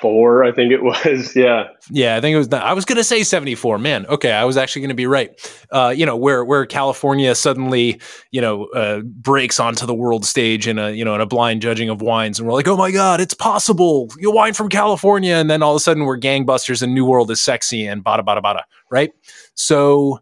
Four, 0.03 0.45
I 0.45 0.53
think 0.53 0.73
it 0.73 0.83
was. 0.83 1.35
Yeah. 1.43 1.69
Yeah, 1.91 2.17
I 2.17 2.21
think 2.21 2.35
it 2.35 2.39
was. 2.39 2.53
I 2.53 2.73
was 2.75 2.85
going 2.85 2.97
to 2.97 3.05
say 3.05 3.23
74. 3.23 3.79
Man, 3.79 4.05
okay, 4.07 4.33
I 4.33 4.45
was 4.45 4.57
actually 4.57 4.83
going 4.83 4.91
to 4.91 4.95
be 4.95 5.07
right. 5.07 5.31
Uh, 5.71 5.95
you 5.97 6.05
know, 6.05 6.17
where 6.17 6.45
where 6.45 6.67
California 6.67 7.35
suddenly, 7.35 8.01
you 8.31 8.41
know, 8.41 8.67
uh, 8.67 9.01
breaks 9.01 9.59
onto 9.59 9.87
the 9.87 9.95
world 9.95 10.27
stage 10.27 10.69
in 10.69 10.79
a 10.79 10.91
you 10.91 11.05
know 11.05 11.15
in 11.15 11.21
a 11.21 11.27
blind 11.27 11.63
judging 11.63 11.89
of 11.89 12.03
wines, 12.03 12.39
and 12.39 12.47
we're 12.47 12.55
like, 12.55 12.69
oh 12.69 12.77
my 12.77 12.91
god, 12.91 13.21
it's 13.21 13.35
possible. 13.35 14.09
You 14.19 14.31
wine 14.31 14.53
from 14.53 14.69
California, 14.69 15.35
and 15.35 15.49
then 15.49 15.63
all 15.63 15.73
of 15.73 15.77
a 15.77 15.81
sudden 15.81 16.05
we're 16.05 16.19
gangbusters, 16.19 16.83
and 16.83 16.95
New 16.95 17.07
World 17.07 17.31
is 17.31 17.41
sexy 17.41 17.87
and 17.87 18.05
bada 18.05 18.25
bada 18.25 18.43
bada, 18.43 18.63
right? 18.91 19.13
So, 19.55 20.21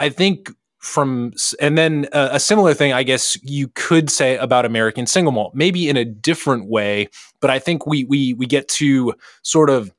I 0.00 0.08
think 0.08 0.50
from 0.80 1.32
and 1.60 1.76
then 1.76 2.06
uh, 2.12 2.30
a 2.32 2.40
similar 2.40 2.74
thing 2.74 2.92
i 2.92 3.02
guess 3.02 3.38
you 3.42 3.68
could 3.74 4.10
say 4.10 4.36
about 4.38 4.64
american 4.64 5.06
single 5.06 5.30
malt 5.30 5.54
maybe 5.54 5.88
in 5.88 5.96
a 5.96 6.04
different 6.04 6.68
way 6.68 7.06
but 7.40 7.50
i 7.50 7.58
think 7.58 7.86
we 7.86 8.04
we 8.04 8.34
we 8.34 8.46
get 8.46 8.66
to 8.66 9.14
sort 9.42 9.70
of 9.70 9.92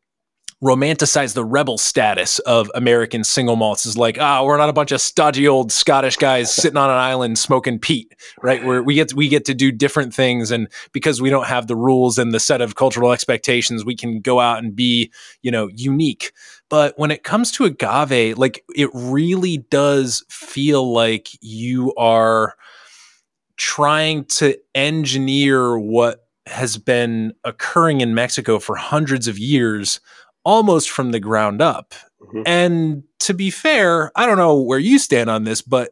romanticize 0.64 1.34
the 1.34 1.44
rebel 1.44 1.78
status 1.78 2.38
of 2.40 2.70
American 2.76 3.24
single 3.24 3.56
malts 3.56 3.86
is 3.86 3.98
like, 3.98 4.18
ah, 4.20 4.40
oh, 4.40 4.46
we're 4.46 4.58
not 4.58 4.70
a 4.70 4.74
bunch 4.74 4.92
of 4.92 5.02
stodgy 5.02 5.48
old 5.48 5.72
Scottish 5.72 6.18
guys 6.18 6.54
sitting 6.56 6.78
on 6.78 6.90
an 6.90 6.98
island 6.98 7.40
smoking 7.40 7.80
peat, 7.80 8.14
right? 8.44 8.64
Where 8.64 8.84
we 8.84 8.94
get 8.94 9.10
to, 9.10 9.16
we 9.16 9.28
get 9.28 9.46
to 9.46 9.56
do 9.56 9.72
different 9.72 10.14
things, 10.14 10.52
and 10.52 10.68
because 10.92 11.22
we 11.22 11.30
don't 11.30 11.48
have 11.48 11.68
the 11.68 11.76
rules 11.76 12.20
and 12.20 12.32
the 12.32 12.40
set 12.40 12.62
of 12.62 12.76
cultural 12.76 13.12
expectations, 13.12 13.84
we 13.84 13.96
can 13.96 14.22
go 14.22 14.40
out 14.40 14.60
and 14.60 14.76
be, 14.76 15.12
you 15.42 15.52
know, 15.52 15.68
unique. 15.74 16.32
But 16.72 16.98
when 16.98 17.12
it 17.12 17.24
comes 17.24 17.52
to 17.54 17.66
agave, 17.66 18.38
like 18.38 18.64
it 18.74 18.90
really 18.94 19.58
does 19.58 20.26
feel 20.30 20.92
like 20.92 21.28
you 21.42 21.94
are 21.96 22.56
trying 23.58 24.24
to 24.26 24.58
engineer 24.74 25.78
what 25.78 26.26
has 26.48 26.78
been 26.78 27.34
occurring 27.44 28.00
in 28.00 28.16
Mexico 28.16 28.58
for 28.58 28.76
hundreds 28.76 29.28
of 29.28 29.38
years 29.38 30.00
almost 30.44 30.90
from 30.90 31.12
the 31.12 31.20
ground 31.20 31.62
up. 31.62 31.94
Mm-hmm. 32.22 32.44
And 32.46 33.04
to 33.20 33.34
be 33.34 33.52
fair, 33.52 34.12
I 34.16 34.26
don't 34.26 34.38
know 34.38 34.60
where 34.60 34.80
you 34.80 34.98
stand 34.98 35.30
on 35.30 35.44
this, 35.44 35.62
but 35.62 35.90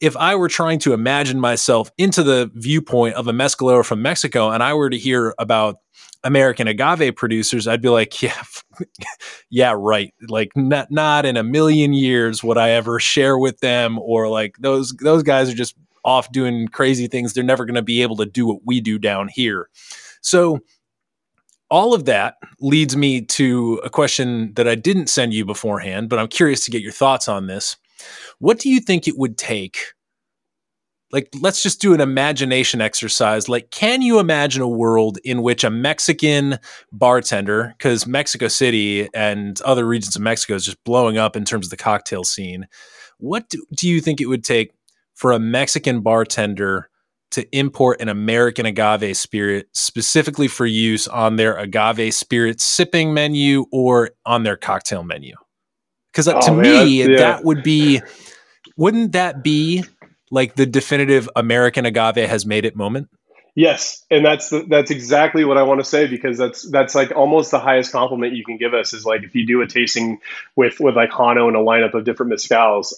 if 0.00 0.16
I 0.16 0.36
were 0.36 0.48
trying 0.48 0.78
to 0.80 0.92
imagine 0.92 1.40
myself 1.40 1.90
into 1.98 2.22
the 2.22 2.50
viewpoint 2.54 3.16
of 3.16 3.26
a 3.26 3.32
mezcalero 3.32 3.84
from 3.84 4.00
Mexico 4.00 4.50
and 4.50 4.62
I 4.62 4.74
were 4.74 4.90
to 4.90 4.98
hear 4.98 5.34
about 5.38 5.76
American 6.22 6.68
agave 6.68 7.16
producers, 7.16 7.66
I'd 7.66 7.82
be 7.82 7.88
like, 7.88 8.22
yeah, 8.22 8.42
yeah, 9.50 9.74
right. 9.76 10.12
Like 10.28 10.52
not 10.56 10.90
not 10.90 11.26
in 11.26 11.36
a 11.36 11.42
million 11.42 11.92
years 11.92 12.42
would 12.42 12.58
I 12.58 12.70
ever 12.70 12.98
share 12.98 13.38
with 13.38 13.60
them 13.60 13.98
or 13.98 14.28
like 14.28 14.56
those 14.58 14.92
those 15.02 15.22
guys 15.22 15.50
are 15.50 15.54
just 15.54 15.76
off 16.04 16.30
doing 16.32 16.68
crazy 16.68 17.06
things. 17.06 17.32
They're 17.32 17.44
never 17.44 17.64
going 17.64 17.74
to 17.74 17.82
be 17.82 18.02
able 18.02 18.16
to 18.16 18.26
do 18.26 18.46
what 18.46 18.60
we 18.64 18.80
do 18.80 18.98
down 18.98 19.28
here. 19.28 19.68
So 20.22 20.60
all 21.70 21.94
of 21.94 22.04
that 22.06 22.36
leads 22.60 22.96
me 22.96 23.20
to 23.22 23.80
a 23.84 23.90
question 23.90 24.52
that 24.54 24.66
I 24.66 24.74
didn't 24.74 25.08
send 25.08 25.32
you 25.32 25.44
beforehand, 25.44 26.08
but 26.08 26.18
I'm 26.18 26.28
curious 26.28 26.64
to 26.64 26.70
get 26.70 26.82
your 26.82 26.92
thoughts 26.92 27.28
on 27.28 27.46
this. 27.46 27.76
What 28.38 28.58
do 28.58 28.68
you 28.68 28.80
think 28.80 29.06
it 29.06 29.18
would 29.18 29.38
take? 29.38 29.92
Like, 31.12 31.28
let's 31.40 31.62
just 31.62 31.80
do 31.80 31.92
an 31.92 32.00
imagination 32.00 32.80
exercise. 32.80 33.48
Like, 33.48 33.70
can 33.70 34.00
you 34.00 34.20
imagine 34.20 34.62
a 34.62 34.68
world 34.68 35.18
in 35.24 35.42
which 35.42 35.64
a 35.64 35.70
Mexican 35.70 36.58
bartender, 36.92 37.74
because 37.76 38.06
Mexico 38.06 38.48
City 38.48 39.08
and 39.12 39.60
other 39.62 39.84
regions 39.84 40.14
of 40.14 40.22
Mexico 40.22 40.54
is 40.54 40.64
just 40.64 40.82
blowing 40.84 41.18
up 41.18 41.36
in 41.36 41.44
terms 41.44 41.66
of 41.66 41.70
the 41.70 41.76
cocktail 41.76 42.22
scene, 42.22 42.68
what 43.18 43.48
do, 43.48 43.64
do 43.76 43.88
you 43.88 44.00
think 44.00 44.20
it 44.20 44.26
would 44.26 44.44
take 44.44 44.72
for 45.14 45.32
a 45.32 45.38
Mexican 45.38 46.00
bartender 46.00 46.88
to 47.30 47.46
import 47.56 48.00
an 48.00 48.08
American 48.08 48.66
agave 48.66 49.16
spirit 49.16 49.68
specifically 49.72 50.48
for 50.48 50.66
use 50.66 51.06
on 51.06 51.36
their 51.36 51.56
agave 51.56 52.12
spirit 52.12 52.60
sipping 52.60 53.14
menu 53.14 53.66
or 53.70 54.10
on 54.26 54.42
their 54.42 54.56
cocktail 54.56 55.02
menu. 55.02 55.34
Because 56.12 56.26
uh, 56.26 56.34
oh, 56.34 56.46
to 56.46 56.52
man, 56.52 56.86
me, 56.86 57.04
yeah. 57.04 57.18
that 57.18 57.44
would 57.44 57.62
be, 57.62 58.00
wouldn't 58.76 59.12
that 59.12 59.44
be 59.44 59.84
like 60.30 60.54
the 60.54 60.66
definitive 60.66 61.28
American 61.36 61.86
agave 61.86 62.28
has 62.28 62.46
made 62.46 62.64
it 62.64 62.76
moment? 62.76 63.08
Yes, 63.56 64.04
and 64.10 64.24
that's 64.24 64.50
the, 64.50 64.64
that's 64.68 64.90
exactly 64.90 65.44
what 65.44 65.58
I 65.58 65.64
want 65.64 65.80
to 65.80 65.84
say 65.84 66.06
because 66.06 66.38
that's 66.38 66.68
that's 66.70 66.94
like 66.94 67.10
almost 67.10 67.50
the 67.50 67.58
highest 67.58 67.90
compliment 67.90 68.34
you 68.34 68.44
can 68.44 68.58
give 68.58 68.74
us 68.74 68.92
is 68.92 69.04
like 69.04 69.22
if 69.24 69.34
you 69.34 69.46
do 69.46 69.60
a 69.60 69.66
tasting 69.66 70.20
with 70.54 70.78
with 70.78 70.94
like 70.94 71.10
Jano 71.10 71.48
and 71.48 71.56
a 71.56 71.60
lineup 71.60 71.94
of 71.94 72.04
different 72.04 72.32
mezcals 72.32 72.92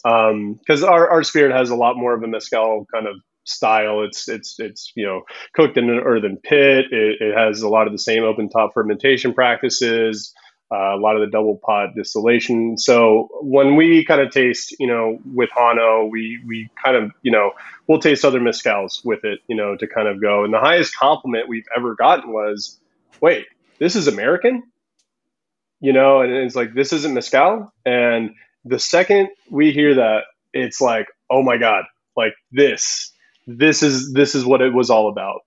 because 0.60 0.82
um, 0.82 0.88
our 0.88 1.08
our 1.08 1.22
spirit 1.22 1.56
has 1.56 1.70
a 1.70 1.74
lot 1.74 1.96
more 1.96 2.12
of 2.12 2.22
a 2.22 2.26
mezcal 2.26 2.86
kind 2.92 3.06
of 3.06 3.16
style. 3.44 4.02
It's 4.02 4.28
it's 4.28 4.56
it's 4.58 4.92
you 4.94 5.06
know 5.06 5.22
cooked 5.54 5.78
in 5.78 5.88
an 5.88 5.98
earthen 5.98 6.36
pit. 6.36 6.86
It, 6.92 7.20
it 7.20 7.36
has 7.36 7.62
a 7.62 7.68
lot 7.68 7.86
of 7.86 7.92
the 7.92 7.98
same 7.98 8.22
open 8.22 8.48
top 8.48 8.74
fermentation 8.74 9.32
practices. 9.32 10.34
Uh, 10.72 10.96
a 10.96 10.98
lot 10.98 11.16
of 11.16 11.20
the 11.20 11.30
double 11.30 11.56
pot 11.56 11.94
distillation. 11.94 12.78
So 12.78 13.28
when 13.42 13.76
we 13.76 14.04
kind 14.04 14.20
of 14.20 14.30
taste, 14.30 14.74
you 14.78 14.86
know, 14.86 15.18
with 15.34 15.50
Jano, 15.50 16.10
we 16.10 16.40
we 16.46 16.70
kind 16.82 16.96
of 16.96 17.10
you 17.22 17.30
know 17.30 17.52
we'll 17.86 18.00
taste 18.00 18.24
other 18.24 18.40
mezcals 18.40 19.04
with 19.04 19.24
it, 19.24 19.40
you 19.48 19.56
know, 19.56 19.76
to 19.76 19.86
kind 19.86 20.08
of 20.08 20.20
go. 20.20 20.44
And 20.44 20.54
the 20.54 20.60
highest 20.60 20.96
compliment 20.96 21.48
we've 21.48 21.68
ever 21.76 21.94
gotten 21.94 22.32
was, 22.32 22.78
"Wait, 23.20 23.46
this 23.78 23.96
is 23.96 24.08
American." 24.08 24.62
You 25.80 25.92
know, 25.92 26.20
and 26.20 26.32
it's 26.32 26.54
like 26.54 26.74
this 26.74 26.92
isn't 26.92 27.12
mezcal. 27.12 27.72
And 27.84 28.30
the 28.64 28.78
second 28.78 29.30
we 29.50 29.72
hear 29.72 29.96
that, 29.96 30.22
it's 30.52 30.80
like, 30.80 31.08
oh 31.28 31.42
my 31.42 31.56
god, 31.56 31.84
like 32.16 32.34
this 32.52 33.12
this 33.46 33.82
is 33.82 34.12
this 34.12 34.34
is 34.34 34.44
what 34.44 34.62
it 34.62 34.72
was 34.72 34.90
all 34.90 35.08
about 35.08 35.40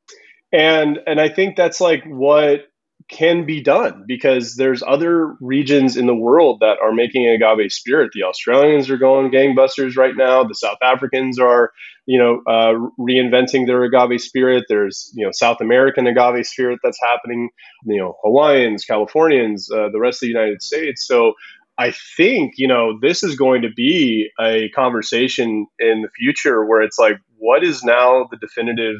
and 0.51 0.99
and 1.07 1.19
i 1.19 1.29
think 1.29 1.55
that's 1.55 1.79
like 1.79 2.03
what 2.05 2.67
can 3.07 3.45
be 3.45 3.61
done 3.61 4.03
because 4.07 4.55
there's 4.55 4.81
other 4.81 5.35
regions 5.39 5.95
in 5.95 6.07
the 6.07 6.15
world 6.15 6.59
that 6.61 6.77
are 6.83 6.91
making 6.91 7.27
agave 7.27 7.71
spirit. 7.71 8.11
The 8.13 8.23
australians 8.23 8.89
are 8.89 8.97
going 8.97 9.31
gangbusters 9.31 9.95
right 9.95 10.15
now. 10.15 10.43
The 10.43 10.55
south 10.55 10.79
africans 10.81 11.39
are 11.39 11.71
you 12.07 12.19
know 12.19 12.41
uh, 12.51 12.73
reinventing 12.99 13.67
their 13.67 13.83
agave 13.83 14.21
spirit. 14.21 14.65
There's 14.69 15.11
you 15.15 15.25
know 15.25 15.31
south 15.33 15.61
american 15.61 16.07
agave 16.07 16.45
spirit 16.45 16.79
that's 16.83 16.99
happening 17.01 17.49
you 17.85 18.01
know 18.01 18.15
hawaiians 18.23 18.85
californians 18.85 19.69
uh, 19.71 19.89
the 19.91 19.99
rest 19.99 20.17
of 20.17 20.27
the 20.27 20.33
united 20.33 20.61
states. 20.61 21.07
So 21.07 21.33
I 21.77 21.91
think, 21.91 22.53
you 22.57 22.67
know, 22.67 22.97
this 23.01 23.21
is 23.21 23.35
going 23.35 23.61
to 23.63 23.69
be 23.69 24.29
a 24.39 24.69
conversation 24.69 25.67
in 25.77 26.01
the 26.03 26.09
future 26.15 26.65
where 26.65 26.81
it's 26.81 26.97
like, 26.97 27.17
what 27.37 27.63
is 27.63 27.83
now 27.83 28.27
the 28.31 28.37
definitive 28.37 28.95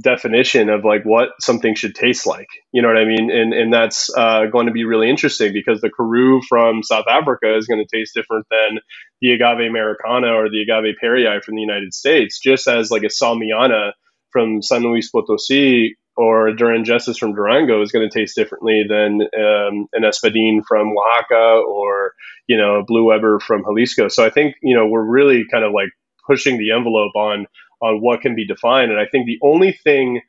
definition 0.00 0.68
of 0.68 0.84
like 0.84 1.04
what 1.04 1.30
something 1.40 1.74
should 1.74 1.94
taste 1.94 2.26
like? 2.26 2.48
You 2.72 2.82
know 2.82 2.88
what 2.88 2.96
I 2.96 3.04
mean? 3.04 3.30
And 3.30 3.52
and 3.52 3.72
that's 3.72 4.10
uh, 4.16 4.46
going 4.46 4.66
to 4.66 4.72
be 4.72 4.84
really 4.84 5.08
interesting 5.08 5.52
because 5.52 5.80
the 5.80 5.90
Karoo 5.90 6.40
from 6.48 6.82
South 6.82 7.06
Africa 7.08 7.56
is 7.56 7.66
going 7.66 7.84
to 7.84 7.96
taste 7.96 8.14
different 8.14 8.46
than 8.50 8.80
the 9.20 9.32
agave 9.32 9.66
americana 9.68 10.34
or 10.34 10.48
the 10.50 10.62
agave 10.62 10.96
parryi 11.02 11.42
from 11.42 11.56
the 11.56 11.62
United 11.62 11.94
States, 11.94 12.40
just 12.40 12.68
as 12.68 12.90
like 12.90 13.02
a 13.02 13.06
salmiana 13.06 13.92
from 14.30 14.62
San 14.62 14.82
Luis 14.82 15.10
Potosi 15.10 15.96
or 16.16 16.50
durangensis 16.50 17.18
from 17.18 17.34
Durango 17.34 17.82
is 17.82 17.92
going 17.92 18.08
to 18.08 18.18
taste 18.18 18.36
differently 18.36 18.84
than 18.88 19.20
um, 19.22 19.86
an 19.92 20.02
Espadin 20.02 20.62
from 20.66 20.92
Oaxaca 20.96 21.62
or 21.66 22.12
you 22.46 22.56
know 22.56 22.80
a 22.80 22.84
Blue 22.84 23.04
Weber 23.04 23.40
from 23.40 23.62
Jalisco. 23.64 24.08
So 24.08 24.24
I 24.24 24.30
think 24.30 24.56
you 24.62 24.76
know 24.76 24.86
we're 24.86 25.04
really 25.04 25.44
kind 25.50 25.64
of 25.64 25.72
like 25.72 25.88
pushing 26.26 26.58
the 26.58 26.72
envelope 26.72 27.14
on 27.14 27.46
on 27.82 28.00
what 28.00 28.20
can 28.20 28.34
be 28.34 28.46
defined, 28.46 28.90
and 28.90 29.00
I 29.00 29.06
think 29.06 29.26
the 29.26 29.38
only 29.42 29.72
thing 29.72 30.20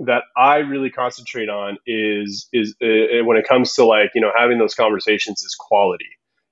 that 0.00 0.22
I 0.36 0.58
really 0.58 0.90
concentrate 0.90 1.48
on 1.48 1.76
is 1.86 2.48
is 2.52 2.74
uh, 2.82 3.24
when 3.24 3.36
it 3.36 3.48
comes 3.48 3.74
to 3.74 3.84
like 3.84 4.10
you 4.14 4.20
know 4.20 4.30
having 4.36 4.58
those 4.58 4.74
conversations 4.74 5.42
is 5.42 5.56
quality. 5.58 6.06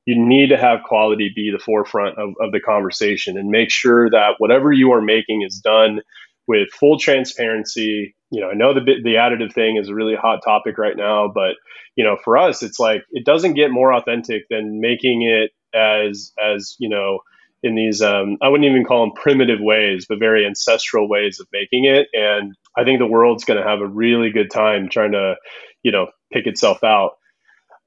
You 0.05 0.16
need 0.16 0.51
to 0.51 0.57
have 0.57 0.84
quality 0.84 1.32
be 1.34 1.51
the 1.51 1.62
forefront 1.62 2.16
of, 2.16 2.34
of 2.40 2.53
the 2.53 2.61
conversation 2.61 3.36
and 3.36 3.49
make 3.51 3.70
sure 3.70 4.09
that 4.11 4.34
whatever 4.38 4.72
you 4.72 4.92
are 4.92 5.01
making 5.01 5.42
is 5.42 5.59
done 5.59 6.01
with 6.47 6.68
full 6.70 6.99
transparency. 6.99 8.14
You 8.30 8.40
know, 8.40 8.51
I 8.51 8.55
know 8.55 8.74
the 8.74 8.80
the 8.80 9.14
additive 9.14 9.53
thing 9.53 9.76
is 9.76 9.88
a 9.88 9.94
really 9.94 10.16
hot 10.16 10.40
topic 10.44 10.78
right 10.78 10.97
now, 10.97 11.28
but 11.32 11.55
you 11.97 12.05
know, 12.05 12.16
for 12.22 12.36
us, 12.36 12.62
it's 12.62 12.78
like 12.78 13.03
it 13.12 13.24
doesn't 13.24 13.55
get 13.55 13.70
more 13.70 13.94
authentic 13.94 14.44
than 14.51 14.80
making 14.80 15.22
it 15.22 15.51
as 15.76 16.32
as 16.42 16.74
you 16.78 16.88
know 16.88 17.20
in 17.66 17.74
these 17.74 18.02
um, 18.02 18.38
I 18.40 18.48
wouldn't 18.48 18.68
even 18.68 18.84
call 18.84 19.04
them 19.04 19.14
primitive 19.14 19.58
ways, 19.60 20.06
but 20.08 20.18
very 20.18 20.46
ancestral 20.46 21.08
ways 21.08 21.40
of 21.40 21.46
making 21.52 21.84
it. 21.84 22.08
And 22.12 22.54
I 22.76 22.84
think 22.84 22.98
the 22.98 23.06
world's 23.06 23.44
going 23.44 23.60
to 23.60 23.68
have 23.68 23.80
a 23.80 23.86
really 23.86 24.30
good 24.30 24.50
time 24.50 24.88
trying 24.88 25.12
to 25.12 25.34
you 25.82 25.92
know 25.92 26.06
pick 26.32 26.46
itself 26.46 26.82
out. 26.84 27.12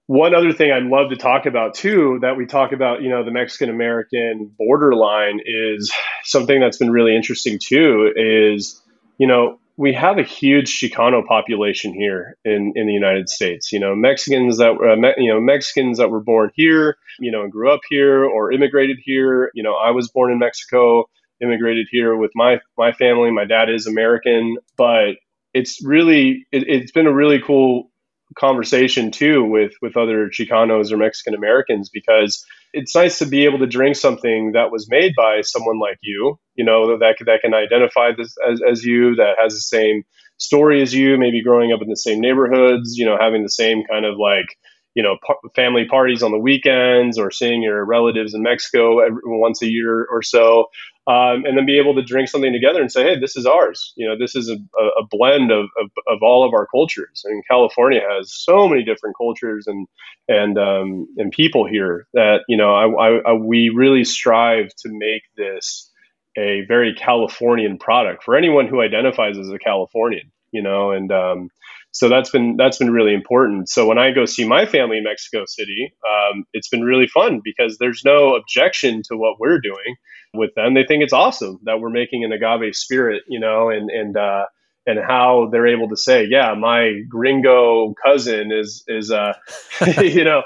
One 0.07 0.34
other 0.34 0.53
thing 0.53 0.71
I'd 0.71 0.84
love 0.84 1.11
to 1.11 1.17
talk 1.17 1.45
about 1.45 1.75
too, 1.75 2.17
that 2.23 2.36
we 2.36 2.47
talk 2.47 2.71
about, 2.71 3.03
you 3.03 3.09
know, 3.09 3.23
the 3.23 3.32
Mexican 3.32 3.69
American 3.69 4.51
borderline 4.57 5.39
is 5.45 5.93
something 6.23 6.59
that's 6.59 6.77
been 6.77 6.91
really 6.91 7.15
interesting 7.15 7.59
too. 7.63 8.11
Is 8.15 8.82
you 9.17 9.27
know 9.27 9.59
we 9.80 9.93
have 9.93 10.17
a 10.17 10.23
huge 10.23 10.77
Chicano 10.77 11.25
population 11.25 11.93
here 11.93 12.36
in, 12.43 12.73
in 12.75 12.86
the 12.86 12.91
United 12.91 13.30
States. 13.30 13.71
You 13.71 13.80
know, 13.80 13.95
Mexicans 13.95 14.57
that 14.57 14.71
uh, 14.71 14.97
me, 14.97 15.13
you 15.17 15.34
know 15.34 15.39
Mexicans 15.39 15.97
that 15.99 16.09
were 16.09 16.19
born 16.19 16.51
here, 16.53 16.97
you 17.17 17.32
know, 17.32 17.43
and 17.43 17.51
grew 17.51 17.71
up 17.71 17.80
here 17.89 18.25
or 18.25 18.51
immigrated 18.51 18.97
here. 19.01 19.51
You 19.53 19.63
know, 19.63 19.75
I 19.75 19.91
was 19.91 20.09
born 20.09 20.34
in 20.34 20.38
Mexico, 20.38 21.05
immigrated 21.41 21.88
here 21.89 22.17
with 22.17 22.32
my 22.36 22.59
my 22.77 22.91
family. 22.91 23.32
My 23.32 23.45
dad 23.45 23.69
is 23.69 23.88
American, 23.88 24.57
but 24.75 25.11
it's 25.53 25.82
really 25.82 26.45
it, 26.51 26.67
it's 26.67 26.91
been 26.91 27.07
a 27.07 27.13
really 27.13 27.39
cool 27.39 27.89
conversation 28.38 29.11
too 29.11 29.43
with 29.43 29.73
with 29.82 29.97
other 29.97 30.30
Chicanos 30.30 30.91
or 30.91 30.97
Mexican 30.97 31.34
Americans 31.34 31.89
because 31.89 32.45
it's 32.73 32.95
nice 32.95 33.19
to 33.19 33.25
be 33.25 33.45
able 33.45 33.59
to 33.59 33.67
drink 33.67 33.95
something 33.95 34.51
that 34.53 34.71
was 34.71 34.88
made 34.89 35.13
by 35.15 35.41
someone 35.41 35.80
like 35.80 35.97
you, 36.01 36.39
you 36.55 36.63
know, 36.63 36.97
that 36.97 37.15
that 37.25 37.41
can 37.41 37.53
identify 37.53 38.11
this 38.15 38.36
as, 38.47 38.61
as 38.69 38.84
you, 38.84 39.15
that 39.15 39.36
has 39.41 39.53
the 39.53 39.61
same 39.61 40.03
story 40.38 40.82
as 40.82 40.93
you, 40.93 41.17
maybe 41.17 41.43
growing 41.43 41.71
up 41.73 41.82
in 41.82 41.89
the 41.89 41.95
same 41.95 42.21
neighborhoods, 42.21 42.97
you 42.97 43.05
know, 43.05 43.17
having 43.19 43.43
the 43.43 43.49
same 43.49 43.84
kind 43.89 44.05
of 44.05 44.17
like, 44.17 44.45
you 44.93 45.03
know, 45.03 45.17
par- 45.25 45.38
family 45.55 45.86
parties 45.86 46.21
on 46.21 46.32
the 46.32 46.38
weekends 46.38 47.17
or 47.17 47.32
seeing 47.32 47.63
your 47.63 47.84
relatives 47.84 48.34
in 48.34 48.43
Mexico 48.43 48.99
every, 48.99 49.21
once 49.25 49.61
a 49.61 49.69
year 49.69 50.05
or 50.09 50.21
so 50.21 50.65
um, 51.10 51.43
and 51.43 51.57
then 51.57 51.66
be 51.66 51.80
able 51.80 51.95
to 51.95 52.03
drink 52.03 52.30
something 52.30 52.53
together 52.53 52.80
and 52.80 52.91
say, 52.91 53.01
hey, 53.01 53.20
this 53.20 53.36
is 53.36 53.47
ours. 53.47 53.93
You 53.95 54.07
know, 54.07 54.16
this 54.16 54.36
is 54.36 54.47
a, 54.47 54.57
a 54.80 55.07
blend 55.10 55.51
of, 55.51 55.66
of, 55.82 55.89
of, 56.07 56.20
all 56.22 56.47
of 56.47 56.53
our 56.53 56.68
cultures. 56.68 57.24
And 57.26 57.43
California 57.49 58.01
has 58.07 58.32
so 58.32 58.68
many 58.68 58.84
different 58.84 59.18
cultures 59.18 59.66
and 59.66 59.88
and 60.28 60.60
um, 60.60 61.07
and 61.18 61.32
people 61.32 61.68
here 61.68 62.05
that 62.14 62.41
you 62.47 62.55
know, 62.55 62.76
I, 62.76 63.07
I, 63.07 63.18
I, 63.32 63.34
we 63.34 63.70
really 63.70 64.03
strive 64.03 64.68
to 64.84 64.89
make 64.89 65.24
this 65.36 65.91
a 66.38 66.62
very 66.68 66.93
Californian 66.93 67.80
product 67.80 68.24
for 68.24 68.36
anyone 68.36 68.68
who 68.68 68.80
identifies 68.80 69.36
as 69.39 69.49
a 69.49 69.57
Californian. 69.57 70.32
You 70.51 70.62
know, 70.62 70.91
and 70.91 71.12
um, 71.12 71.49
so 71.91 72.07
that's 72.07 72.29
been 72.29 72.55
that's 72.57 72.77
been 72.77 72.91
really 72.91 73.13
important. 73.13 73.69
So 73.69 73.87
when 73.87 73.97
I 73.97 74.11
go 74.11 74.25
see 74.25 74.47
my 74.47 74.65
family 74.65 74.97
in 74.97 75.03
Mexico 75.03 75.45
City, 75.47 75.93
um, 76.07 76.43
it's 76.53 76.69
been 76.69 76.83
really 76.83 77.07
fun 77.07 77.41
because 77.43 77.77
there's 77.79 78.03
no 78.05 78.35
objection 78.35 79.01
to 79.09 79.17
what 79.17 79.39
we're 79.39 79.59
doing 79.59 79.95
with 80.33 80.53
them. 80.55 80.75
They 80.75 80.85
think 80.85 81.03
it's 81.03 81.13
awesome 81.13 81.59
that 81.63 81.79
we're 81.79 81.89
making 81.89 82.23
an 82.23 82.31
agave 82.31 82.75
spirit, 82.75 83.23
you 83.27 83.39
know, 83.39 83.69
and 83.69 83.89
and 83.89 84.15
uh, 84.15 84.45
and 84.85 84.99
how 84.99 85.49
they're 85.51 85.67
able 85.67 85.89
to 85.89 85.97
say, 85.97 86.25
yeah, 86.29 86.53
my 86.53 87.01
gringo 87.07 87.93
cousin 88.03 88.51
is 88.51 88.83
is 88.87 89.11
uh, 89.11 89.33
you 90.03 90.23
know 90.23 90.43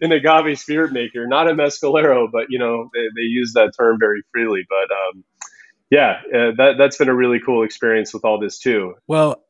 an 0.00 0.12
agave 0.12 0.58
spirit 0.58 0.92
maker, 0.92 1.26
not 1.26 1.48
a 1.48 1.52
mescalero, 1.52 2.26
but 2.30 2.46
you 2.48 2.58
know 2.58 2.88
they, 2.94 3.06
they 3.16 3.26
use 3.26 3.52
that 3.54 3.72
term 3.78 3.98
very 4.00 4.22
freely. 4.32 4.62
But 4.68 4.94
um, 4.94 5.24
yeah, 5.90 6.20
uh, 6.34 6.52
that 6.56 6.74
that's 6.78 6.96
been 6.96 7.08
a 7.08 7.14
really 7.14 7.40
cool 7.44 7.64
experience 7.64 8.14
with 8.14 8.24
all 8.24 8.40
this 8.40 8.58
too. 8.58 8.94
Well, 9.06 9.42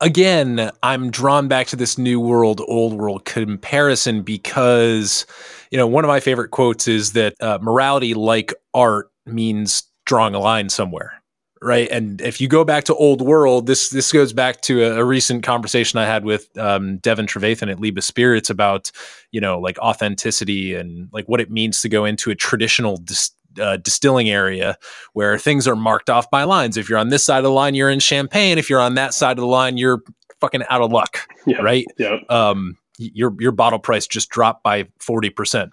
again, 0.00 0.70
I'm 0.82 1.10
drawn 1.10 1.48
back 1.48 1.66
to 1.68 1.76
this 1.76 1.98
new 1.98 2.20
world, 2.20 2.60
old 2.66 2.94
world 2.94 3.24
comparison 3.24 4.22
because, 4.22 5.26
you 5.70 5.78
know, 5.78 5.86
one 5.86 6.04
of 6.04 6.08
my 6.08 6.20
favorite 6.20 6.50
quotes 6.50 6.88
is 6.88 7.12
that 7.12 7.34
uh, 7.40 7.58
morality, 7.60 8.14
like 8.14 8.52
art, 8.72 9.10
means 9.26 9.84
drawing 10.04 10.34
a 10.34 10.38
line 10.38 10.68
somewhere. 10.68 11.22
Right. 11.62 11.88
And 11.90 12.20
if 12.20 12.42
you 12.42 12.48
go 12.48 12.62
back 12.62 12.84
to 12.84 12.94
old 12.94 13.22
world, 13.22 13.66
this 13.66 13.88
this 13.88 14.12
goes 14.12 14.34
back 14.34 14.60
to 14.62 14.82
a, 14.82 15.00
a 15.00 15.04
recent 15.04 15.42
conversation 15.42 15.98
I 15.98 16.04
had 16.04 16.22
with 16.22 16.54
um, 16.58 16.98
Devin 16.98 17.24
Trevathan 17.24 17.70
at 17.70 17.80
Liba 17.80 18.02
Spirits 18.02 18.50
about, 18.50 18.90
you 19.30 19.40
know, 19.40 19.58
like 19.58 19.78
authenticity 19.78 20.74
and 20.74 21.08
like 21.10 21.26
what 21.26 21.40
it 21.40 21.50
means 21.50 21.80
to 21.80 21.88
go 21.88 22.04
into 22.04 22.30
a 22.30 22.34
traditional 22.34 22.98
dis- 22.98 23.30
uh, 23.60 23.76
distilling 23.78 24.28
area 24.28 24.76
where 25.12 25.38
things 25.38 25.66
are 25.68 25.76
marked 25.76 26.10
off 26.10 26.30
by 26.30 26.44
lines. 26.44 26.76
If 26.76 26.88
you're 26.88 26.98
on 26.98 27.08
this 27.08 27.24
side 27.24 27.38
of 27.38 27.44
the 27.44 27.50
line, 27.50 27.74
you're 27.74 27.90
in 27.90 28.00
champagne. 28.00 28.58
If 28.58 28.68
you're 28.70 28.80
on 28.80 28.94
that 28.94 29.14
side 29.14 29.38
of 29.38 29.42
the 29.42 29.46
line, 29.46 29.76
you're 29.76 30.02
fucking 30.40 30.62
out 30.68 30.82
of 30.82 30.92
luck, 30.92 31.28
yeah. 31.46 31.58
right? 31.58 31.86
Yeah. 31.98 32.18
Um, 32.28 32.76
your 32.98 33.34
your 33.40 33.52
bottle 33.52 33.78
price 33.78 34.06
just 34.06 34.28
dropped 34.28 34.62
by 34.62 34.88
forty 35.00 35.30
percent. 35.30 35.72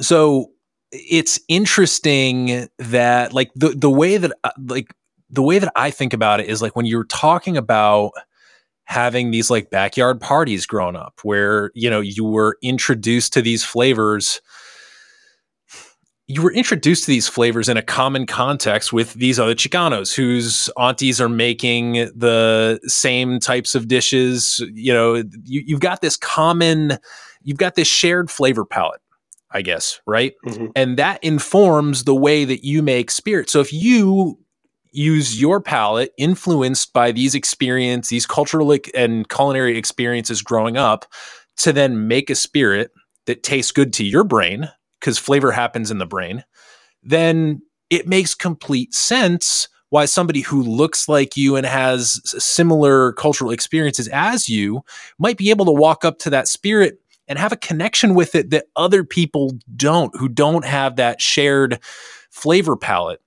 So 0.00 0.52
it's 0.90 1.40
interesting 1.48 2.68
that 2.78 3.32
like 3.32 3.50
the 3.54 3.70
the 3.70 3.90
way 3.90 4.16
that 4.16 4.32
uh, 4.44 4.50
like 4.66 4.94
the 5.30 5.42
way 5.42 5.58
that 5.58 5.72
I 5.76 5.90
think 5.90 6.12
about 6.12 6.40
it 6.40 6.48
is 6.48 6.62
like 6.62 6.76
when 6.76 6.86
you're 6.86 7.04
talking 7.04 7.56
about 7.56 8.12
having 8.84 9.30
these 9.30 9.50
like 9.50 9.70
backyard 9.70 10.20
parties 10.20 10.66
growing 10.66 10.96
up 10.96 11.20
where 11.22 11.70
you 11.74 11.88
know 11.88 12.00
you 12.00 12.24
were 12.24 12.58
introduced 12.62 13.32
to 13.32 13.42
these 13.42 13.64
flavors 13.64 14.40
you 16.32 16.40
were 16.40 16.52
introduced 16.52 17.04
to 17.04 17.10
these 17.10 17.28
flavors 17.28 17.68
in 17.68 17.76
a 17.76 17.82
common 17.82 18.24
context 18.24 18.90
with 18.90 19.12
these 19.14 19.38
other 19.38 19.54
Chicanos 19.54 20.14
whose 20.14 20.70
aunties 20.78 21.20
are 21.20 21.28
making 21.28 21.94
the 22.16 22.80
same 22.84 23.38
types 23.38 23.74
of 23.74 23.86
dishes. 23.86 24.64
You 24.72 24.94
know, 24.94 25.14
you, 25.16 25.62
you've 25.66 25.80
got 25.80 26.00
this 26.00 26.16
common, 26.16 26.96
you've 27.42 27.58
got 27.58 27.74
this 27.74 27.86
shared 27.86 28.30
flavor 28.30 28.64
palette, 28.64 29.02
I 29.50 29.60
guess, 29.60 30.00
right? 30.06 30.32
Mm-hmm. 30.46 30.66
And 30.74 30.96
that 30.96 31.22
informs 31.22 32.04
the 32.04 32.14
way 32.14 32.46
that 32.46 32.64
you 32.64 32.82
make 32.82 33.10
spirit. 33.10 33.50
So 33.50 33.60
if 33.60 33.70
you 33.70 34.38
use 34.90 35.38
your 35.38 35.60
palate 35.60 36.12
influenced 36.16 36.94
by 36.94 37.12
these 37.12 37.34
experience, 37.34 38.08
these 38.08 38.24
cultural 38.24 38.74
and 38.94 39.28
culinary 39.28 39.76
experiences 39.76 40.40
growing 40.40 40.78
up 40.78 41.04
to 41.58 41.74
then 41.74 42.08
make 42.08 42.30
a 42.30 42.34
spirit 42.34 42.90
that 43.26 43.42
tastes 43.42 43.70
good 43.70 43.92
to 43.94 44.04
your 44.04 44.24
brain 44.24 44.70
because 45.02 45.18
flavor 45.18 45.50
happens 45.50 45.90
in 45.90 45.98
the 45.98 46.06
brain, 46.06 46.44
then 47.02 47.60
it 47.90 48.06
makes 48.06 48.34
complete 48.34 48.94
sense 48.94 49.68
why 49.90 50.04
somebody 50.04 50.40
who 50.40 50.62
looks 50.62 51.08
like 51.08 51.36
you 51.36 51.56
and 51.56 51.66
has 51.66 52.22
similar 52.42 53.12
cultural 53.14 53.50
experiences 53.50 54.08
as 54.08 54.48
you 54.48 54.80
might 55.18 55.36
be 55.36 55.50
able 55.50 55.66
to 55.66 55.72
walk 55.72 56.04
up 56.04 56.18
to 56.20 56.30
that 56.30 56.48
spirit 56.48 57.00
and 57.28 57.38
have 57.38 57.52
a 57.52 57.56
connection 57.56 58.14
with 58.14 58.34
it 58.34 58.50
that 58.50 58.66
other 58.76 59.04
people 59.04 59.52
don't, 59.76 60.16
who 60.16 60.28
don't 60.28 60.64
have 60.64 60.96
that 60.96 61.20
shared 61.20 61.80
flavor 62.30 62.76
palette. 62.76 63.20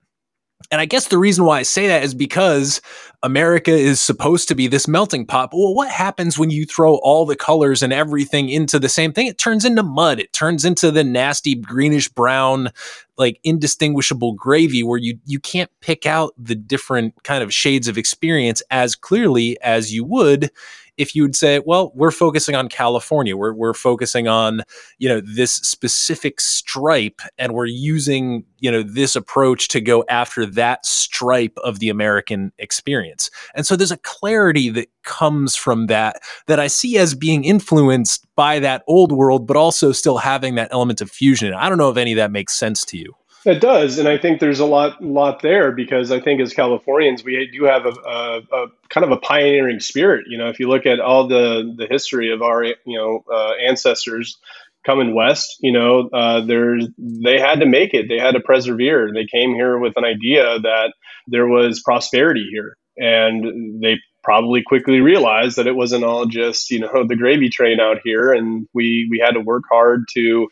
And 0.70 0.80
I 0.80 0.86
guess 0.86 1.08
the 1.08 1.18
reason 1.18 1.44
why 1.44 1.60
I 1.60 1.62
say 1.62 1.86
that 1.88 2.02
is 2.02 2.14
because 2.14 2.80
America 3.26 3.72
is 3.72 4.00
supposed 4.00 4.46
to 4.46 4.54
be 4.54 4.68
this 4.68 4.86
melting 4.86 5.26
pot. 5.26 5.50
But 5.50 5.58
well, 5.58 5.74
what 5.74 5.90
happens 5.90 6.38
when 6.38 6.50
you 6.50 6.64
throw 6.64 6.94
all 6.98 7.26
the 7.26 7.34
colors 7.34 7.82
and 7.82 7.92
everything 7.92 8.48
into 8.48 8.78
the 8.78 8.88
same 8.88 9.12
thing? 9.12 9.26
It 9.26 9.36
turns 9.36 9.64
into 9.64 9.82
mud. 9.82 10.20
It 10.20 10.32
turns 10.32 10.64
into 10.64 10.92
the 10.92 11.02
nasty 11.02 11.56
greenish 11.56 12.08
brown, 12.08 12.70
like 13.18 13.40
indistinguishable 13.44 14.32
gravy 14.32 14.82
where 14.82 14.98
you 14.98 15.18
you 15.24 15.40
can't 15.40 15.70
pick 15.80 16.06
out 16.06 16.32
the 16.38 16.54
different 16.54 17.14
kind 17.24 17.42
of 17.42 17.52
shades 17.52 17.88
of 17.88 17.98
experience 17.98 18.62
as 18.70 18.94
clearly 18.94 19.56
as 19.62 19.92
you 19.92 20.04
would 20.04 20.50
if 20.96 21.14
you 21.14 21.22
would 21.22 21.36
say, 21.36 21.60
well, 21.64 21.92
we're 21.94 22.10
focusing 22.10 22.54
on 22.54 22.68
California, 22.68 23.36
we're, 23.36 23.52
we're 23.52 23.74
focusing 23.74 24.28
on, 24.28 24.62
you 24.98 25.08
know, 25.08 25.20
this 25.20 25.52
specific 25.52 26.40
stripe 26.40 27.20
and 27.38 27.52
we're 27.52 27.66
using, 27.66 28.44
you 28.60 28.70
know, 28.70 28.82
this 28.82 29.14
approach 29.14 29.68
to 29.68 29.80
go 29.80 30.04
after 30.08 30.46
that 30.46 30.86
stripe 30.86 31.56
of 31.62 31.78
the 31.78 31.88
American 31.88 32.52
experience. 32.58 33.30
And 33.54 33.66
so 33.66 33.76
there's 33.76 33.92
a 33.92 33.98
clarity 33.98 34.70
that 34.70 34.88
comes 35.06 35.56
from 35.56 35.86
that 35.86 36.20
that 36.46 36.60
I 36.60 36.66
see 36.66 36.98
as 36.98 37.14
being 37.14 37.44
influenced 37.44 38.26
by 38.36 38.58
that 38.58 38.82
old 38.86 39.12
world, 39.12 39.46
but 39.46 39.56
also 39.56 39.92
still 39.92 40.18
having 40.18 40.56
that 40.56 40.68
element 40.70 41.00
of 41.00 41.10
fusion. 41.10 41.54
I 41.54 41.70
don't 41.70 41.78
know 41.78 41.90
if 41.90 41.96
any 41.96 42.12
of 42.12 42.16
that 42.16 42.30
makes 42.30 42.54
sense 42.54 42.84
to 42.86 42.98
you. 42.98 43.14
It 43.46 43.60
does, 43.60 43.98
and 43.98 44.08
I 44.08 44.18
think 44.18 44.40
there's 44.40 44.58
a 44.58 44.66
lot, 44.66 45.00
lot 45.00 45.40
there 45.40 45.70
because 45.70 46.10
I 46.10 46.18
think 46.18 46.40
as 46.40 46.52
Californians 46.52 47.22
we 47.22 47.48
do 47.52 47.64
have 47.64 47.86
a, 47.86 47.90
a, 47.90 48.38
a, 48.52 48.66
kind 48.88 49.04
of 49.04 49.12
a 49.12 49.18
pioneering 49.18 49.78
spirit. 49.78 50.26
You 50.28 50.36
know, 50.36 50.48
if 50.48 50.58
you 50.58 50.68
look 50.68 50.84
at 50.84 50.98
all 50.98 51.28
the 51.28 51.72
the 51.76 51.86
history 51.88 52.32
of 52.32 52.42
our 52.42 52.64
you 52.64 52.76
know 52.86 53.22
uh, 53.32 53.52
ancestors 53.64 54.36
coming 54.84 55.14
west, 55.14 55.58
you 55.60 55.70
know, 55.70 56.08
uh, 56.12 56.40
there's 56.40 56.88
they 56.98 57.38
had 57.38 57.60
to 57.60 57.66
make 57.66 57.94
it. 57.94 58.06
They 58.08 58.18
had 58.18 58.34
to 58.34 58.40
persevere. 58.40 59.12
They 59.14 59.26
came 59.26 59.54
here 59.54 59.78
with 59.78 59.92
an 59.96 60.04
idea 60.04 60.58
that 60.60 60.92
there 61.28 61.46
was 61.46 61.82
prosperity 61.84 62.48
here, 62.50 62.76
and 62.96 63.80
they 63.80 63.98
probably 64.26 64.60
quickly 64.60 65.00
realized 65.00 65.56
that 65.56 65.68
it 65.68 65.76
wasn't 65.76 66.02
all 66.02 66.26
just 66.26 66.68
you 66.70 66.80
know 66.80 67.04
the 67.08 67.16
gravy 67.16 67.48
train 67.48 67.80
out 67.80 67.98
here, 68.04 68.32
and 68.32 68.68
we 68.74 69.06
we 69.10 69.22
had 69.24 69.34
to 69.34 69.40
work 69.40 69.62
hard 69.70 70.04
to 70.14 70.48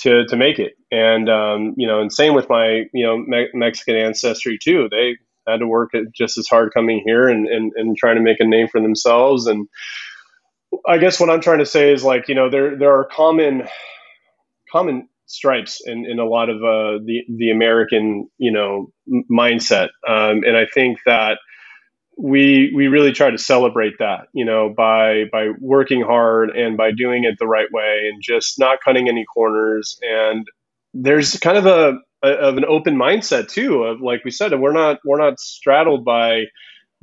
to 0.00 0.26
to 0.26 0.36
make 0.36 0.58
it. 0.58 0.72
And 0.90 1.30
um, 1.30 1.74
you 1.76 1.86
know, 1.86 2.00
and 2.00 2.12
same 2.12 2.34
with 2.34 2.50
my 2.50 2.84
you 2.92 3.06
know 3.06 3.16
Me- 3.16 3.48
Mexican 3.54 3.94
ancestry 3.96 4.58
too. 4.62 4.88
They 4.90 5.16
had 5.46 5.60
to 5.60 5.66
work 5.66 5.92
just 6.12 6.38
as 6.38 6.48
hard 6.48 6.74
coming 6.74 7.02
here 7.06 7.28
and, 7.28 7.46
and 7.46 7.72
and 7.76 7.96
trying 7.96 8.16
to 8.16 8.22
make 8.22 8.40
a 8.40 8.44
name 8.44 8.66
for 8.66 8.80
themselves. 8.80 9.46
And 9.46 9.68
I 10.86 10.98
guess 10.98 11.20
what 11.20 11.30
I'm 11.30 11.40
trying 11.40 11.60
to 11.60 11.66
say 11.66 11.92
is 11.92 12.02
like 12.02 12.28
you 12.28 12.34
know 12.34 12.50
there 12.50 12.76
there 12.76 12.92
are 12.92 13.04
common 13.04 13.68
common 14.72 15.08
stripes 15.26 15.80
in, 15.86 16.04
in 16.04 16.18
a 16.18 16.26
lot 16.26 16.50
of 16.50 16.56
uh, 16.56 16.98
the 17.04 17.22
the 17.28 17.50
American 17.52 18.28
you 18.38 18.50
know 18.50 18.92
mindset. 19.30 19.90
Um, 20.08 20.42
and 20.42 20.56
I 20.56 20.66
think 20.66 20.98
that 21.06 21.38
we 22.16 22.72
we 22.74 22.88
really 22.88 23.12
try 23.12 23.30
to 23.30 23.38
celebrate 23.38 23.94
that 23.98 24.28
you 24.32 24.44
know 24.44 24.72
by 24.74 25.24
by 25.32 25.48
working 25.60 26.02
hard 26.02 26.50
and 26.50 26.76
by 26.76 26.90
doing 26.92 27.24
it 27.24 27.36
the 27.38 27.46
right 27.46 27.70
way 27.72 28.08
and 28.12 28.22
just 28.22 28.58
not 28.58 28.78
cutting 28.84 29.08
any 29.08 29.24
corners. 29.24 29.98
And 30.02 30.46
there's 30.92 31.36
kind 31.38 31.58
of 31.58 31.66
a, 31.66 31.94
a 32.24 32.28
of 32.28 32.56
an 32.56 32.64
open 32.64 32.96
mindset 32.96 33.48
too 33.48 33.82
of 33.84 34.00
like 34.00 34.24
we 34.24 34.30
said 34.30 34.58
we're 34.58 34.72
not 34.72 34.98
we're 35.04 35.18
not 35.20 35.40
straddled 35.40 36.04
by 36.04 36.44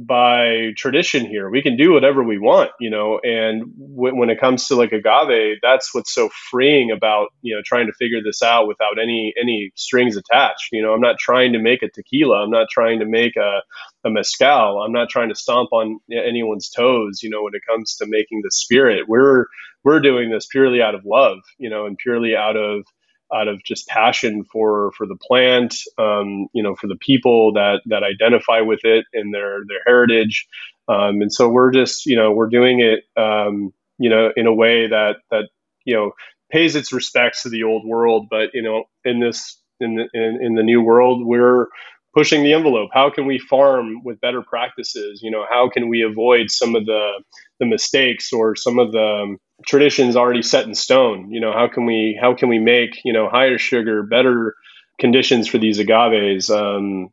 by 0.08 0.72
tradition 0.78 1.26
here. 1.26 1.50
We 1.50 1.62
can 1.62 1.78
do 1.78 1.94
whatever 1.94 2.24
we 2.24 2.40
want, 2.40 2.72
you 2.80 2.90
know. 2.90 3.20
And 3.24 3.74
w- 3.96 4.16
when 4.16 4.30
it 4.30 4.40
comes 4.40 4.68
to 4.68 4.76
like 4.76 4.92
agave, 4.92 5.58
that's 5.62 5.94
what's 5.94 6.14
so 6.14 6.30
freeing 6.50 6.92
about 6.92 7.30
you 7.42 7.56
know 7.56 7.62
trying 7.66 7.88
to 7.88 7.94
figure 7.94 8.22
this 8.24 8.42
out 8.42 8.68
without 8.68 9.00
any 9.02 9.34
any 9.40 9.72
strings 9.76 10.18
attached. 10.18 10.70
You 10.72 10.82
know, 10.82 10.94
I'm 10.94 11.02
not 11.02 11.18
trying 11.20 11.54
to 11.54 11.60
make 11.60 11.84
a 11.84 11.90
tequila. 11.90 12.44
I'm 12.44 12.52
not 12.52 12.68
trying 12.72 13.00
to 13.00 13.06
make 13.06 13.36
a 13.38 13.62
a 14.06 14.10
mezcal. 14.10 14.82
I'm 14.82 14.94
not 14.94 15.10
trying 15.10 15.30
to 15.30 15.36
stomp 15.36 15.72
on 15.72 16.00
anyone's 16.12 16.70
toes. 16.70 17.22
You 17.24 17.30
know, 17.30 17.44
when 17.44 17.56
it 17.56 17.62
comes 17.70 17.96
to 17.98 18.06
making 18.08 18.42
the 18.44 18.52
spirit, 18.52 19.06
we're 19.08 19.46
we're 19.84 20.00
doing 20.00 20.32
this 20.32 20.48
purely 20.48 20.82
out 20.82 20.96
of 20.96 21.06
love. 21.06 21.40
You 21.58 21.70
know, 21.70 21.86
and 21.86 21.98
purely 21.98 22.36
out 22.36 22.58
of 22.58 22.86
out 23.34 23.48
of 23.48 23.64
just 23.64 23.88
passion 23.88 24.44
for 24.44 24.92
for 24.98 25.08
the 25.08 25.16
plant, 25.16 25.76
um, 25.98 26.48
you 26.54 26.64
know, 26.64 26.76
for 26.76 26.88
the 26.88 26.98
people 26.98 27.54
that 27.54 27.82
that 27.86 28.04
identify 28.04 28.62
with 28.62 28.82
it 28.84 29.06
and 29.14 29.34
their 29.34 29.60
their 29.68 29.82
heritage. 29.86 30.48
Um, 30.88 31.22
and 31.22 31.32
so 31.32 31.48
we're 31.48 31.72
just, 31.72 32.06
you 32.06 32.18
know, 32.18 32.32
we're 32.32 32.50
doing 32.50 32.82
it, 32.82 33.04
um, 33.22 33.74
you 33.98 34.10
know, 34.10 34.32
in 34.36 34.48
a 34.48 34.54
way 34.54 34.88
that 34.88 35.18
that 35.30 35.50
you 35.86 35.96
know 35.96 36.12
pays 36.52 36.76
its 36.76 36.92
respects 36.92 37.44
to 37.44 37.50
the 37.50 37.64
old 37.64 37.86
world, 37.86 38.28
but 38.30 38.50
you 38.54 38.62
know, 38.62 38.86
in 39.06 39.20
this 39.20 39.60
in 39.80 39.96
the, 39.96 40.08
in, 40.14 40.40
in 40.42 40.56
the 40.56 40.64
new 40.64 40.82
world, 40.82 41.26
we're 41.26 41.68
pushing 42.14 42.44
the 42.44 42.54
envelope. 42.54 42.90
How 42.94 43.10
can 43.10 43.26
we 43.26 43.40
farm 43.40 44.04
with 44.04 44.20
better 44.22 44.42
practices? 44.42 45.22
You 45.24 45.32
know, 45.32 45.46
how 45.50 45.70
can 45.70 45.90
we 45.90 46.02
avoid 46.02 46.52
some 46.52 46.76
of 46.76 46.86
the 46.86 47.24
the 47.60 47.66
mistakes 47.66 48.34
or 48.34 48.56
some 48.56 48.80
of 48.80 48.92
the 48.92 49.38
traditions 49.66 50.16
already 50.16 50.42
set 50.42 50.66
in 50.66 50.76
stone. 50.76 51.32
You 51.32 51.40
know, 51.40 51.52
how 51.54 51.68
can 51.68 51.86
we 51.86 52.18
how 52.20 52.34
can 52.36 52.50
we 52.50 52.60
make 52.60 53.02
you 53.04 53.14
know 53.14 53.30
higher 53.30 53.58
sugar, 53.58 54.04
better 54.04 54.56
conditions 55.00 55.48
for 55.48 55.58
these 55.58 55.80
agaves? 55.80 56.50
Um, 56.50 57.10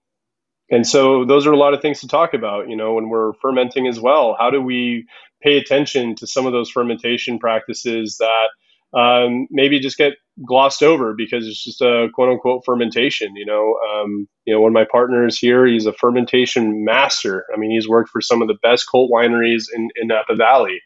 and 0.70 0.86
so 0.86 1.24
those 1.24 1.46
are 1.46 1.52
a 1.52 1.56
lot 1.56 1.74
of 1.74 1.80
things 1.80 2.00
to 2.00 2.08
talk 2.08 2.34
about. 2.34 2.68
You 2.68 2.76
know, 2.76 2.94
when 2.94 3.08
we're 3.08 3.32
fermenting 3.34 3.86
as 3.86 4.00
well, 4.00 4.36
how 4.38 4.50
do 4.50 4.60
we 4.60 5.06
pay 5.42 5.56
attention 5.56 6.14
to 6.16 6.26
some 6.26 6.46
of 6.46 6.52
those 6.52 6.70
fermentation 6.70 7.38
practices 7.38 8.18
that 8.18 8.48
um, 8.98 9.46
maybe 9.50 9.80
just 9.80 9.98
get 9.98 10.14
glossed 10.46 10.82
over 10.82 11.14
because 11.14 11.46
it's 11.46 11.62
just 11.62 11.80
a 11.80 12.08
quote 12.14 12.30
unquote 12.30 12.64
fermentation. 12.64 13.36
You 13.36 13.46
know, 13.46 13.76
um, 13.90 14.28
you 14.44 14.54
know, 14.54 14.60
one 14.60 14.70
of 14.70 14.74
my 14.74 14.86
partners 14.90 15.38
here, 15.38 15.66
he's 15.66 15.86
a 15.86 15.92
fermentation 15.92 16.84
master. 16.84 17.44
I 17.54 17.58
mean, 17.58 17.70
he's 17.70 17.88
worked 17.88 18.10
for 18.10 18.20
some 18.20 18.42
of 18.42 18.48
the 18.48 18.56
best 18.62 18.86
cult 18.90 19.10
wineries 19.10 19.64
in, 19.74 19.90
in 19.96 20.08
Napa 20.08 20.34
Valley. 20.36 20.80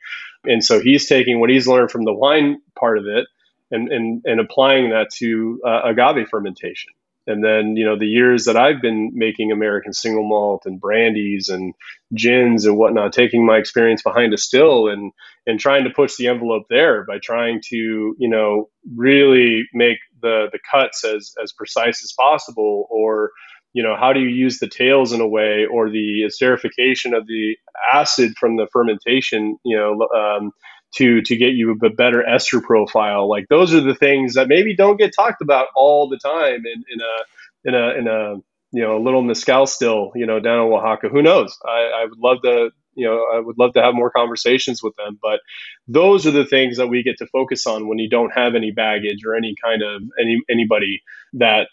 And 0.44 0.64
so 0.64 0.80
he's 0.80 1.06
taking 1.06 1.40
what 1.40 1.50
he's 1.50 1.68
learned 1.68 1.90
from 1.90 2.04
the 2.04 2.12
wine 2.12 2.60
part 2.78 2.98
of 2.98 3.06
it 3.06 3.26
and, 3.70 3.90
and, 3.90 4.22
and 4.24 4.40
applying 4.40 4.90
that 4.90 5.10
to 5.18 5.60
uh, 5.66 5.82
agave 5.84 6.28
fermentation. 6.28 6.92
And 7.26 7.44
then, 7.44 7.76
you 7.76 7.84
know, 7.84 7.96
the 7.96 8.06
years 8.06 8.46
that 8.46 8.56
I've 8.56 8.82
been 8.82 9.12
making 9.14 9.52
American 9.52 9.92
single 9.92 10.28
malt 10.28 10.64
and 10.66 10.80
brandies 10.80 11.48
and 11.48 11.72
gins 12.12 12.66
and 12.66 12.76
whatnot, 12.76 13.12
taking 13.12 13.46
my 13.46 13.58
experience 13.58 14.02
behind 14.02 14.34
a 14.34 14.36
still 14.38 14.88
and 14.88 15.12
and 15.46 15.60
trying 15.60 15.84
to 15.84 15.90
push 15.90 16.16
the 16.16 16.26
envelope 16.26 16.64
there 16.68 17.04
by 17.04 17.18
trying 17.22 17.60
to, 17.68 17.76
you 18.18 18.28
know, 18.28 18.70
really 18.96 19.62
make 19.72 19.98
the 20.20 20.48
the 20.50 20.58
cuts 20.68 21.04
as 21.04 21.32
as 21.40 21.52
precise 21.52 22.02
as 22.02 22.12
possible 22.12 22.88
or 22.90 23.30
you 23.72 23.82
know 23.82 23.96
how 23.98 24.12
do 24.12 24.20
you 24.20 24.28
use 24.28 24.58
the 24.58 24.68
tails 24.68 25.12
in 25.12 25.20
a 25.20 25.26
way 25.26 25.66
or 25.70 25.90
the 25.90 26.22
esterification 26.22 27.16
of 27.16 27.26
the 27.26 27.56
acid 27.92 28.32
from 28.38 28.56
the 28.56 28.66
fermentation 28.72 29.56
you 29.64 29.76
know 29.76 30.08
um, 30.16 30.52
to 30.94 31.22
to 31.22 31.36
get 31.36 31.52
you 31.52 31.72
a 31.72 31.90
better 31.90 32.26
ester 32.26 32.60
profile? 32.60 33.28
Like 33.28 33.46
those 33.48 33.74
are 33.74 33.80
the 33.80 33.94
things 33.94 34.34
that 34.34 34.48
maybe 34.48 34.76
don't 34.76 34.98
get 34.98 35.14
talked 35.14 35.42
about 35.42 35.68
all 35.74 36.08
the 36.08 36.18
time 36.18 36.62
in, 36.66 36.84
in 36.88 37.00
a 37.00 37.68
in 37.68 37.74
a 37.74 37.98
in 37.98 38.08
a 38.08 38.34
you 38.72 38.82
know 38.82 38.96
a 38.96 39.02
little 39.02 39.22
mezcal 39.22 39.66
still 39.66 40.12
you 40.14 40.26
know 40.26 40.40
down 40.40 40.66
in 40.66 40.72
oaxaca. 40.72 41.08
Who 41.08 41.22
knows? 41.22 41.56
I, 41.64 42.02
I 42.02 42.06
would 42.08 42.18
love 42.18 42.42
to 42.42 42.70
you 42.94 43.06
know 43.06 43.26
i 43.34 43.40
would 43.40 43.58
love 43.58 43.72
to 43.72 43.82
have 43.82 43.94
more 43.94 44.10
conversations 44.10 44.82
with 44.82 44.94
them 44.96 45.18
but 45.22 45.40
those 45.88 46.26
are 46.26 46.30
the 46.30 46.44
things 46.44 46.76
that 46.76 46.88
we 46.88 47.02
get 47.02 47.16
to 47.16 47.26
focus 47.26 47.66
on 47.66 47.88
when 47.88 47.98
you 47.98 48.08
don't 48.08 48.32
have 48.34 48.54
any 48.54 48.70
baggage 48.70 49.24
or 49.26 49.34
any 49.34 49.54
kind 49.62 49.82
of 49.82 50.02
any 50.20 50.42
anybody 50.50 51.02
that 51.32 51.68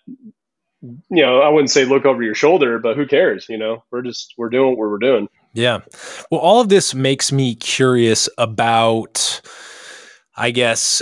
you 0.82 1.00
know, 1.10 1.42
I 1.42 1.50
wouldn't 1.50 1.72
say 1.72 1.86
look 1.86 2.06
over 2.06 2.24
your 2.24 2.36
shoulder, 2.36 2.80
but 2.80 2.96
who 2.96 3.06
cares? 3.06 3.48
You 3.50 3.58
know, 3.58 3.84
we're 3.92 4.02
just 4.02 4.34
we're 4.38 4.50
doing 4.50 4.78
what 4.78 4.90
we're 4.90 4.98
doing. 4.98 5.28
Yeah. 5.54 5.80
Well, 6.30 6.40
all 6.40 6.62
of 6.62 6.70
this 6.70 6.94
makes 6.94 7.32
me 7.32 7.56
curious 7.56 8.30
about, 8.38 9.42
I 10.36 10.52
guess, 10.52 11.02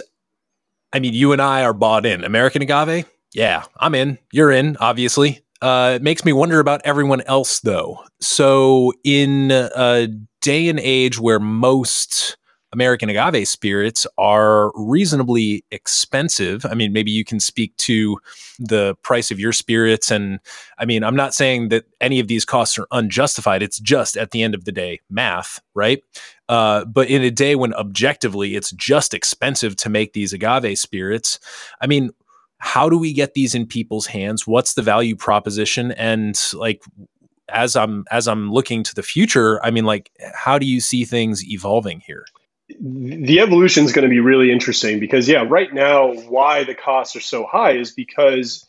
I 0.93 0.99
mean, 0.99 1.13
you 1.13 1.33
and 1.33 1.41
I 1.41 1.63
are 1.63 1.73
bought 1.73 2.05
in. 2.05 2.23
American 2.23 2.61
agave? 2.61 3.05
Yeah, 3.33 3.65
I'm 3.77 3.93
in. 3.93 4.17
You're 4.31 4.51
in, 4.51 4.77
obviously. 4.79 5.41
Uh, 5.61 5.93
it 5.95 6.01
makes 6.01 6.23
me 6.23 6.33
wonder 6.33 6.59
about 6.59 6.81
everyone 6.85 7.21
else, 7.21 7.59
though. 7.59 7.99
So, 8.21 8.93
in 9.03 9.51
a 9.51 10.07
day 10.41 10.69
and 10.69 10.79
age 10.79 11.19
where 11.19 11.39
most 11.39 12.37
American 12.73 13.09
agave 13.09 13.47
spirits 13.47 14.05
are 14.17 14.71
reasonably 14.75 15.63
expensive. 15.71 16.65
I 16.65 16.73
mean, 16.73 16.91
maybe 16.91 17.11
you 17.11 17.23
can 17.23 17.39
speak 17.39 17.75
to 17.77 18.17
the 18.59 18.95
price 19.03 19.31
of 19.31 19.39
your 19.39 19.53
spirits. 19.53 20.11
And 20.11 20.39
I 20.77 20.85
mean, 20.85 21.03
I'm 21.03 21.15
not 21.15 21.33
saying 21.33 21.69
that 21.69 21.85
any 22.01 22.19
of 22.19 22.27
these 22.27 22.45
costs 22.45 22.77
are 22.77 22.87
unjustified. 22.91 23.63
It's 23.63 23.79
just 23.79 24.17
at 24.17 24.31
the 24.31 24.43
end 24.43 24.53
of 24.53 24.65
the 24.65 24.71
day, 24.71 24.99
math, 25.09 25.61
right? 25.73 26.03
Uh, 26.49 26.85
but 26.85 27.09
in 27.09 27.23
a 27.23 27.31
day 27.31 27.55
when 27.55 27.73
objectively 27.73 28.55
it's 28.55 28.71
just 28.71 29.13
expensive 29.13 29.75
to 29.77 29.89
make 29.89 30.13
these 30.13 30.33
agave 30.33 30.77
spirits, 30.77 31.39
I 31.79 31.87
mean, 31.87 32.11
how 32.59 32.89
do 32.89 32.97
we 32.97 33.13
get 33.13 33.33
these 33.33 33.53
in 33.55 33.65
people's 33.65 34.07
hands? 34.07 34.47
What's 34.47 34.73
the 34.73 34.81
value 34.81 35.15
proposition? 35.15 35.91
And 35.91 36.37
like, 36.53 36.83
as 37.49 37.75
I'm 37.75 38.03
as 38.11 38.27
I'm 38.27 38.51
looking 38.51 38.83
to 38.83 38.95
the 38.95 39.03
future, 39.03 39.63
I 39.63 39.71
mean, 39.71 39.85
like, 39.85 40.11
how 40.33 40.57
do 40.59 40.65
you 40.65 40.81
see 40.81 41.05
things 41.05 41.45
evolving 41.49 42.01
here? 42.05 42.25
The 42.69 43.39
evolution 43.39 43.85
is 43.85 43.93
going 43.93 44.03
to 44.03 44.09
be 44.09 44.19
really 44.19 44.51
interesting 44.51 44.99
because 44.99 45.27
yeah 45.27 45.45
right 45.47 45.73
now 45.73 46.11
why 46.13 46.63
the 46.63 46.75
costs 46.75 47.15
are 47.15 47.21
so 47.21 47.45
high 47.45 47.71
is 47.71 47.91
because 47.91 48.67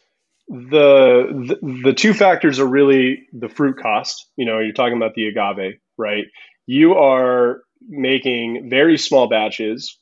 the, 0.48 1.56
the, 1.60 1.82
the 1.84 1.92
two 1.92 2.14
factors 2.14 2.58
are 2.58 2.66
really 2.66 3.26
the 3.32 3.48
fruit 3.48 3.76
cost. 3.78 4.26
You 4.36 4.46
know 4.46 4.58
you're 4.60 4.72
talking 4.72 4.96
about 4.96 5.14
the 5.14 5.26
agave 5.26 5.78
right? 5.96 6.26
You 6.66 6.94
are 6.94 7.62
making 7.88 8.70
very 8.70 8.98
small 8.98 9.28
batches 9.28 9.98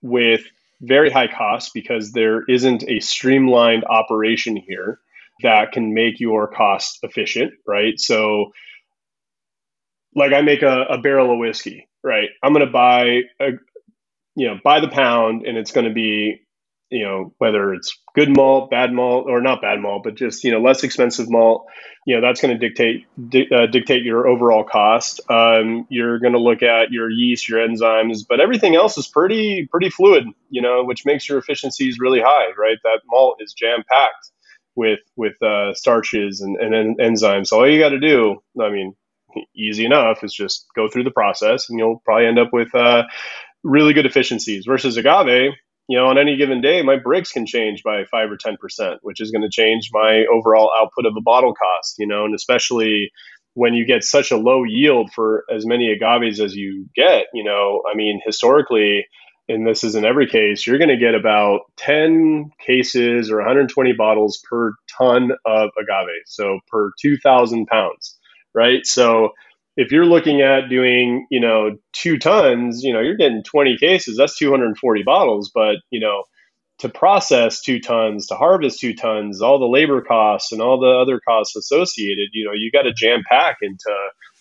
with 0.00 0.42
very 0.80 1.10
high 1.10 1.28
costs 1.28 1.70
because 1.72 2.12
there 2.12 2.44
isn't 2.44 2.84
a 2.88 3.00
streamlined 3.00 3.84
operation 3.84 4.56
here 4.56 5.00
that 5.42 5.72
can 5.72 5.94
make 5.94 6.18
your 6.18 6.48
cost 6.48 6.98
efficient 7.02 7.52
right? 7.66 8.00
So 8.00 8.52
like 10.16 10.32
i 10.32 10.40
make 10.40 10.62
a, 10.62 10.82
a 10.84 10.98
barrel 10.98 11.32
of 11.32 11.38
whiskey 11.38 11.88
right? 12.04 12.30
I'm 12.42 12.52
going 12.52 12.66
to 12.66 12.72
buy 12.72 13.22
a, 13.40 13.52
you 14.36 14.48
know, 14.48 14.58
buy 14.62 14.80
the 14.80 14.88
pound, 14.88 15.46
and 15.46 15.58
it's 15.58 15.72
going 15.72 15.86
to 15.88 15.94
be, 15.94 16.42
you 16.90 17.04
know, 17.04 17.34
whether 17.38 17.74
it's 17.74 17.96
good 18.14 18.34
malt, 18.34 18.70
bad 18.70 18.92
malt, 18.92 19.26
or 19.28 19.40
not 19.40 19.62
bad 19.62 19.80
malt, 19.80 20.02
but 20.04 20.14
just 20.16 20.44
you 20.44 20.52
know 20.52 20.60
less 20.60 20.84
expensive 20.84 21.30
malt. 21.30 21.66
You 22.06 22.16
know, 22.16 22.20
that's 22.20 22.40
going 22.40 22.58
to 22.58 22.68
dictate 22.68 23.06
di- 23.30 23.48
uh, 23.50 23.66
dictate 23.66 24.04
your 24.04 24.28
overall 24.28 24.64
cost. 24.64 25.20
Um, 25.30 25.86
you're 25.88 26.18
going 26.20 26.34
to 26.34 26.40
look 26.40 26.62
at 26.62 26.92
your 26.92 27.10
yeast, 27.10 27.48
your 27.48 27.66
enzymes, 27.66 28.20
but 28.28 28.40
everything 28.40 28.76
else 28.76 28.98
is 28.98 29.08
pretty 29.08 29.68
pretty 29.70 29.90
fluid. 29.90 30.24
You 30.50 30.62
know, 30.62 30.84
which 30.84 31.06
makes 31.06 31.28
your 31.28 31.38
efficiencies 31.38 31.98
really 31.98 32.20
high, 32.20 32.52
right? 32.58 32.78
That 32.84 33.00
malt 33.08 33.38
is 33.40 33.54
jam 33.54 33.84
packed 33.90 34.30
with 34.76 35.00
with 35.16 35.40
uh, 35.42 35.74
starches 35.74 36.40
and, 36.40 36.56
and, 36.56 36.74
and 36.74 36.98
enzymes. 36.98 37.48
So 37.48 37.60
all 37.60 37.70
you 37.70 37.80
got 37.80 37.90
to 37.90 38.00
do, 38.00 38.42
I 38.60 38.70
mean, 38.70 38.94
easy 39.56 39.84
enough 39.84 40.22
is 40.22 40.32
just 40.32 40.66
go 40.74 40.88
through 40.88 41.04
the 41.04 41.10
process 41.10 41.68
and 41.68 41.78
you'll 41.78 42.02
probably 42.04 42.26
end 42.26 42.38
up 42.38 42.50
with 42.52 42.74
uh, 42.74 43.04
really 43.62 43.92
good 43.92 44.06
efficiencies 44.06 44.64
versus 44.66 44.96
agave 44.96 45.52
you 45.88 45.98
know 45.98 46.06
on 46.06 46.18
any 46.18 46.36
given 46.36 46.60
day 46.60 46.82
my 46.82 46.96
brix 46.96 47.30
can 47.30 47.46
change 47.46 47.82
by 47.82 48.04
5 48.10 48.30
or 48.30 48.36
10% 48.36 48.96
which 49.02 49.20
is 49.20 49.30
going 49.30 49.42
to 49.42 49.50
change 49.50 49.90
my 49.92 50.24
overall 50.32 50.70
output 50.76 51.06
of 51.06 51.14
a 51.16 51.22
bottle 51.22 51.54
cost 51.54 51.96
you 51.98 52.06
know 52.06 52.24
and 52.24 52.34
especially 52.34 53.10
when 53.54 53.74
you 53.74 53.86
get 53.86 54.02
such 54.02 54.30
a 54.30 54.36
low 54.36 54.64
yield 54.64 55.10
for 55.14 55.44
as 55.54 55.64
many 55.64 55.94
agaves 55.94 56.40
as 56.40 56.54
you 56.54 56.86
get 56.94 57.26
you 57.32 57.44
know 57.44 57.82
i 57.90 57.94
mean 57.94 58.20
historically 58.24 59.04
and 59.48 59.66
this 59.66 59.84
is 59.84 59.94
in 59.94 60.04
every 60.04 60.26
case, 60.26 60.66
you're 60.66 60.78
going 60.78 60.88
to 60.88 60.96
get 60.96 61.14
about 61.14 61.60
10 61.76 62.50
cases 62.64 63.30
or 63.30 63.36
120 63.36 63.92
bottles 63.92 64.42
per 64.48 64.72
ton 64.98 65.32
of 65.44 65.70
agave. 65.78 66.22
So 66.26 66.60
per 66.68 66.92
2,000 67.00 67.66
pounds 67.66 68.13
right? 68.54 68.86
So 68.86 69.30
if 69.76 69.90
you're 69.90 70.06
looking 70.06 70.40
at 70.42 70.68
doing, 70.68 71.26
you 71.30 71.40
know, 71.40 71.76
two 71.92 72.18
tons, 72.18 72.82
you 72.82 72.92
know, 72.92 73.00
you're 73.00 73.16
getting 73.16 73.42
20 73.42 73.76
cases, 73.78 74.16
that's 74.16 74.38
240 74.38 75.02
bottles. 75.02 75.50
But, 75.54 75.76
you 75.90 76.00
know, 76.00 76.24
to 76.78 76.88
process 76.88 77.60
two 77.60 77.80
tons, 77.80 78.26
to 78.28 78.34
harvest 78.34 78.80
two 78.80 78.94
tons, 78.94 79.40
all 79.42 79.58
the 79.58 79.66
labor 79.66 80.02
costs 80.02 80.52
and 80.52 80.60
all 80.60 80.78
the 80.80 80.90
other 80.90 81.20
costs 81.26 81.56
associated, 81.56 82.28
you 82.32 82.44
know, 82.44 82.52
you 82.52 82.70
got 82.72 82.82
to 82.82 82.92
jam 82.92 83.22
pack 83.28 83.56
into 83.62 83.94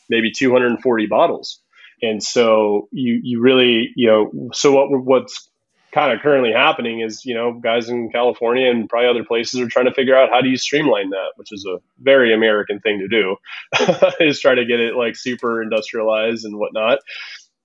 maybe 0.09 0.31
240 0.31 1.07
bottles. 1.07 1.59
And 2.01 2.21
so 2.21 2.89
you, 2.91 3.19
you 3.23 3.41
really, 3.41 3.91
you 3.95 4.07
know, 4.07 4.49
so 4.53 4.73
what, 4.73 4.87
what's 5.03 5.49
kind 5.93 6.11
of 6.11 6.21
currently 6.21 6.51
happening 6.51 7.01
is 7.01 7.23
you 7.25 7.35
know 7.35 7.53
guys 7.53 7.89
in 7.89 8.09
California 8.11 8.69
and 8.69 8.89
probably 8.89 9.09
other 9.09 9.23
places 9.23 9.59
are 9.59 9.67
trying 9.67 9.85
to 9.85 9.93
figure 9.93 10.15
out 10.15 10.29
how 10.29 10.41
do 10.41 10.49
you 10.49 10.57
streamline 10.57 11.09
that, 11.11 11.33
which 11.35 11.49
is 11.51 11.65
a 11.65 11.77
very 11.99 12.33
American 12.33 12.79
thing 12.79 12.99
to 12.99 13.07
do, 13.07 13.35
is 14.19 14.39
try 14.39 14.55
to 14.55 14.65
get 14.65 14.79
it 14.79 14.95
like 14.95 15.15
super 15.15 15.61
industrialized 15.61 16.45
and 16.45 16.57
whatnot. 16.57 16.99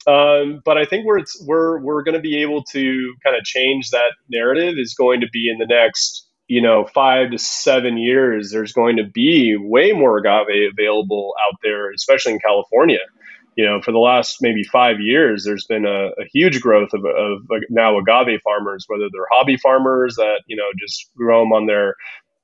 Um, 0.07 0.63
but 0.65 0.79
I 0.79 0.85
think 0.85 1.07
where 1.07 1.19
it's 1.19 1.43
we're 1.47 1.81
we're 1.81 2.03
going 2.03 2.15
to 2.15 2.21
be 2.21 2.41
able 2.41 2.65
to 2.73 3.15
kind 3.25 3.37
of 3.37 3.45
change 3.45 3.91
that 3.91 4.13
narrative 4.31 4.75
is 4.79 4.95
going 4.95 5.21
to 5.21 5.29
be 5.33 5.51
in 5.51 5.59
the 5.59 5.67
next 5.67 6.27
you 6.47 6.63
know 6.63 6.87
five 6.95 7.31
to 7.31 7.39
seven 7.39 7.99
years. 7.99 8.51
There's 8.51 8.73
going 8.73 8.97
to 8.97 9.05
be 9.05 9.57
way 9.59 9.93
more 9.93 10.19
agave 10.19 10.73
available 10.73 11.35
out 11.47 11.59
there, 11.63 11.93
especially 11.93 12.33
in 12.33 12.39
California. 12.39 13.01
You 13.59 13.67
know, 13.67 13.83
for 13.83 13.91
the 13.91 13.99
last 13.99 14.37
maybe 14.41 14.63
five 14.63 15.01
years, 15.01 15.45
there's 15.45 15.65
been 15.65 15.85
a, 15.85 16.11
a 16.11 16.25
huge 16.33 16.61
growth 16.61 16.91
of, 16.95 17.05
of 17.05 17.43
now 17.71 17.99
agave 17.99 18.41
farmers, 18.45 18.85
whether 18.87 19.09
they're 19.13 19.27
hobby 19.33 19.57
farmers 19.57 20.15
that 20.15 20.43
you 20.47 20.55
know 20.55 20.69
just 20.79 21.11
grow 21.17 21.41
them 21.41 21.53
on 21.53 21.67
their 21.67 21.97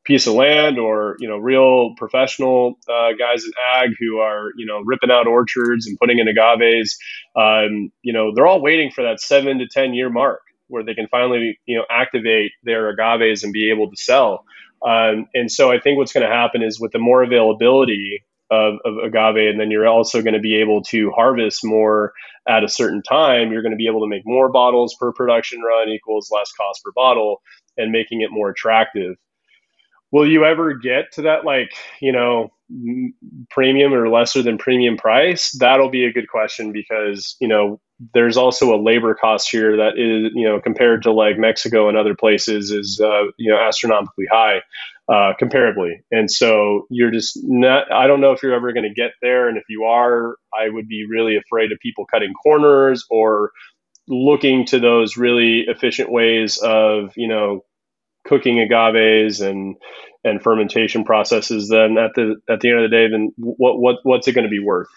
piece 0.03 0.27
of 0.27 0.35
land 0.35 0.77
or 0.77 1.15
you 1.21 1.29
know 1.29 1.37
real 1.37 1.95
professional 1.99 2.81
uh, 2.89 3.13
guys 3.17 3.45
in 3.45 3.53
ag 3.77 3.91
who 4.01 4.19
are 4.19 4.51
you 4.57 4.67
know 4.67 4.81
ripping 4.85 5.13
out 5.13 5.29
orchards 5.29 5.87
and 5.87 5.97
putting 6.01 6.19
in 6.19 6.27
agaves. 6.27 6.97
Um, 7.37 7.93
you 8.03 8.13
know 8.13 8.33
they're 8.35 8.49
all 8.49 8.61
waiting 8.61 8.91
for 8.91 9.05
that 9.05 9.21
seven 9.21 9.59
to 9.61 9.69
ten 9.69 9.95
year 9.95 10.11
mark 10.11 10.41
where 10.67 10.83
they 10.83 10.95
can 10.95 11.07
finally 11.07 11.61
you 11.65 11.79
know 11.79 11.85
activate 11.89 12.51
their 12.65 12.89
agaves 12.93 13.45
and 13.45 13.53
be 13.53 13.71
able 13.71 13.89
to 13.89 13.97
sell. 13.97 14.45
Um, 14.85 15.29
and 15.33 15.51
so 15.51 15.71
i 15.71 15.79
think 15.79 15.97
what's 15.97 16.13
going 16.13 16.29
to 16.29 16.35
happen 16.35 16.61
is 16.61 16.81
with 16.81 16.91
the 16.91 16.99
more 16.99 17.23
availability 17.23 18.25
of, 18.51 18.75
of 18.85 18.95
agave 19.05 19.51
and 19.51 19.61
then 19.61 19.71
you're 19.71 19.87
also 19.87 20.23
going 20.23 20.35
to 20.35 20.41
be 20.41 20.57
able 20.57 20.83
to 20.83 21.11
harvest 21.11 21.65
more 21.65 22.13
at 22.49 22.65
a 22.65 22.69
certain 22.69 23.03
time. 23.03 23.51
You're 23.51 23.63
going 23.63 23.73
to 23.73 23.77
be 23.77 23.89
able 23.89 24.01
to 24.01 24.09
make 24.09 24.23
more 24.25 24.51
bottles 24.51 24.95
per 24.99 25.13
production 25.13 25.63
run 25.63 25.89
equals 25.89 26.31
less 26.31 26.53
cost 26.53 26.83
per 26.85 26.93
bottle 26.95 27.43
and 27.77 27.91
making 27.91 28.21
it 28.21 28.31
more 28.31 28.51
attractive. 28.51 29.17
Will 30.13 30.29
you 30.29 30.45
ever 30.45 30.75
get 30.75 31.13
to 31.15 31.23
that 31.23 31.45
like 31.45 31.73
you 32.01 32.13
know 32.13 32.51
premium 33.51 33.93
or 33.93 34.09
lesser 34.09 34.43
than 34.43 34.59
premium 34.59 34.97
price? 34.97 35.51
That'll 35.59 35.91
be 35.91 36.05
a 36.05 36.13
good 36.13 36.29
question 36.29 36.73
because 36.73 37.37
you 37.41 37.49
know 37.49 37.81
there's 38.13 38.37
also 38.37 38.75
a 38.75 38.83
labor 38.83 39.15
cost 39.15 39.51
here 39.51 39.77
that 39.77 39.93
is 39.97 40.33
you 40.35 40.47
know 40.47 40.61
compared 40.61 41.03
to 41.05 41.13
like 41.13 41.39
mexico 41.39 41.89
and 41.89 41.97
other 41.97 42.15
places 42.15 42.71
is 42.71 43.01
uh, 43.03 43.25
you 43.39 43.51
know 43.51 43.59
astronomically 43.59 44.27
high 44.31 44.61
uh, 45.09 45.33
comparably. 45.41 45.97
And 46.11 46.31
so 46.31 46.87
you're 46.91 47.11
just 47.11 47.39
not 47.43 47.93
i 47.93 48.07
don't 48.07 48.21
know 48.21 48.33
if 48.33 48.43
you're 48.43 48.55
ever 48.55 48.73
going 48.73 48.89
to 48.89 48.95
get 48.95 49.13
there. 49.23 49.49
And 49.49 49.59
if 49.59 49.65
you 49.69 49.85
are 49.85 50.37
i 50.53 50.69
would 50.69 50.89
be 50.89 51.07
really 51.09 51.37
afraid 51.37 51.73
of 51.73 51.79
people 51.81 52.07
cutting 52.07 52.33
corners 52.35 53.05
or 53.11 53.51
looking 54.09 54.67
to 54.67 54.79
those 54.81 55.17
really 55.17 55.65
efficient 55.67 56.11
ways 56.11 56.59
of 56.59 57.13
you 57.17 57.29
know 57.29 57.65
cooking 58.27 58.61
agaves 58.61 59.41
and 59.41 59.77
and 60.25 60.43
fermentation 60.43 61.05
processes, 61.05 61.69
then 61.69 61.99
at 61.99 62.13
the 62.15 62.37
at 62.49 62.61
the 62.61 62.71
end 62.71 62.81
of 62.83 62.91
the 62.91 62.97
day, 62.97 63.09
then 63.11 63.33
what 63.37 63.79
what 63.79 63.97
what's 64.03 64.27
it 64.27 64.33
going 64.33 64.47
to 64.47 64.51
be 64.51 64.65
worth? 64.65 64.89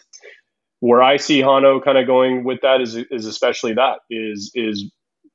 Where 0.79 1.01
I 1.01 1.17
see 1.17 1.41
Jano 1.41 1.83
kind 1.83 1.97
of 1.97 2.07
going 2.07 2.43
with 2.43 2.61
that 2.61 2.81
is 2.81 2.95
is 2.95 3.25
especially 3.25 3.73
that 3.73 3.99
is 4.09 4.51
is 4.55 4.89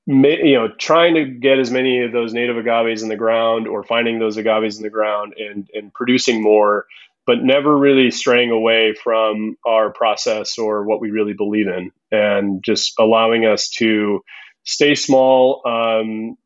you 0.07 0.55
know 0.55 0.69
trying 0.79 1.15
to 1.15 1.25
get 1.25 1.59
as 1.59 1.71
many 1.71 2.03
of 2.03 2.13
those 2.13 2.33
native 2.33 2.57
agaves 2.57 3.03
in 3.03 3.09
the 3.09 3.17
ground 3.17 3.69
or 3.69 3.85
finding 3.85 4.19
those 4.19 4.37
agaves 4.37 4.77
in 4.77 4.83
the 4.83 4.91
ground 4.91 5.35
and 5.39 5.69
and 5.75 5.93
producing 5.95 6.43
more 6.43 6.87
but 7.27 7.43
never 7.43 7.77
really 7.77 8.11
straying 8.11 8.51
away 8.51 8.95
from 8.95 9.57
our 9.67 9.93
process 9.93 10.59
or 10.59 10.85
what 10.85 11.01
we 11.01 11.11
really 11.11 11.35
believe 11.35 11.69
in 11.69 11.93
and 12.11 12.65
just 12.65 12.95
allowing 12.99 13.47
us 13.47 13.71
to 13.71 14.21
stay 14.65 14.95
small 14.95 15.63
um, 15.67 16.37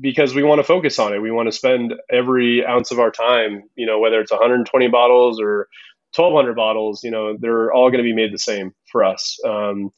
because 0.00 0.34
we 0.34 0.42
want 0.42 0.58
to 0.58 0.64
focus 0.64 0.98
on 0.98 1.12
it. 1.14 1.20
We 1.20 1.30
want 1.30 1.48
to 1.48 1.52
spend 1.52 1.94
every 2.10 2.64
ounce 2.66 2.90
of 2.90 2.98
our 2.98 3.10
time, 3.10 3.64
you 3.76 3.86
know, 3.86 3.98
whether 3.98 4.20
it's 4.20 4.30
120 4.32 4.88
bottles 4.88 5.40
or 5.40 5.68
1200 6.16 6.56
bottles, 6.56 7.04
you 7.04 7.10
know, 7.10 7.36
they're 7.38 7.72
all 7.72 7.90
going 7.90 8.02
to 8.02 8.08
be 8.08 8.14
made 8.14 8.32
the 8.32 8.38
same 8.38 8.72
for 8.90 9.04
us. 9.04 9.38
Um, 9.46 9.92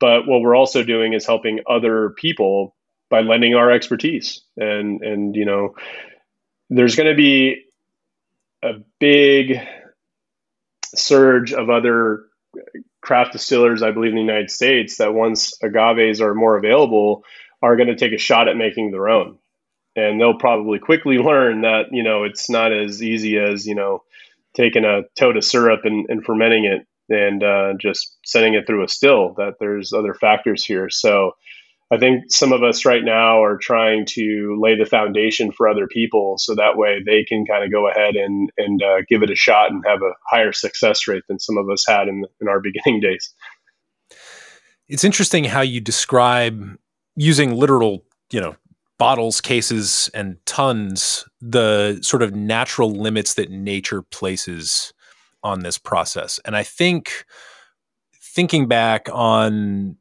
but 0.00 0.26
what 0.26 0.40
we're 0.40 0.56
also 0.56 0.82
doing 0.82 1.12
is 1.12 1.26
helping 1.26 1.60
other 1.68 2.10
people 2.10 2.74
by 3.08 3.20
lending 3.20 3.54
our 3.54 3.70
expertise. 3.70 4.42
And, 4.56 5.02
and, 5.02 5.34
you 5.36 5.44
know, 5.44 5.74
there's 6.70 6.96
going 6.96 7.08
to 7.08 7.16
be 7.16 7.64
a 8.62 8.72
big 8.98 9.60
surge 10.94 11.52
of 11.52 11.70
other 11.70 12.24
craft 13.00 13.32
distillers, 13.32 13.82
I 13.82 13.92
believe, 13.92 14.10
in 14.10 14.16
the 14.16 14.22
United 14.22 14.50
States 14.50 14.98
that 14.98 15.14
once 15.14 15.56
agaves 15.62 16.20
are 16.20 16.34
more 16.34 16.56
available, 16.56 17.22
are 17.62 17.76
going 17.76 17.88
to 17.88 17.96
take 17.96 18.12
a 18.12 18.18
shot 18.18 18.48
at 18.48 18.56
making 18.56 18.90
their 18.90 19.08
own. 19.08 19.38
And 19.94 20.20
they'll 20.20 20.38
probably 20.38 20.78
quickly 20.78 21.18
learn 21.22 21.62
that, 21.62 21.86
you 21.92 22.02
know, 22.02 22.24
it's 22.24 22.50
not 22.50 22.72
as 22.72 23.02
easy 23.02 23.38
as, 23.38 23.66
you 23.66 23.74
know, 23.74 24.02
taking 24.54 24.84
a 24.84 25.02
tote 25.16 25.36
of 25.36 25.44
syrup 25.44 25.80
and, 25.84 26.06
and 26.08 26.24
fermenting 26.24 26.64
it 26.64 26.86
and 27.08 27.42
uh, 27.42 27.74
just 27.80 28.16
sending 28.24 28.54
it 28.54 28.66
through 28.66 28.84
a 28.84 28.88
still, 28.88 29.34
that 29.36 29.54
there's 29.60 29.92
other 29.92 30.14
factors 30.14 30.64
here. 30.64 30.88
So 30.90 31.32
I 31.90 31.98
think 31.98 32.24
some 32.30 32.52
of 32.52 32.64
us 32.64 32.84
right 32.84 33.04
now 33.04 33.44
are 33.44 33.58
trying 33.58 34.06
to 34.10 34.58
lay 34.60 34.76
the 34.76 34.86
foundation 34.86 35.52
for 35.52 35.68
other 35.68 35.86
people 35.86 36.36
so 36.36 36.54
that 36.56 36.76
way 36.76 37.00
they 37.04 37.24
can 37.24 37.46
kind 37.46 37.64
of 37.64 37.70
go 37.70 37.88
ahead 37.88 38.16
and, 38.16 38.50
and 38.56 38.82
uh, 38.82 39.02
give 39.08 39.22
it 39.22 39.30
a 39.30 39.36
shot 39.36 39.70
and 39.70 39.84
have 39.86 40.02
a 40.02 40.14
higher 40.28 40.52
success 40.52 41.06
rate 41.06 41.22
than 41.28 41.38
some 41.38 41.56
of 41.56 41.70
us 41.70 41.84
had 41.86 42.08
in, 42.08 42.24
in 42.40 42.48
our 42.48 42.60
beginning 42.62 43.00
days. 43.00 43.32
It's 44.88 45.04
interesting 45.04 45.44
how 45.44 45.60
you 45.60 45.80
describe 45.80 46.76
using 47.14 47.54
literal, 47.54 48.04
you 48.32 48.40
know, 48.40 48.56
bottles, 48.98 49.40
cases, 49.40 50.10
and 50.12 50.38
tons, 50.46 51.24
the 51.40 51.98
sort 52.02 52.22
of 52.22 52.34
natural 52.34 52.90
limits 52.90 53.34
that 53.34 53.50
nature 53.50 54.02
places 54.02 54.92
on 55.46 55.60
this 55.60 55.78
process. 55.78 56.40
And 56.44 56.56
I 56.56 56.64
think 56.64 57.24
thinking 58.20 58.66
back 58.66 59.08
on 59.12 59.96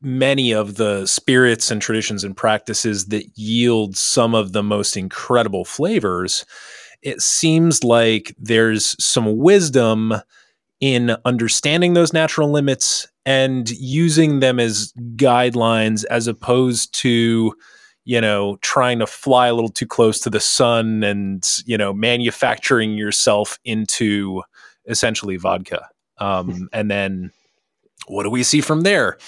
many 0.00 0.52
of 0.52 0.76
the 0.76 1.06
spirits 1.06 1.70
and 1.70 1.82
traditions 1.82 2.24
and 2.24 2.36
practices 2.36 3.06
that 3.06 3.26
yield 3.36 3.96
some 3.96 4.34
of 4.34 4.52
the 4.52 4.62
most 4.62 4.96
incredible 4.96 5.64
flavors, 5.64 6.46
it 7.02 7.20
seems 7.20 7.84
like 7.84 8.34
there's 8.38 8.96
some 9.02 9.36
wisdom 9.36 10.14
in 10.80 11.16
understanding 11.24 11.94
those 11.94 12.12
natural 12.12 12.50
limits 12.50 13.08
and 13.26 13.70
using 13.70 14.40
them 14.40 14.58
as 14.58 14.92
guidelines 15.16 16.04
as 16.06 16.26
opposed 16.26 16.94
to 16.94 17.52
you 18.04 18.20
know 18.20 18.56
trying 18.62 18.98
to 18.98 19.06
fly 19.06 19.48
a 19.48 19.54
little 19.54 19.68
too 19.68 19.86
close 19.86 20.20
to 20.20 20.30
the 20.30 20.40
sun 20.40 21.02
and 21.02 21.46
you 21.66 21.76
know 21.76 21.92
manufacturing 21.92 22.94
yourself 22.94 23.58
into 23.64 24.42
essentially 24.88 25.36
vodka. 25.36 25.88
Um, 26.18 26.68
and 26.72 26.90
then 26.90 27.32
what 28.06 28.24
do 28.24 28.30
we 28.30 28.42
see 28.42 28.60
from 28.60 28.82
there? 28.82 29.18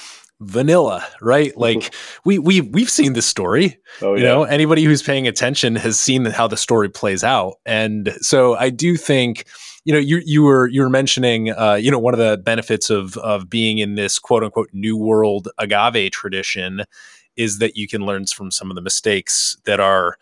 Vanilla 0.43 1.07
right? 1.21 1.55
Like 1.55 1.95
we 2.25 2.39
we 2.39 2.63
we've 2.63 2.89
seen 2.89 3.13
this 3.13 3.27
story. 3.27 3.79
Oh, 4.01 4.15
you 4.15 4.23
know 4.23 4.45
anybody 4.45 4.85
who's 4.85 5.03
paying 5.03 5.29
attention 5.29 5.77
has 5.77 6.01
seen 6.01 6.25
how 6.25 6.49
the 6.49 6.57
story 6.57 6.89
plays 6.89 7.23
out. 7.23 7.57
And 7.67 8.15
so 8.23 8.55
i 8.57 8.71
do 8.71 8.97
think 8.97 9.45
you 9.85 9.93
know, 9.95 9.99
you 9.99 10.21
you 10.25 10.43
were 10.43 10.69
you 10.69 10.83
were 10.83 10.91
mentioning, 10.91 11.51
uh, 11.51 11.75
you 11.75 11.91
know, 11.91 11.99
one 11.99 12.15
of 12.15 12.19
the 12.19 12.37
benefits 12.37 12.91
of 12.91 13.17
of 13.19 13.49
being 13.49 13.79
in 13.79 13.95
this 13.95 14.19
quote 14.19 14.45
unquote 14.45 14.69
new 14.73 14.97
world 14.97 15.49
agave 15.59 16.11
tradition 16.11 16.83
is 17.37 17.59
that 17.59 17.77
you 17.77 17.89
can 17.89 18.05
learn 18.05 18.27
from 18.27 18.51
some 18.51 18.71
of 18.71 18.75
the 18.75 18.83
mistakes 18.83 19.57
that 19.65 19.81
are, 19.81 20.17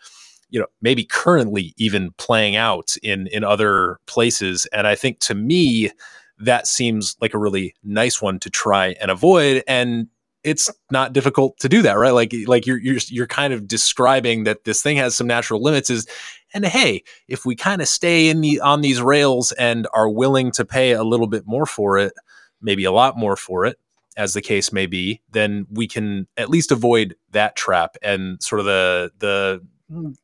you 0.49 0.59
know, 0.59 0.67
maybe 0.81 1.03
currently 1.03 1.73
even 1.77 2.11
playing 2.17 2.55
out 2.55 2.95
in 3.03 3.27
in 3.27 3.43
other 3.43 3.99
places. 4.05 4.65
And 4.73 4.87
I 4.87 4.95
think 4.95 5.19
to 5.19 5.35
me, 5.35 5.91
that 6.39 6.67
seems 6.67 7.15
like 7.21 7.33
a 7.33 7.39
really 7.39 7.75
nice 7.83 8.21
one 8.21 8.39
to 8.39 8.49
try 8.49 8.95
and 9.01 9.11
avoid. 9.11 9.63
And 9.67 10.07
it's 10.43 10.71
not 10.89 11.13
difficult 11.13 11.57
to 11.59 11.69
do 11.69 11.81
that, 11.81 11.93
right? 11.93 12.13
Like 12.13 12.33
like 12.47 12.65
you're 12.65 12.79
you're 12.79 12.99
you're 13.07 13.27
kind 13.27 13.53
of 13.53 13.67
describing 13.67 14.45
that 14.45 14.63
this 14.63 14.81
thing 14.81 14.97
has 14.97 15.15
some 15.15 15.27
natural 15.27 15.61
limits. 15.61 15.89
Is 15.89 16.07
and 16.53 16.65
hey, 16.65 17.03
if 17.27 17.45
we 17.45 17.55
kind 17.55 17.81
of 17.81 17.87
stay 17.87 18.29
in 18.29 18.41
the 18.41 18.59
on 18.61 18.81
these 18.81 19.01
rails 19.01 19.51
and 19.53 19.87
are 19.93 20.09
willing 20.09 20.51
to 20.51 20.65
pay 20.65 20.91
a 20.91 21.03
little 21.03 21.27
bit 21.27 21.43
more 21.45 21.65
for 21.65 21.97
it, 21.97 22.13
maybe 22.61 22.85
a 22.85 22.91
lot 22.91 23.17
more 23.17 23.35
for 23.35 23.65
it, 23.65 23.77
as 24.15 24.33
the 24.33 24.41
case 24.41 24.71
may 24.71 24.85
be, 24.85 25.21
then 25.31 25.67
we 25.69 25.87
can 25.87 26.27
at 26.37 26.49
least 26.49 26.71
avoid 26.71 27.15
that 27.31 27.55
trap 27.55 27.97
and 28.01 28.41
sort 28.41 28.59
of 28.59 28.65
the 28.65 29.11
the 29.19 30.15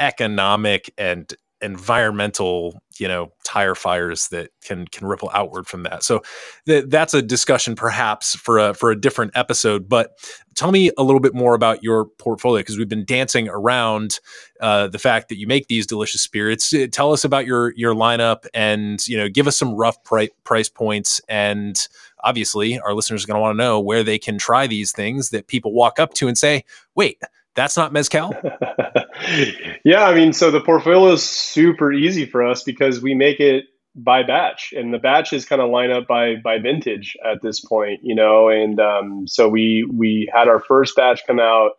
economic 0.00 0.92
and 0.98 1.32
environmental 1.62 2.80
you 2.98 3.06
know 3.06 3.30
tire 3.44 3.74
fires 3.74 4.28
that 4.28 4.50
can 4.62 4.86
can 4.86 5.06
ripple 5.06 5.30
outward 5.34 5.66
from 5.66 5.82
that. 5.82 6.02
So 6.02 6.22
th- 6.66 6.86
that's 6.88 7.14
a 7.14 7.22
discussion 7.22 7.74
perhaps 7.74 8.34
for 8.34 8.58
a 8.58 8.74
for 8.74 8.90
a 8.90 9.00
different 9.00 9.32
episode 9.34 9.88
but 9.88 10.12
tell 10.54 10.72
me 10.72 10.90
a 10.98 11.02
little 11.02 11.20
bit 11.20 11.34
more 11.34 11.54
about 11.54 11.82
your 11.82 12.06
portfolio 12.18 12.60
because 12.60 12.76
we've 12.76 12.88
been 12.88 13.04
dancing 13.04 13.48
around 13.48 14.20
uh, 14.60 14.88
the 14.88 14.98
fact 14.98 15.28
that 15.28 15.38
you 15.38 15.46
make 15.46 15.68
these 15.68 15.86
delicious 15.86 16.20
spirits. 16.20 16.72
Uh, 16.72 16.86
tell 16.90 17.12
us 17.12 17.24
about 17.24 17.46
your 17.46 17.72
your 17.76 17.94
lineup 17.94 18.46
and 18.54 19.06
you 19.06 19.16
know 19.16 19.28
give 19.28 19.46
us 19.46 19.56
some 19.56 19.74
rough 19.74 20.02
pri- 20.04 20.30
price 20.44 20.68
points. 20.68 21.20
And 21.28 21.78
obviously 22.22 22.78
our 22.80 22.94
listeners 22.94 23.24
are 23.24 23.26
going 23.26 23.36
to 23.36 23.40
want 23.40 23.54
to 23.54 23.62
know 23.62 23.80
where 23.80 24.02
they 24.02 24.18
can 24.18 24.38
try 24.38 24.66
these 24.66 24.92
things 24.92 25.30
that 25.30 25.46
people 25.46 25.72
walk 25.72 25.98
up 25.98 26.14
to 26.14 26.28
and 26.28 26.36
say 26.36 26.64
wait 26.94 27.18
that's 27.54 27.76
not 27.76 27.92
mezcal 27.92 28.32
yeah, 29.84 30.04
I 30.04 30.14
mean, 30.14 30.32
so 30.32 30.50
the 30.50 30.60
portfolio 30.60 31.12
is 31.12 31.22
super 31.22 31.92
easy 31.92 32.26
for 32.26 32.46
us 32.46 32.62
because 32.62 33.02
we 33.02 33.14
make 33.14 33.40
it 33.40 33.64
by 33.94 34.22
batch, 34.22 34.72
and 34.76 34.94
the 34.94 34.98
batches 34.98 35.44
kind 35.44 35.60
of 35.60 35.70
line 35.70 35.90
up 35.90 36.06
by 36.06 36.36
by 36.42 36.58
vintage 36.58 37.16
at 37.24 37.42
this 37.42 37.60
point, 37.60 38.00
you 38.02 38.14
know. 38.14 38.48
And 38.48 38.80
um, 38.80 39.26
so 39.26 39.48
we 39.48 39.86
we 39.92 40.30
had 40.32 40.48
our 40.48 40.60
first 40.60 40.96
batch 40.96 41.22
come 41.26 41.40
out. 41.40 41.72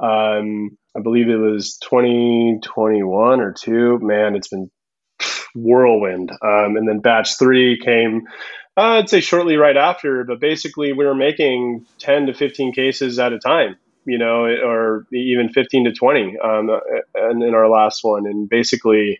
Um, 0.00 0.76
I 0.96 1.00
believe 1.00 1.28
it 1.28 1.36
was 1.36 1.78
2021 1.78 3.40
or 3.40 3.52
two. 3.52 3.98
Man, 4.00 4.34
it's 4.36 4.48
been 4.48 4.70
whirlwind. 5.54 6.30
Um, 6.30 6.76
and 6.76 6.88
then 6.88 7.00
batch 7.00 7.38
three 7.38 7.78
came, 7.78 8.22
uh, 8.76 8.98
I'd 8.98 9.08
say 9.08 9.20
shortly 9.20 9.56
right 9.56 9.76
after. 9.76 10.24
But 10.24 10.40
basically, 10.40 10.92
we 10.92 11.04
were 11.04 11.14
making 11.14 11.86
10 12.00 12.26
to 12.26 12.34
15 12.34 12.72
cases 12.72 13.18
at 13.18 13.32
a 13.32 13.38
time 13.38 13.76
you 14.06 14.18
know, 14.18 14.44
or 14.44 15.06
even 15.12 15.48
15 15.48 15.86
to 15.86 15.92
20 15.92 16.38
um, 16.38 16.70
and 17.14 17.42
in 17.42 17.54
our 17.54 17.68
last 17.68 18.04
one. 18.04 18.26
And 18.26 18.48
basically, 18.48 19.18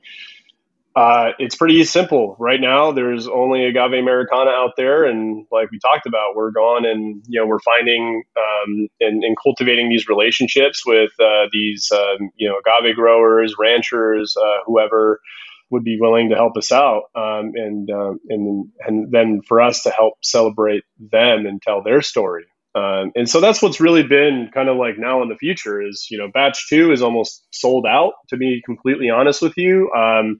uh, 0.96 1.32
it's 1.38 1.56
pretty 1.56 1.82
simple. 1.84 2.36
Right 2.38 2.60
now, 2.60 2.92
there's 2.92 3.26
only 3.26 3.64
agave 3.64 3.92
Americana 3.92 4.50
out 4.50 4.74
there. 4.76 5.04
And 5.04 5.44
like 5.50 5.70
we 5.72 5.78
talked 5.80 6.06
about, 6.06 6.36
we're 6.36 6.52
gone 6.52 6.84
and, 6.84 7.22
you 7.26 7.40
know, 7.40 7.46
we're 7.46 7.58
finding 7.60 8.22
um, 8.36 8.88
and, 9.00 9.24
and, 9.24 9.36
cultivating 9.42 9.88
these 9.88 10.08
relationships 10.08 10.86
with 10.86 11.10
uh, 11.20 11.46
these, 11.52 11.90
um, 11.92 12.30
you 12.36 12.48
know, 12.48 12.58
agave 12.64 12.94
growers, 12.94 13.56
ranchers, 13.58 14.36
uh, 14.36 14.58
whoever 14.66 15.20
would 15.70 15.82
be 15.82 15.98
willing 16.00 16.30
to 16.30 16.36
help 16.36 16.56
us 16.56 16.70
out. 16.70 17.04
Um, 17.16 17.52
and, 17.56 17.90
um, 17.90 18.20
and, 18.28 18.68
and 18.86 19.10
then 19.10 19.40
for 19.42 19.60
us 19.60 19.82
to 19.82 19.90
help 19.90 20.14
celebrate 20.22 20.84
them 21.00 21.46
and 21.46 21.60
tell 21.60 21.82
their 21.82 22.02
story. 22.02 22.44
Um, 22.74 23.12
and 23.14 23.28
so 23.28 23.40
that's 23.40 23.62
what's 23.62 23.80
really 23.80 24.02
been 24.02 24.50
kind 24.52 24.68
of 24.68 24.76
like 24.76 24.98
now 24.98 25.22
in 25.22 25.28
the 25.28 25.36
future 25.36 25.80
is, 25.80 26.08
you 26.10 26.18
know, 26.18 26.28
batch 26.32 26.68
two 26.68 26.90
is 26.90 27.02
almost 27.02 27.44
sold 27.52 27.86
out 27.86 28.14
to 28.28 28.36
be 28.36 28.62
completely 28.64 29.10
honest 29.10 29.40
with 29.40 29.56
you. 29.56 29.92
Um, 29.92 30.38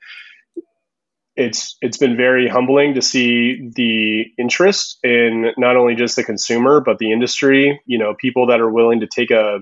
it's, 1.37 1.77
it's 1.81 1.97
been 1.97 2.17
very 2.17 2.49
humbling 2.49 2.95
to 2.95 3.03
see 3.03 3.71
the 3.75 4.25
interest 4.39 4.99
in 5.05 5.53
not 5.57 5.77
only 5.77 5.95
just 5.95 6.17
the 6.17 6.25
consumer, 6.25 6.81
but 6.81 6.99
the 6.99 7.13
industry, 7.13 7.81
you 7.87 7.99
know, 7.99 8.15
people 8.15 8.49
that 8.49 8.61
are 8.61 8.71
willing 8.71 9.01
to 9.01 9.09
take 9.09 9.31
a, 9.31 9.59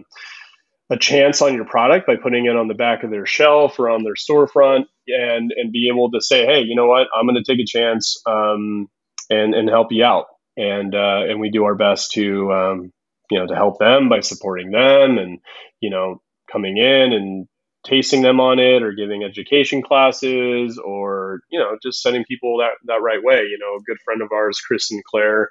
a 0.91 0.99
chance 0.99 1.43
on 1.43 1.55
your 1.55 1.65
product 1.65 2.07
by 2.07 2.17
putting 2.17 2.47
it 2.47 2.57
on 2.57 2.69
the 2.69 2.75
back 2.75 3.05
of 3.05 3.11
their 3.11 3.27
shelf 3.27 3.79
or 3.79 3.91
on 3.91 4.03
their 4.03 4.15
storefront 4.15 4.85
and, 5.09 5.53
and 5.57 5.73
be 5.73 5.89
able 5.89 6.11
to 6.11 6.21
say, 6.21 6.47
Hey, 6.47 6.61
you 6.61 6.75
know 6.75 6.87
what, 6.87 7.09
I'm 7.15 7.27
going 7.27 7.43
to 7.43 7.51
take 7.51 7.63
a 7.63 7.67
chance, 7.67 8.21
um, 8.27 8.89
and, 9.31 9.55
and 9.55 9.69
help 9.69 9.89
you 9.93 10.05
out 10.05 10.27
and 10.57 10.95
uh, 10.95 11.23
and 11.29 11.41
we 11.41 11.51
do 11.51 11.65
our 11.65 11.75
best 11.75 12.13
to 12.13 12.53
um, 12.53 12.93
you 13.31 13.39
know 13.39 13.47
to 13.47 13.55
help 13.55 13.79
them 13.79 14.09
by 14.09 14.21
supporting 14.21 14.71
them 14.71 15.19
and 15.19 15.39
you 15.81 15.91
know 15.91 16.21
coming 16.51 16.77
in 16.77 17.13
and 17.13 17.47
tasting 17.85 18.23
them 18.23 18.39
on 18.39 18.61
it 18.61 18.83
or 18.83 18.93
giving 18.93 19.25
education 19.25 19.83
classes 19.83 20.79
or 20.79 21.41
you 21.51 21.59
know 21.59 21.77
just 21.83 22.01
sending 22.01 22.25
people 22.25 22.59
that 22.59 22.73
that 22.85 23.03
right 23.03 23.23
way. 23.23 23.41
You 23.41 23.59
know 23.59 23.77
a 23.77 23.83
good 23.83 23.99
friend 24.05 24.23
of 24.23 24.29
ours 24.33 24.61
chris 24.61 24.89
sinclair 24.89 25.49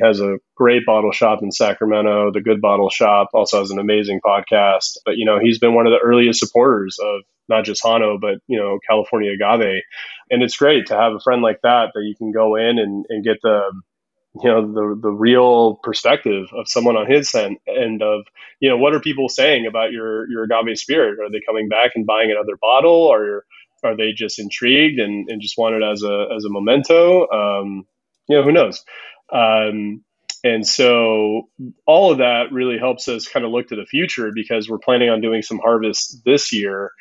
has 0.00 0.20
a 0.20 0.38
great 0.56 0.84
bottle 0.84 1.12
shop 1.12 1.40
in 1.42 1.52
sacramento 1.52 2.32
the 2.32 2.40
good 2.40 2.60
bottle 2.60 2.90
shop 2.90 3.28
also 3.34 3.60
has 3.60 3.70
an 3.70 3.78
amazing 3.78 4.20
podcast. 4.24 4.96
But 5.04 5.16
you 5.16 5.26
know 5.26 5.38
he's 5.40 5.58
been 5.58 5.74
one 5.74 5.86
of 5.86 5.92
the 5.92 6.04
earliest 6.04 6.40
supporters 6.40 6.96
of 7.00 7.22
not 7.48 7.64
just 7.64 7.82
jano 7.82 8.20
but 8.20 8.38
you 8.46 8.58
know 8.58 8.78
California 8.88 9.32
agave, 9.32 9.82
and 10.30 10.42
it's 10.42 10.56
great 10.56 10.86
to 10.86 10.96
have 10.96 11.12
a 11.12 11.20
friend 11.20 11.42
like 11.42 11.60
that 11.62 11.90
that 11.94 12.02
you 12.04 12.14
can 12.16 12.32
go 12.32 12.56
in 12.56 12.78
and, 12.78 13.04
and 13.08 13.24
get 13.24 13.38
the 13.42 13.60
you 14.42 14.50
know 14.50 14.62
the 14.66 15.00
the 15.00 15.10
real 15.10 15.76
perspective 15.82 16.46
of 16.54 16.68
someone 16.68 16.96
on 16.96 17.10
his 17.10 17.34
end 17.34 17.58
and 17.66 18.02
of 18.02 18.24
you 18.60 18.68
know 18.68 18.76
what 18.78 18.94
are 18.94 19.00
people 19.00 19.28
saying 19.28 19.66
about 19.66 19.92
your 19.92 20.28
your 20.30 20.44
agave 20.44 20.78
spirit? 20.78 21.18
Are 21.20 21.30
they 21.30 21.40
coming 21.46 21.68
back 21.68 21.92
and 21.96 22.06
buying 22.06 22.30
another 22.30 22.56
bottle? 22.60 22.92
Or 23.06 23.44
are 23.84 23.96
they 23.96 24.12
just 24.12 24.38
intrigued 24.38 25.00
and, 25.00 25.28
and 25.30 25.42
just 25.42 25.58
want 25.58 25.76
it 25.76 25.82
as 25.82 26.02
a 26.02 26.28
as 26.36 26.44
a 26.44 26.50
memento? 26.50 27.28
Um, 27.28 27.86
you 28.28 28.36
know 28.36 28.42
who 28.42 28.52
knows? 28.52 28.84
Um, 29.32 30.04
and 30.44 30.66
so 30.66 31.48
all 31.86 32.12
of 32.12 32.18
that 32.18 32.52
really 32.52 32.78
helps 32.78 33.08
us 33.08 33.28
kind 33.28 33.44
of 33.44 33.52
look 33.52 33.68
to 33.68 33.76
the 33.76 33.86
future 33.86 34.30
because 34.34 34.68
we're 34.68 34.78
planning 34.78 35.10
on 35.10 35.20
doing 35.20 35.42
some 35.42 35.58
harvests 35.58 36.20
this 36.24 36.52
year. 36.52 36.92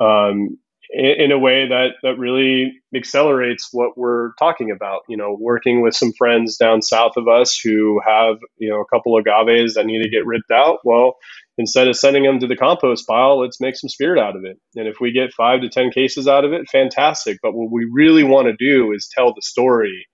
Um, 0.00 0.58
in, 0.92 1.32
a 1.32 1.38
way 1.38 1.68
that 1.68 1.92
that 2.02 2.18
really 2.18 2.72
accelerates 2.94 3.68
what 3.72 3.96
we're 3.96 4.32
talking 4.38 4.70
about. 4.70 5.00
You 5.08 5.16
know, 5.16 5.36
working 5.38 5.82
with 5.82 5.94
some 5.94 6.12
friends 6.12 6.56
down 6.56 6.82
south 6.82 7.12
of 7.16 7.28
us 7.28 7.58
who 7.58 8.00
have 8.06 8.36
you 8.58 8.70
know 8.70 8.80
a 8.80 8.86
couple 8.86 9.16
of 9.16 9.24
agaves 9.24 9.74
that 9.74 9.86
need 9.86 10.02
to 10.02 10.10
get 10.10 10.26
ripped 10.26 10.50
out. 10.50 10.80
Well, 10.84 11.16
instead 11.58 11.88
of 11.88 11.96
sending 11.96 12.24
them 12.24 12.40
to 12.40 12.46
the 12.46 12.56
compost 12.56 13.06
pile, 13.06 13.40
let's 13.40 13.60
make 13.60 13.76
some 13.76 13.88
spirit 13.88 14.20
out 14.20 14.36
of 14.36 14.44
it. 14.44 14.58
And 14.76 14.86
if 14.86 14.96
we 15.00 15.12
get 15.12 15.32
five 15.32 15.62
to 15.62 15.68
ten 15.68 15.90
cases 15.90 16.28
out 16.28 16.44
of 16.44 16.52
it, 16.52 16.68
fantastic. 16.70 17.38
But 17.42 17.54
what 17.54 17.70
we 17.70 17.88
really 17.90 18.24
want 18.24 18.48
to 18.48 18.56
do 18.56 18.92
is 18.92 19.08
tell 19.12 19.32
the 19.34 19.42
story 19.42 20.06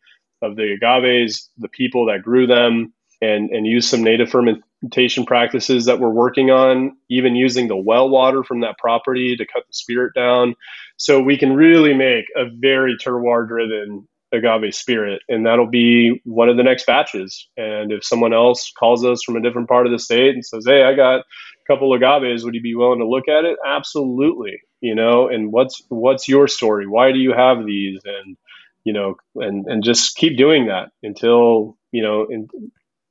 of 0.42 0.56
the 0.56 0.76
agaves, 0.80 1.48
the 1.58 1.68
people 1.68 2.06
that 2.06 2.22
grew 2.22 2.46
them, 2.46 2.92
and 3.20 3.50
and 3.50 3.66
use 3.66 3.88
some 3.88 4.04
native 4.04 4.30
fermentation 4.80 5.24
practices 5.24 5.86
that 5.86 6.00
we're 6.00 6.10
working 6.10 6.50
on, 6.50 6.96
even 7.10 7.36
using 7.36 7.68
the 7.68 7.76
well 7.76 8.08
water 8.08 8.42
from 8.44 8.60
that 8.60 8.78
property 8.78 9.36
to 9.36 9.46
cut 9.46 9.64
the 9.66 9.72
spirit 9.72 10.12
down. 10.14 10.54
So 10.96 11.20
we 11.20 11.36
can 11.38 11.52
really 11.52 11.94
make 11.94 12.26
a 12.36 12.44
very 12.58 12.96
terroir 12.96 13.46
driven 13.46 14.06
agave 14.32 14.74
spirit, 14.74 15.22
and 15.28 15.46
that'll 15.46 15.68
be 15.70 16.20
one 16.24 16.48
of 16.48 16.56
the 16.56 16.62
next 16.62 16.86
batches. 16.86 17.48
And 17.56 17.92
if 17.92 18.04
someone 18.04 18.34
else 18.34 18.70
calls 18.78 19.04
us 19.04 19.22
from 19.24 19.36
a 19.36 19.42
different 19.42 19.68
part 19.68 19.86
of 19.86 19.92
the 19.92 19.98
state 19.98 20.34
and 20.34 20.44
says, 20.44 20.64
"Hey, 20.66 20.82
I 20.82 20.94
got 20.94 21.20
a 21.20 21.24
couple 21.66 21.94
agaves, 21.94 22.44
would 22.44 22.54
you 22.54 22.60
be 22.60 22.74
willing 22.74 23.00
to 23.00 23.08
look 23.08 23.28
at 23.28 23.44
it?" 23.44 23.56
Absolutely. 23.66 24.60
You 24.80 24.94
know, 24.94 25.28
and 25.28 25.52
what's 25.52 25.82
what's 25.88 26.28
your 26.28 26.46
story? 26.46 26.86
Why 26.86 27.12
do 27.12 27.18
you 27.18 27.32
have 27.32 27.64
these? 27.66 28.00
And 28.04 28.36
you 28.84 28.92
know, 28.92 29.16
and 29.36 29.66
and 29.66 29.82
just 29.82 30.16
keep 30.16 30.36
doing 30.36 30.66
that 30.66 30.90
until 31.02 31.76
you 31.92 32.02
know, 32.02 32.26
in, 32.30 32.48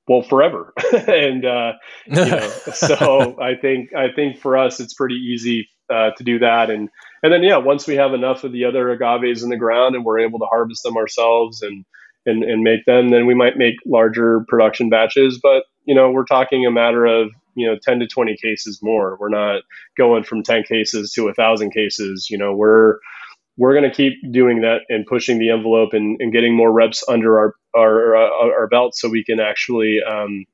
well 0.08 0.22
forever. 0.22 0.74
And 1.08 1.46
uh, 1.46 1.74
you 2.08 2.26
know, 2.26 2.50
so 2.74 3.38
i 3.42 3.56
think 3.56 3.94
i 3.94 4.12
think 4.12 4.40
for 4.40 4.58
us 4.58 4.80
it's 4.80 4.94
pretty 4.94 5.16
easy 5.16 5.70
uh, 5.90 6.12
to 6.18 6.24
do 6.24 6.40
that. 6.40 6.70
And 6.70 6.90
and 7.24 7.32
then 7.32 7.44
yeah 7.44 7.58
once 7.58 7.88
we 7.88 7.96
have 7.96 8.14
enough 8.14 8.44
of 8.44 8.52
the 8.52 8.66
other 8.66 8.90
agaves 8.90 9.44
in 9.44 9.50
the 9.50 9.58
ground 9.58 9.96
and 9.96 10.04
we're 10.04 10.20
able 10.20 10.40
to 10.40 10.46
harvest 10.46 10.84
them 10.84 10.98
ourselves 10.98 11.62
and 11.62 11.86
and, 12.26 12.44
and 12.44 12.62
make 12.62 12.84
them 12.86 13.10
then 13.10 13.26
we 13.26 13.34
might 13.34 13.58
make 13.58 13.76
larger 13.86 14.44
production 14.48 14.90
batches. 14.90 15.40
But 15.42 15.64
you 15.86 15.96
know 15.96 16.12
we're 16.12 16.26
talking 16.26 16.66
a 16.66 16.72
matter 16.72 17.06
of 17.06 17.30
you 17.56 17.68
know 17.68 17.78
10 17.82 18.00
to 18.00 18.08
20 18.08 18.36
cases 18.38 18.80
more. 18.82 19.18
We're 19.20 19.30
not 19.30 19.64
going 19.98 20.24
from 20.24 20.44
10 20.44 20.64
cases 20.64 21.12
to 21.14 21.28
a 21.28 21.34
thousand 21.34 21.72
cases. 21.72 22.28
You 22.30 22.38
know 22.38 22.54
we're 22.54 22.98
we're 23.58 23.74
going 23.74 23.90
to 23.90 23.96
keep 23.96 24.14
doing 24.32 24.62
that 24.62 24.82
and 24.90 25.06
pushing 25.06 25.40
the 25.40 25.50
envelope 25.50 25.94
and, 25.94 26.22
and 26.22 26.32
getting 26.32 26.56
more 26.56 26.72
reps 26.72 27.04
under 27.08 27.40
our 27.40 27.56
our, 27.76 28.16
uh, 28.16 28.30
our 28.52 28.68
belt 28.68 28.96
so 28.96 29.10
we 29.10 29.24
can 29.24 29.40
actually 29.40 30.00
um, 30.04 30.46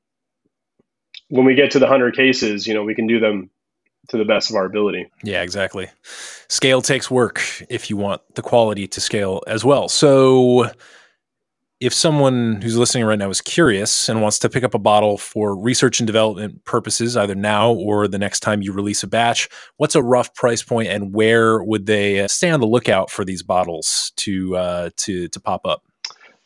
when 1.28 1.44
we 1.44 1.54
get 1.54 1.70
to 1.72 1.78
the 1.78 1.86
100 1.86 2.16
cases 2.16 2.66
you 2.66 2.74
know 2.74 2.82
we 2.82 2.94
can 2.94 3.06
do 3.06 3.20
them 3.20 3.50
to 4.08 4.18
the 4.18 4.24
best 4.24 4.50
of 4.50 4.56
our 4.56 4.66
ability. 4.66 5.06
Yeah 5.22 5.42
exactly. 5.42 5.88
Scale 6.48 6.82
takes 6.82 7.10
work 7.10 7.42
if 7.70 7.88
you 7.88 7.96
want 7.96 8.22
the 8.34 8.42
quality 8.42 8.86
to 8.88 9.00
scale 9.00 9.42
as 9.46 9.64
well. 9.64 9.88
So 9.88 10.70
if 11.84 11.92
someone 11.92 12.62
who's 12.62 12.78
listening 12.78 13.04
right 13.04 13.18
now 13.18 13.28
is 13.28 13.42
curious 13.42 14.08
and 14.08 14.22
wants 14.22 14.38
to 14.38 14.48
pick 14.48 14.64
up 14.64 14.72
a 14.72 14.78
bottle 14.78 15.18
for 15.18 15.54
research 15.54 16.00
and 16.00 16.06
development 16.06 16.64
purposes, 16.64 17.14
either 17.14 17.34
now 17.34 17.72
or 17.72 18.08
the 18.08 18.18
next 18.18 18.40
time 18.40 18.62
you 18.62 18.72
release 18.72 19.02
a 19.02 19.06
batch, 19.06 19.50
what's 19.76 19.94
a 19.94 20.02
rough 20.02 20.34
price 20.34 20.62
point, 20.62 20.88
and 20.88 21.14
where 21.14 21.62
would 21.62 21.84
they 21.84 22.20
uh, 22.20 22.28
stay 22.28 22.50
on 22.50 22.60
the 22.60 22.66
lookout 22.66 23.10
for 23.10 23.22
these 23.22 23.42
bottles 23.42 24.12
to 24.16 24.56
uh, 24.56 24.90
to 24.96 25.28
to 25.28 25.40
pop 25.40 25.66
up? 25.66 25.84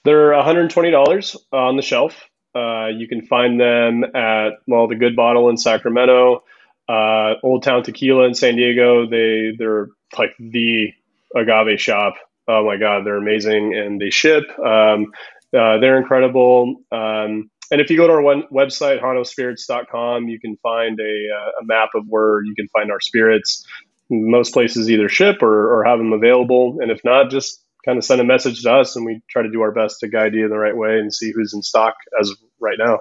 They're 0.05 0.33
$120 0.33 1.37
on 1.53 1.77
the 1.77 1.83
shelf. 1.83 2.15
Uh, 2.55 2.89
you 2.89 3.07
can 3.07 3.23
find 3.23 3.61
them 3.61 4.05
at 4.17 4.55
well, 4.67 4.89
the 4.89 4.97
Good 4.97 5.15
Bottle 5.15 5.51
in 5.51 5.57
Sacramento, 5.57 6.43
uh, 6.89 7.35
Old 7.45 7.63
Town 7.63 7.85
Tequila 7.85 8.25
in 8.25 8.35
San 8.35 8.57
Diego. 8.57 9.07
They 9.07 9.53
they're 9.57 9.89
like 10.19 10.35
the 10.41 10.93
agave 11.37 11.81
shop 11.81 12.15
oh 12.49 12.65
my 12.65 12.77
god, 12.77 13.05
they're 13.05 13.17
amazing 13.17 13.75
and 13.75 14.01
they 14.01 14.11
ship. 14.11 14.45
Um, 14.59 15.13
uh, 15.57 15.79
they're 15.79 15.99
incredible. 15.99 16.77
Um, 16.91 17.51
and 17.71 17.81
if 17.81 17.91
you 17.91 17.97
go 17.97 18.07
to 18.07 18.15
our 18.15 18.23
one 18.23 18.45
website, 18.53 19.01
janospirits.com, 19.03 20.29
you 20.29 20.41
can 20.41 20.57
find 20.63 20.99
a, 21.01 21.61
a, 21.61 21.65
map 21.65 21.91
of 21.95 22.05
where 22.09 22.43
you 22.43 22.55
can 22.55 22.67
find 22.69 22.91
our 22.91 23.01
spirits. 23.01 23.67
most 24.11 24.55
places 24.55 24.91
either 24.91 25.09
ship 25.09 25.43
or, 25.43 25.79
or 25.79 25.85
have 25.85 25.99
them 25.99 26.13
available. 26.13 26.79
And 26.81 26.91
if 26.91 27.01
not, 27.05 27.31
just 27.31 27.63
kind 27.85 27.99
of 27.99 28.05
send 28.05 28.21
a 28.21 28.25
message 28.25 28.63
to 28.63 28.73
us 28.73 28.97
and 28.97 29.05
we 29.05 29.21
try 29.29 29.43
to 29.43 29.51
do 29.51 29.61
our 29.61 29.73
best 29.73 30.01
to 30.01 30.09
guide 30.09 30.35
you 30.35 30.45
in 30.45 30.51
the 30.51 30.59
right 30.59 30.77
way 30.77 30.99
and 30.99 31.13
see 31.13 31.33
who's 31.35 31.53
in 31.55 31.63
stock 31.63 31.95
as 32.21 32.33
right 32.61 32.79
now. 32.79 33.01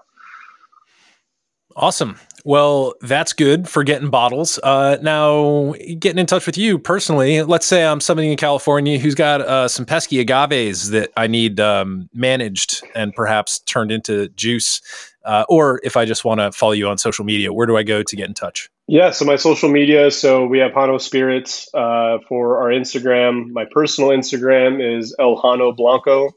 Awesome. 1.77 2.19
Well, 2.43 2.95
that's 3.01 3.33
good 3.33 3.69
for 3.69 3.83
getting 3.83 4.09
bottles. 4.09 4.57
Uh, 4.63 4.97
now, 5.01 5.75
getting 5.99 6.17
in 6.17 6.25
touch 6.25 6.47
with 6.47 6.57
you 6.57 6.79
personally, 6.79 7.43
let's 7.43 7.67
say 7.67 7.85
I'm 7.85 7.99
somebody 8.01 8.31
in 8.31 8.37
California 8.37 8.97
who's 8.97 9.13
got 9.13 9.41
uh, 9.41 9.67
some 9.67 9.85
pesky 9.85 10.19
agaves 10.23 10.89
that 10.89 11.11
I 11.15 11.27
need 11.27 11.59
um, 11.59 12.09
managed 12.13 12.83
and 12.95 13.13
perhaps 13.13 13.59
turned 13.59 13.91
into 13.91 14.29
juice. 14.29 14.81
Uh, 15.23 15.43
or 15.49 15.79
if 15.83 15.97
I 15.97 16.05
just 16.05 16.25
want 16.25 16.39
to 16.39 16.51
follow 16.51 16.71
you 16.71 16.87
on 16.87 16.97
social 16.97 17.25
media, 17.25 17.53
where 17.53 17.67
do 17.67 17.77
I 17.77 17.83
go 17.83 18.01
to 18.01 18.15
get 18.15 18.27
in 18.27 18.33
touch? 18.33 18.69
Yeah, 18.87 19.11
so 19.11 19.25
my 19.25 19.35
social 19.35 19.69
media. 19.69 20.09
So 20.09 20.47
we 20.47 20.59
have 20.59 20.71
Jano 20.71 20.99
Spirits 20.99 21.69
uh, 21.75 22.19
for 22.27 22.57
our 22.59 22.69
Instagram. 22.69 23.51
My 23.51 23.65
personal 23.69 24.11
Instagram 24.11 24.81
is 24.81 25.13
El 25.19 25.35
Jano 25.35 25.75
Blanco. 25.75 26.33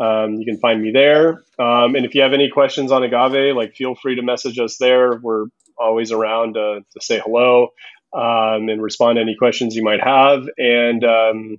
Um, 0.00 0.34
you 0.34 0.44
can 0.44 0.58
find 0.58 0.82
me 0.82 0.90
there. 0.90 1.42
Um, 1.58 1.94
and 1.94 2.04
if 2.04 2.14
you 2.14 2.22
have 2.22 2.32
any 2.32 2.50
questions 2.50 2.92
on 2.92 3.02
agave, 3.02 3.56
like 3.56 3.74
feel 3.74 3.94
free 3.94 4.16
to 4.16 4.22
message 4.22 4.58
us 4.58 4.76
there. 4.78 5.16
We're 5.16 5.46
always 5.78 6.12
around 6.12 6.54
to, 6.54 6.80
to 6.80 7.00
say 7.00 7.20
hello 7.24 7.68
um, 8.14 8.68
and 8.68 8.82
respond 8.82 9.16
to 9.16 9.22
any 9.22 9.36
questions 9.36 9.74
you 9.74 9.82
might 9.82 10.02
have. 10.02 10.48
And 10.58 11.04
um, 11.04 11.58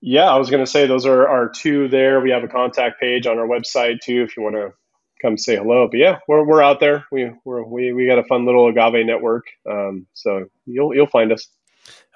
yeah, 0.00 0.30
I 0.30 0.36
was 0.36 0.50
going 0.50 0.64
to 0.64 0.70
say 0.70 0.86
those 0.86 1.06
are 1.06 1.28
our 1.28 1.48
two 1.48 1.88
there. 1.88 2.20
We 2.20 2.30
have 2.30 2.44
a 2.44 2.48
contact 2.48 3.00
page 3.00 3.26
on 3.26 3.38
our 3.38 3.46
website 3.46 4.00
too 4.00 4.22
if 4.22 4.36
you 4.36 4.42
want 4.42 4.56
to 4.56 4.72
come 5.20 5.36
say 5.36 5.56
hello. 5.56 5.88
But 5.90 5.98
yeah, 5.98 6.18
we're, 6.26 6.44
we're 6.44 6.62
out 6.62 6.80
there. 6.80 7.04
We 7.12 7.30
we're, 7.44 7.62
we 7.62 7.92
we 7.92 8.06
got 8.06 8.18
a 8.18 8.24
fun 8.24 8.46
little 8.46 8.68
agave 8.68 9.06
network. 9.06 9.44
Um, 9.70 10.06
so 10.14 10.46
you'll 10.66 10.94
you'll 10.94 11.06
find 11.06 11.32
us. 11.32 11.48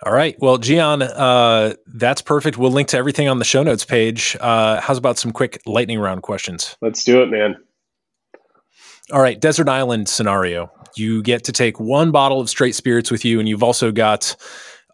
All 0.05 0.13
right. 0.13 0.37
Well, 0.39 0.59
Gian, 0.59 1.01
uh, 1.01 1.75
that's 1.87 2.21
perfect. 2.21 2.59
We'll 2.59 2.71
link 2.71 2.89
to 2.89 2.99
everything 2.99 3.27
on 3.27 3.39
the 3.39 3.45
show 3.45 3.63
notes 3.63 3.87
page. 3.87 4.37
Uh, 4.39 4.79
how's 4.79 4.99
about 4.99 5.17
some 5.17 5.33
quick 5.33 5.63
lightning 5.65 5.99
round 5.99 6.23
questions? 6.23 6.77
Let's 6.83 7.05
do 7.05 7.23
it, 7.23 7.31
man. 7.31 7.57
All 9.11 9.23
right. 9.23 9.41
Desert 9.41 9.69
island 9.69 10.09
scenario. 10.11 10.71
You 10.95 11.23
get 11.23 11.45
to 11.45 11.53
take 11.53 11.81
one 11.81 12.11
bottle 12.11 12.39
of 12.39 12.51
straight 12.51 12.75
spirits 12.75 13.11
with 13.11 13.25
you, 13.25 13.41
and 13.41 13.49
you've 13.49 13.63
also 13.63 13.93
got 13.93 14.37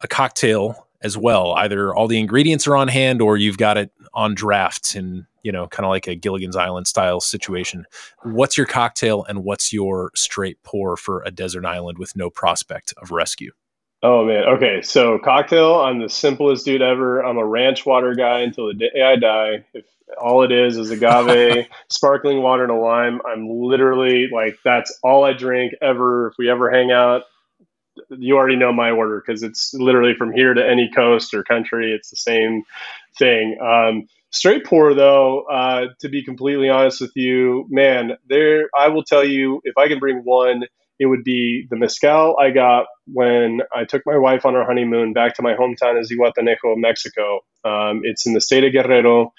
a 0.00 0.06
cocktail 0.06 0.86
as 1.02 1.18
well. 1.18 1.54
Either 1.54 1.92
all 1.92 2.06
the 2.06 2.18
ingredients 2.18 2.68
are 2.68 2.76
on 2.76 2.86
hand, 2.86 3.20
or 3.20 3.36
you've 3.36 3.58
got 3.58 3.76
it 3.76 3.90
on 4.14 4.34
draft 4.34 4.94
in 4.94 5.26
you 5.42 5.50
know 5.50 5.66
kind 5.66 5.84
of 5.84 5.90
like 5.90 6.06
a 6.06 6.14
Gilligan's 6.14 6.56
Island 6.56 6.86
style 6.86 7.20
situation. 7.20 7.84
What's 8.22 8.56
your 8.56 8.66
cocktail, 8.66 9.24
and 9.24 9.42
what's 9.42 9.72
your 9.72 10.12
straight 10.14 10.62
pour 10.62 10.96
for 10.96 11.22
a 11.24 11.32
desert 11.32 11.64
island 11.64 11.98
with 11.98 12.14
no 12.14 12.30
prospect 12.30 12.94
of 13.02 13.10
rescue? 13.10 13.50
Oh 14.02 14.24
man. 14.24 14.44
Okay. 14.44 14.82
So 14.82 15.18
cocktail, 15.18 15.76
I'm 15.76 16.00
the 16.00 16.08
simplest 16.08 16.64
dude 16.64 16.82
ever. 16.82 17.20
I'm 17.20 17.36
a 17.36 17.44
ranch 17.44 17.84
water 17.84 18.14
guy 18.14 18.40
until 18.40 18.68
the 18.68 18.74
day 18.74 19.02
I 19.02 19.16
die. 19.16 19.64
If 19.74 19.84
all 20.20 20.42
it 20.42 20.52
is 20.52 20.78
is 20.78 20.90
agave, 20.90 21.66
sparkling 21.88 22.42
water, 22.42 22.62
and 22.64 22.72
a 22.72 22.76
lime, 22.76 23.20
I'm 23.26 23.48
literally 23.48 24.28
like 24.32 24.58
that's 24.64 24.98
all 25.02 25.24
I 25.24 25.34
drink 25.34 25.74
ever. 25.82 26.28
If 26.28 26.34
we 26.38 26.50
ever 26.50 26.70
hang 26.70 26.90
out, 26.90 27.24
you 28.10 28.36
already 28.36 28.56
know 28.56 28.72
my 28.72 28.90
order 28.90 29.22
because 29.24 29.42
it's 29.42 29.74
literally 29.74 30.14
from 30.14 30.32
here 30.32 30.54
to 30.54 30.66
any 30.66 30.90
coast 30.94 31.34
or 31.34 31.44
country. 31.44 31.92
It's 31.92 32.10
the 32.10 32.16
same 32.16 32.62
thing. 33.18 33.58
Um, 33.60 34.08
straight 34.30 34.64
pour 34.64 34.94
though, 34.94 35.42
uh, 35.42 35.88
to 36.00 36.08
be 36.08 36.24
completely 36.24 36.70
honest 36.70 37.02
with 37.02 37.12
you, 37.16 37.66
man, 37.68 38.12
there 38.28 38.70
I 38.76 38.88
will 38.88 39.04
tell 39.04 39.24
you 39.24 39.60
if 39.64 39.76
I 39.76 39.88
can 39.88 39.98
bring 39.98 40.24
one 40.24 40.64
it 41.00 41.06
would 41.06 41.24
be 41.24 41.66
the 41.70 41.76
mezcal 41.76 42.36
I 42.38 42.50
got 42.50 42.84
when 43.06 43.62
I 43.74 43.84
took 43.84 44.02
my 44.04 44.18
wife 44.18 44.44
on 44.44 44.54
our 44.54 44.66
honeymoon 44.66 45.14
back 45.14 45.34
to 45.36 45.42
my 45.42 45.54
hometown 45.54 45.98
of 45.98 46.06
Zihuatanejo, 46.06 46.76
Mexico. 46.76 47.40
Um, 47.64 48.02
it's 48.04 48.26
in 48.26 48.34
the 48.34 48.40
state 48.40 48.64
of 48.64 48.72
Guerrero. 48.72 49.32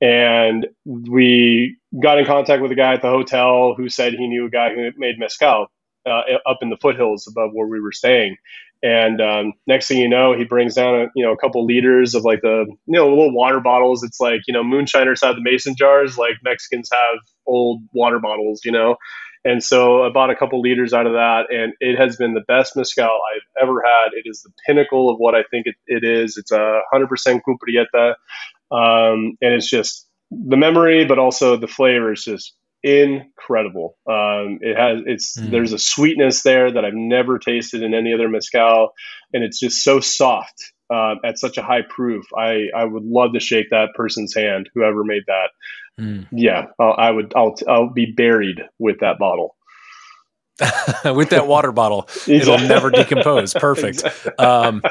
And 0.00 0.66
we 0.84 1.78
got 2.02 2.18
in 2.18 2.26
contact 2.26 2.60
with 2.60 2.72
a 2.72 2.74
guy 2.74 2.92
at 2.92 3.02
the 3.02 3.08
hotel 3.08 3.74
who 3.76 3.88
said 3.88 4.14
he 4.14 4.26
knew 4.26 4.46
a 4.46 4.50
guy 4.50 4.74
who 4.74 4.90
made 4.98 5.18
mezcal 5.18 5.68
uh, 6.04 6.22
up 6.44 6.58
in 6.60 6.70
the 6.70 6.76
foothills 6.76 7.26
above 7.28 7.50
where 7.54 7.68
we 7.68 7.80
were 7.80 7.92
staying. 7.92 8.36
And 8.82 9.20
um, 9.20 9.52
next 9.66 9.88
thing 9.88 9.98
you 9.98 10.08
know, 10.08 10.36
he 10.36 10.44
brings 10.44 10.74
down 10.74 10.94
a 10.94 11.06
you 11.14 11.24
know 11.24 11.32
a 11.32 11.36
couple 11.36 11.64
liters 11.64 12.14
of 12.14 12.24
like 12.24 12.42
the 12.42 12.66
you 12.68 12.92
know 12.98 13.08
little 13.08 13.32
water 13.32 13.58
bottles. 13.58 14.02
It's 14.02 14.20
like 14.20 14.40
you 14.46 14.52
know 14.52 14.62
moonshiners 14.62 15.22
have 15.22 15.36
the 15.36 15.42
mason 15.42 15.74
jars, 15.78 16.18
like 16.18 16.34
Mexicans 16.44 16.90
have 16.92 17.20
old 17.46 17.82
water 17.92 18.18
bottles, 18.18 18.60
you 18.64 18.72
know. 18.72 18.96
And 19.46 19.62
so 19.62 20.02
I 20.02 20.08
bought 20.08 20.30
a 20.30 20.34
couple 20.34 20.60
liters 20.60 20.92
out 20.92 21.06
of 21.06 21.12
that, 21.12 21.44
and 21.50 21.72
it 21.78 21.96
has 21.96 22.16
been 22.16 22.34
the 22.34 22.44
best 22.48 22.76
mezcal 22.76 23.04
I've 23.04 23.62
ever 23.62 23.80
had. 23.80 24.08
It 24.12 24.28
is 24.28 24.42
the 24.42 24.50
pinnacle 24.66 25.08
of 25.08 25.18
what 25.18 25.36
I 25.36 25.44
think 25.50 25.66
it, 25.66 25.76
it 25.86 26.02
is. 26.02 26.36
It's 26.36 26.50
a 26.50 26.80
100% 26.92 27.06
cupreata, 27.48 28.14
um, 28.72 29.38
and 29.40 29.54
it's 29.54 29.70
just 29.70 30.08
the 30.32 30.56
memory, 30.56 31.04
but 31.04 31.20
also 31.20 31.56
the 31.56 31.68
flavor 31.68 32.12
is 32.12 32.24
just 32.24 32.56
incredible. 32.82 33.96
Um, 34.08 34.58
it 34.62 34.76
has 34.76 35.02
it's 35.06 35.38
mm. 35.38 35.50
there's 35.52 35.72
a 35.72 35.78
sweetness 35.78 36.42
there 36.42 36.72
that 36.72 36.84
I've 36.84 36.94
never 36.94 37.38
tasted 37.38 37.84
in 37.84 37.94
any 37.94 38.14
other 38.14 38.28
mezcal, 38.28 38.90
and 39.32 39.44
it's 39.44 39.60
just 39.60 39.84
so 39.84 40.00
soft 40.00 40.72
uh, 40.92 41.14
at 41.24 41.38
such 41.38 41.56
a 41.56 41.62
high 41.62 41.82
proof. 41.88 42.26
I 42.36 42.66
I 42.76 42.84
would 42.84 43.04
love 43.04 43.34
to 43.34 43.40
shake 43.40 43.70
that 43.70 43.90
person's 43.94 44.34
hand, 44.34 44.70
whoever 44.74 45.04
made 45.04 45.22
that. 45.28 45.50
Mm. 46.00 46.26
Yeah, 46.30 46.66
I'll, 46.78 46.94
I 46.98 47.10
would. 47.10 47.32
I'll 47.34 47.54
I'll 47.68 47.88
be 47.88 48.06
buried 48.06 48.62
with 48.78 49.00
that 49.00 49.18
bottle. 49.18 49.56
with 51.04 51.30
that 51.30 51.46
water 51.46 51.72
bottle, 51.72 52.08
it'll 52.26 52.58
never 52.58 52.90
decompose. 52.90 53.52
Perfect. 53.54 54.04
Exactly. 54.04 54.32
Um, 54.38 54.82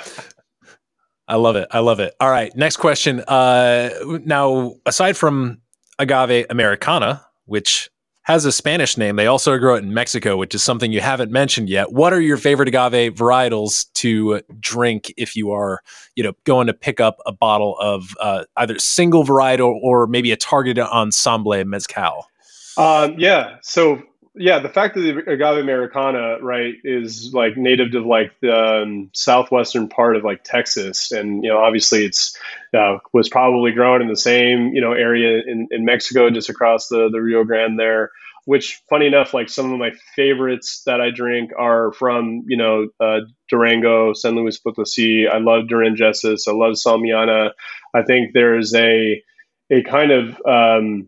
I 1.28 1.36
love 1.36 1.56
it. 1.56 1.68
I 1.72 1.80
love 1.80 2.00
it. 2.00 2.14
All 2.20 2.30
right, 2.30 2.56
next 2.56 2.78
question. 2.78 3.20
Uh, 3.22 3.90
now, 4.24 4.76
aside 4.86 5.18
from 5.18 5.62
agave 5.98 6.46
americana, 6.50 7.26
which 7.46 7.90
has 8.26 8.44
a 8.44 8.52
Spanish 8.52 8.98
name. 8.98 9.16
They 9.16 9.28
also 9.28 9.58
grow 9.60 9.76
it 9.76 9.84
in 9.84 9.94
Mexico, 9.94 10.36
which 10.36 10.56
is 10.56 10.64
something 10.64 10.92
you 10.92 11.00
haven't 11.00 11.32
mentioned 11.32 11.70
yet. 11.70 11.92
What 11.92 12.12
are 12.12 12.20
your 12.20 12.38
favorite 12.38 12.68
agave 12.68 13.14
varietals 13.14 13.86
to 13.94 14.42
drink 14.60 15.14
if 15.16 15.36
you 15.36 15.52
are, 15.52 15.82
you 16.16 16.24
know, 16.24 16.34
going 16.44 16.66
to 16.66 16.74
pick 16.74 17.00
up 17.00 17.18
a 17.28 17.32
bottle 17.32 17.78
of 17.80 18.16
uh, 18.20 18.46
either 18.58 18.80
single 18.80 19.24
varietal 19.24 19.80
or 19.82 20.08
maybe 20.08 20.32
a 20.32 20.38
targeted 20.38 20.84
ensemble 20.86 21.64
mezcal? 21.66 22.26
Um, 22.78 23.16
yeah. 23.20 23.58
So 23.62 24.02
yeah, 24.38 24.60
the 24.60 24.70
fact 24.70 24.96
that 24.96 25.02
the 25.02 25.32
agave 25.32 25.58
americana, 25.58 26.38
right, 26.42 26.76
is 26.84 27.34
like 27.34 27.58
native 27.58 27.92
to 27.92 28.02
like 28.02 28.34
the 28.42 28.82
um, 28.84 29.10
southwestern 29.14 29.88
part 29.88 30.16
of 30.16 30.24
like 30.24 30.44
Texas, 30.44 31.12
and 31.12 31.44
you 31.44 31.50
know, 31.50 31.58
obviously, 31.60 32.06
it's 32.06 32.38
uh, 32.74 32.98
was 33.14 33.30
probably 33.30 33.72
grown 33.72 34.02
in 34.02 34.08
the 34.08 34.18
same 34.18 34.74
you 34.74 34.82
know 34.82 34.92
area 34.92 35.42
in, 35.46 35.68
in 35.72 35.86
Mexico, 35.86 36.30
just 36.30 36.50
across 36.50 36.88
the 36.88 37.10
the 37.12 37.22
Rio 37.22 37.44
Grande 37.44 37.80
there. 37.80 38.12
Which, 38.46 38.80
funny 38.90 39.08
enough, 39.08 39.34
like 39.34 39.50
some 39.50 39.74
of 39.74 39.80
my 39.80 39.92
favorites 40.16 40.84
that 40.86 41.02
I 41.02 41.10
drink 41.10 41.52
are 41.58 41.92
from 41.94 42.44
you 42.48 42.58
know 42.58 42.90
uh, 43.00 43.22
Durango, 43.50 44.14
San 44.14 44.36
Luis 44.36 44.60
Potosi. 44.60 45.28
I 45.28 45.38
love 45.38 45.66
Durangensis. 45.66 46.48
I 46.48 46.52
love 46.52 46.74
Salmiana. 46.74 47.52
I 47.94 48.04
think 48.04 48.34
there's 48.34 48.76
a 48.76 49.24
a 49.72 49.84
kind 49.84 50.12
of 50.12 50.42
um, 50.46 51.08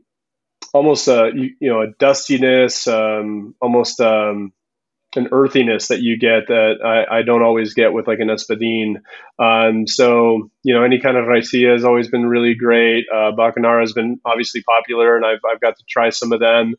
almost 0.74 1.08
a 1.08 1.32
you, 1.34 1.70
know 1.70 1.82
a 1.82 1.92
dustiness, 2.00 2.88
um, 2.88 3.56
almost 3.62 4.00
um, 4.00 4.54
an 5.16 5.30
earthiness 5.32 5.88
that 5.88 6.02
you 6.02 6.18
get 6.18 6.48
that 6.48 6.76
I, 6.84 7.20
I, 7.20 7.22
don't 7.22 7.42
always 7.42 7.74
get 7.74 7.94
with 7.94 8.08
like 8.08 8.20
an 8.20 8.28
espadín. 8.28 8.96
Um, 9.40 9.88
so 9.88 10.50
you 10.64 10.74
know 10.74 10.84
any 10.84 11.00
kind 11.00 11.18
of 11.18 11.26
raicilla 11.26 11.74
has 11.74 11.84
always 11.84 12.10
been 12.10 12.26
really 12.26 12.56
great. 12.56 13.06
Uh, 13.12 13.32
Bacanora 13.32 13.82
has 13.82 13.94
been 13.94 14.20
obviously 14.26 14.64
popular, 14.64 15.16
and 15.16 15.26
I've 15.26 15.40
I've 15.50 15.62
got 15.62 15.78
to 15.78 15.84
try 15.90 16.10
some 16.10 16.32
of 16.32 16.40
them. 16.40 16.76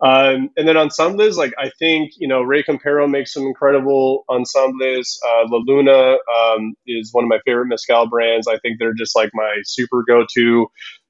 Um, 0.00 0.50
and 0.58 0.68
then 0.68 0.76
ensembles, 0.76 1.38
like 1.38 1.54
I 1.58 1.70
think 1.78 2.12
you 2.18 2.28
know 2.28 2.42
Rey 2.42 2.62
Campero 2.62 3.08
makes 3.08 3.32
some 3.32 3.44
incredible 3.44 4.24
ensembles. 4.28 5.18
Uh, 5.26 5.44
La 5.48 5.58
Luna 5.64 6.16
um, 6.36 6.74
is 6.86 7.10
one 7.12 7.24
of 7.24 7.28
my 7.28 7.40
favorite 7.46 7.66
mezcal 7.66 8.06
brands. 8.06 8.46
I 8.46 8.58
think 8.58 8.78
they're 8.78 8.92
just 8.92 9.16
like 9.16 9.30
my 9.32 9.56
super 9.64 10.04
go-to 10.06 10.66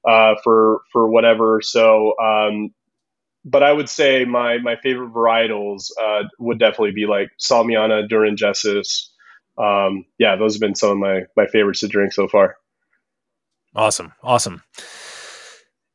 uh, 0.07 0.35
for 0.41 0.81
for 0.93 1.09
whatever. 1.09 1.59
So, 1.61 2.13
um, 2.17 2.69
but 3.43 3.61
I 3.61 3.73
would 3.73 3.89
say 3.89 4.23
my 4.23 4.59
my 4.59 4.77
favorite 4.77 5.13
varietals 5.13 5.91
uh, 6.01 6.23
would 6.39 6.59
definitely 6.59 6.93
be 6.93 7.07
like 7.07 7.29
Salmiana, 7.41 8.07
Durangensis. 8.09 9.07
Um, 9.57 10.05
yeah, 10.17 10.37
those 10.37 10.53
have 10.53 10.61
been 10.61 10.75
some 10.75 10.91
of 10.91 10.97
my 10.97 11.23
my 11.35 11.47
favorites 11.47 11.81
to 11.81 11.89
drink 11.89 12.13
so 12.13 12.29
far. 12.29 12.55
Awesome, 13.75 14.13
awesome. 14.23 14.63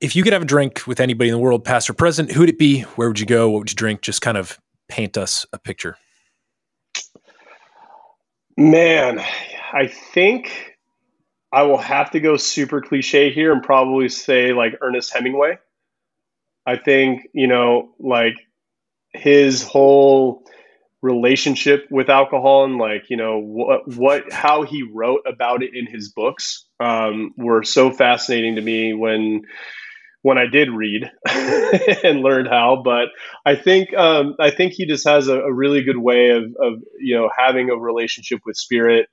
If 0.03 0.16
you 0.16 0.24
could 0.24 0.32
have 0.32 0.42
a 0.42 0.46
drink 0.46 0.82
with 0.88 0.98
anybody 0.98 1.30
in 1.30 1.32
the 1.32 1.38
world, 1.38 1.64
past 1.64 1.88
or 1.88 1.92
present, 1.92 2.32
who'd 2.32 2.48
it 2.48 2.59
be? 2.59 2.80
Where 2.96 3.07
would 3.07 3.20
you 3.20 3.26
go? 3.26 3.48
What 3.48 3.61
would 3.61 3.70
you 3.70 3.76
drink? 3.76 4.00
Just 4.00 4.20
kind 4.20 4.36
of 4.36 4.59
paint 4.88 5.16
us 5.16 5.46
a 5.53 5.61
picture. 5.61 5.96
Man, 8.57 9.22
I 9.72 9.86
think 9.86 10.76
I 11.53 11.62
will 11.62 11.78
have 11.78 12.11
to 12.11 12.20
go 12.20 12.36
super 12.36 12.80
cliche 12.80 13.30
here 13.30 13.53
and 13.53 13.62
probably 13.62 14.09
say 14.09 14.53
like 14.53 14.74
Ernest 14.80 15.14
Hemingway. 15.14 15.59
I 16.66 16.78
think, 16.78 17.28
you 17.32 17.46
know, 17.46 17.94
like 18.00 18.34
his 19.14 19.62
whole 19.62 20.42
relationship 21.00 21.86
with 21.92 22.09
alcohol 22.09 22.64
and 22.64 22.78
like 22.78 23.05
you 23.09 23.16
know 23.16 23.38
what 23.38 23.88
what 23.96 24.32
how 24.32 24.62
he 24.62 24.84
wrote 24.84 25.22
about 25.26 25.62
it 25.64 25.74
in 25.74 25.84
his 25.84 26.11
books 26.11 26.64
um, 26.78 27.34
were 27.36 27.64
so 27.64 27.90
fascinating 27.90 28.55
to 28.55 28.61
me 28.62 28.94
when 28.94 29.42
when 30.23 30.39
I 30.39 30.47
did 30.47 30.70
read 30.70 31.11
and 31.29 32.20
learned 32.20 32.49
how. 32.49 32.81
But 32.83 33.09
I 33.45 33.55
think 33.55 33.95
um, 33.95 34.37
I 34.41 34.51
think 34.51 34.73
he 34.73 34.87
just 34.87 35.07
has 35.07 35.29
a, 35.29 35.41
a, 35.41 35.53
really 35.53 35.83
good 35.83 35.99
way 35.99 36.31
of, 36.31 36.45
of 36.61 36.83
you 36.99 37.16
know 37.16 37.29
having 37.37 37.70
a 37.70 37.77
relationship 37.77 38.41
with 38.47 38.57
spirit 38.57 39.09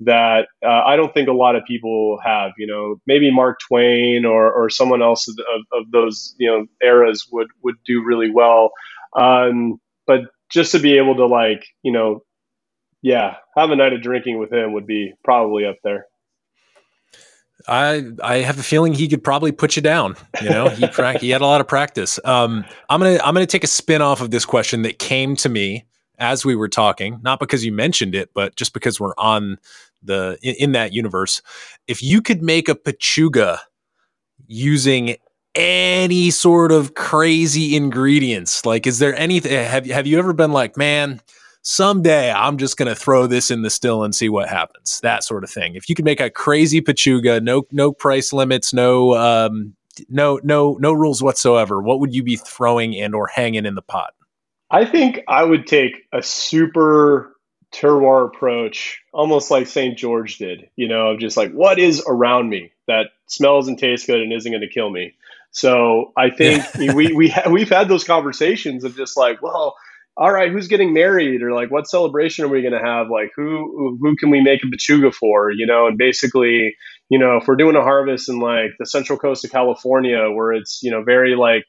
that 0.00 0.48
uh, 0.64 0.82
I 0.84 0.96
don't 0.96 1.14
think 1.14 1.28
a 1.28 1.32
lot 1.32 1.56
of 1.56 1.64
people 1.66 2.18
have. 2.24 2.52
You 2.58 2.66
know, 2.66 2.96
maybe 3.06 3.30
Mark 3.30 3.58
Twain 3.68 4.24
or, 4.24 4.52
or 4.52 4.68
someone 4.68 5.02
else 5.02 5.28
of, 5.28 5.36
of, 5.72 5.90
those 5.92 6.34
you 6.38 6.50
know 6.50 6.66
eras 6.82 7.26
would 7.30 7.48
would 7.62 7.76
do 7.86 8.02
really 8.04 8.30
well. 8.30 8.72
Um, 9.16 9.80
but 10.06 10.22
just 10.50 10.72
to 10.72 10.78
be 10.78 10.96
able 10.96 11.16
to 11.16 11.26
like 11.26 11.64
you 11.82 11.92
know, 11.92 12.22
yeah, 13.02 13.36
have 13.56 13.70
a 13.70 13.76
night 13.76 13.92
of 13.92 14.02
drinking 14.02 14.38
with 14.38 14.52
him 14.52 14.72
would 14.72 14.86
be 14.86 15.12
probably 15.22 15.66
up 15.66 15.76
there. 15.84 16.06
I 17.66 18.04
I 18.22 18.36
have 18.36 18.58
a 18.58 18.62
feeling 18.62 18.92
he 18.92 19.08
could 19.08 19.24
probably 19.24 19.52
put 19.52 19.76
you 19.76 19.82
down. 19.82 20.16
You 20.42 20.50
know, 20.50 20.68
he 20.68 20.86
he 21.20 21.30
had 21.30 21.40
a 21.40 21.46
lot 21.46 21.60
of 21.60 21.68
practice. 21.68 22.18
Um, 22.24 22.64
I'm 22.90 23.00
gonna 23.00 23.18
I'm 23.22 23.34
gonna 23.34 23.46
take 23.46 23.64
a 23.64 23.68
spin 23.68 24.02
off 24.02 24.20
of 24.20 24.30
this 24.30 24.44
question 24.44 24.82
that 24.82 24.98
came 24.98 25.36
to 25.36 25.48
me 25.48 25.84
as 26.18 26.44
we 26.44 26.54
were 26.54 26.68
talking, 26.68 27.18
not 27.22 27.40
because 27.40 27.64
you 27.64 27.72
mentioned 27.72 28.14
it, 28.14 28.30
but 28.34 28.54
just 28.56 28.72
because 28.72 29.00
we're 29.00 29.14
on 29.18 29.58
the 30.02 30.38
in, 30.42 30.54
in 30.56 30.72
that 30.72 30.92
universe. 30.92 31.42
If 31.88 32.02
you 32.02 32.20
could 32.20 32.42
make 32.42 32.68
a 32.68 32.74
pechuga 32.74 33.58
using 34.46 35.16
any 35.54 36.30
sort 36.30 36.72
of 36.72 36.94
crazy 36.94 37.76
ingredients, 37.76 38.66
like 38.66 38.86
is 38.86 38.98
there 38.98 39.14
anything? 39.16 39.52
Have 39.52 39.86
have 39.86 40.06
you 40.06 40.18
ever 40.18 40.32
been 40.32 40.52
like, 40.52 40.76
man? 40.76 41.20
Someday 41.66 42.30
I'm 42.30 42.58
just 42.58 42.76
going 42.76 42.88
to 42.88 42.94
throw 42.94 43.26
this 43.26 43.50
in 43.50 43.62
the 43.62 43.70
still 43.70 44.04
and 44.04 44.14
see 44.14 44.28
what 44.28 44.50
happens. 44.50 45.00
That 45.00 45.24
sort 45.24 45.44
of 45.44 45.50
thing. 45.50 45.76
If 45.76 45.88
you 45.88 45.94
could 45.94 46.04
make 46.04 46.20
a 46.20 46.28
crazy 46.28 46.82
pechuga, 46.82 47.42
no 47.42 47.64
no 47.72 47.90
price 47.90 48.34
limits, 48.34 48.74
no 48.74 49.14
um, 49.14 49.74
no 50.10 50.38
no 50.44 50.76
no 50.78 50.92
rules 50.92 51.22
whatsoever, 51.22 51.80
what 51.80 52.00
would 52.00 52.14
you 52.14 52.22
be 52.22 52.36
throwing 52.36 52.94
and 53.00 53.14
or 53.14 53.28
hanging 53.28 53.64
in 53.64 53.74
the 53.74 53.82
pot? 53.82 54.12
I 54.70 54.84
think 54.84 55.20
I 55.26 55.42
would 55.42 55.66
take 55.66 56.06
a 56.12 56.22
super 56.22 57.34
terroir 57.72 58.26
approach, 58.26 59.02
almost 59.12 59.50
like 59.50 59.66
St. 59.66 59.96
George 59.96 60.36
did, 60.36 60.68
you 60.76 60.86
know, 60.86 61.08
of 61.08 61.18
just 61.18 61.36
like 61.36 61.52
what 61.52 61.78
is 61.78 62.04
around 62.06 62.50
me 62.50 62.72
that 62.86 63.06
smells 63.26 63.68
and 63.68 63.78
tastes 63.78 64.06
good 64.06 64.20
and 64.20 64.32
isn't 64.32 64.52
going 64.52 64.60
to 64.60 64.68
kill 64.68 64.90
me. 64.90 65.14
So 65.50 66.12
I 66.14 66.28
think 66.28 66.62
we 66.94 67.14
we 67.14 67.30
ha- 67.30 67.48
we've 67.50 67.70
had 67.70 67.88
those 67.88 68.04
conversations 68.04 68.84
of 68.84 68.96
just 68.96 69.16
like, 69.16 69.40
well, 69.40 69.76
all 70.16 70.32
right, 70.32 70.50
who's 70.50 70.68
getting 70.68 70.92
married 70.92 71.42
or 71.42 71.52
like 71.52 71.70
what 71.70 71.88
celebration 71.88 72.44
are 72.44 72.48
we 72.48 72.62
going 72.62 72.72
to 72.72 72.78
have? 72.78 73.08
Like 73.10 73.32
who 73.34 73.98
who 74.00 74.16
can 74.16 74.30
we 74.30 74.40
make 74.40 74.60
a 74.62 74.66
pechuga 74.66 75.12
for? 75.12 75.50
You 75.50 75.66
know, 75.66 75.86
and 75.86 75.98
basically, 75.98 76.76
you 77.08 77.18
know, 77.18 77.38
if 77.38 77.48
we're 77.48 77.56
doing 77.56 77.76
a 77.76 77.82
harvest 77.82 78.28
in 78.28 78.38
like 78.38 78.70
the 78.78 78.86
central 78.86 79.18
coast 79.18 79.44
of 79.44 79.50
California 79.50 80.30
where 80.30 80.52
it's 80.52 80.80
you 80.82 80.90
know 80.90 81.02
very 81.02 81.34
like 81.34 81.64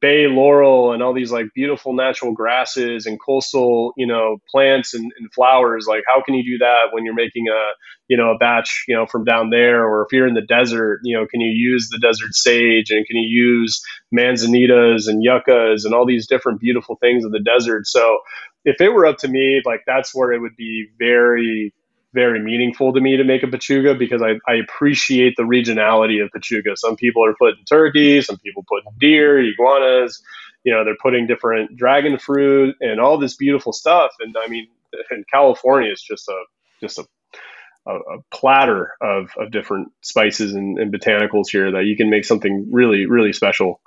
bay 0.00 0.26
laurel 0.26 0.92
and 0.92 1.02
all 1.02 1.14
these 1.14 1.32
like 1.32 1.46
beautiful 1.54 1.92
natural 1.92 2.32
grasses 2.32 3.06
and 3.06 3.18
coastal 3.20 3.92
you 3.96 4.06
know 4.06 4.38
plants 4.50 4.94
and, 4.94 5.12
and, 5.18 5.32
flowers 5.32 5.86
like 5.88 6.02
how 6.06 6.22
can 6.22 6.34
you 6.34 6.42
do 6.42 6.58
that 6.58 6.86
when 6.92 7.04
you're 7.04 7.14
making 7.14 7.46
a 7.48 7.72
you 8.08 8.16
know 8.16 8.30
a 8.30 8.38
batch 8.38 8.84
you 8.88 8.94
know 8.94 9.06
from 9.06 9.24
down 9.24 9.50
there? 9.50 9.86
Or 9.86 10.02
if 10.02 10.12
you're 10.12 10.26
in 10.26 10.34
the 10.34 10.42
desert 10.42 11.00
you 11.02 11.16
know 11.16 11.26
can 11.26 11.40
you 11.40 11.50
use 11.50 11.88
the 11.88 11.98
desert 11.98 12.34
sage 12.34 12.90
and 12.90 13.06
can 13.06 13.16
you 13.16 13.28
use 13.28 13.82
manzanitas 14.14 15.08
and 15.08 15.22
yuccas 15.22 15.84
and 15.84 15.94
all 15.94 16.06
these 16.06 16.26
different 16.26 16.60
beautiful 16.60 16.96
things 16.96 17.24
of 17.24 17.32
the 17.32 17.40
desert? 17.40 17.86
So 17.86 18.18
if 18.64 18.80
it 18.80 18.90
were 18.90 19.06
up 19.06 19.18
to 19.18 19.28
me 19.28 19.62
like 19.64 19.82
that's 19.86 20.14
where 20.14 20.32
it 20.32 20.40
would 20.40 20.56
be 20.56 20.88
very 20.98 21.72
very 22.12 22.40
meaningful 22.40 22.92
to 22.92 23.00
me 23.00 23.16
to 23.16 23.24
make 23.24 23.42
a 23.42 23.46
pechuga 23.46 23.98
because 23.98 24.22
I, 24.22 24.38
I 24.50 24.56
appreciate 24.56 25.34
the 25.36 25.44
regionality 25.44 26.22
of 26.22 26.30
pechuga. 26.30 26.76
Some 26.76 26.96
people 26.96 27.24
are 27.24 27.34
putting 27.38 27.64
turkey, 27.64 28.20
some 28.22 28.38
people 28.38 28.64
put 28.68 28.82
deer, 28.98 29.40
iguanas, 29.40 30.22
you 30.64 30.72
know, 30.72 30.84
they're 30.84 30.96
putting 31.00 31.26
different 31.26 31.76
dragon 31.76 32.18
fruit 32.18 32.76
and 32.80 33.00
all 33.00 33.18
this 33.18 33.36
beautiful 33.36 33.72
stuff. 33.72 34.12
And 34.20 34.34
I 34.38 34.48
mean, 34.48 34.68
in 35.10 35.24
California, 35.32 35.90
it's 35.90 36.02
just 36.02 36.28
a, 36.28 36.44
just 36.80 36.98
a, 36.98 37.06
a, 37.86 37.94
a 37.94 38.18
platter 38.30 38.92
of, 39.00 39.30
of 39.36 39.50
different 39.52 39.92
spices 40.02 40.54
and, 40.54 40.78
and 40.78 40.92
botanicals 40.92 41.48
here 41.50 41.70
that 41.72 41.84
you 41.84 41.96
can 41.96 42.10
make 42.10 42.24
something 42.24 42.68
really, 42.70 43.06
really 43.06 43.32
special. 43.32 43.80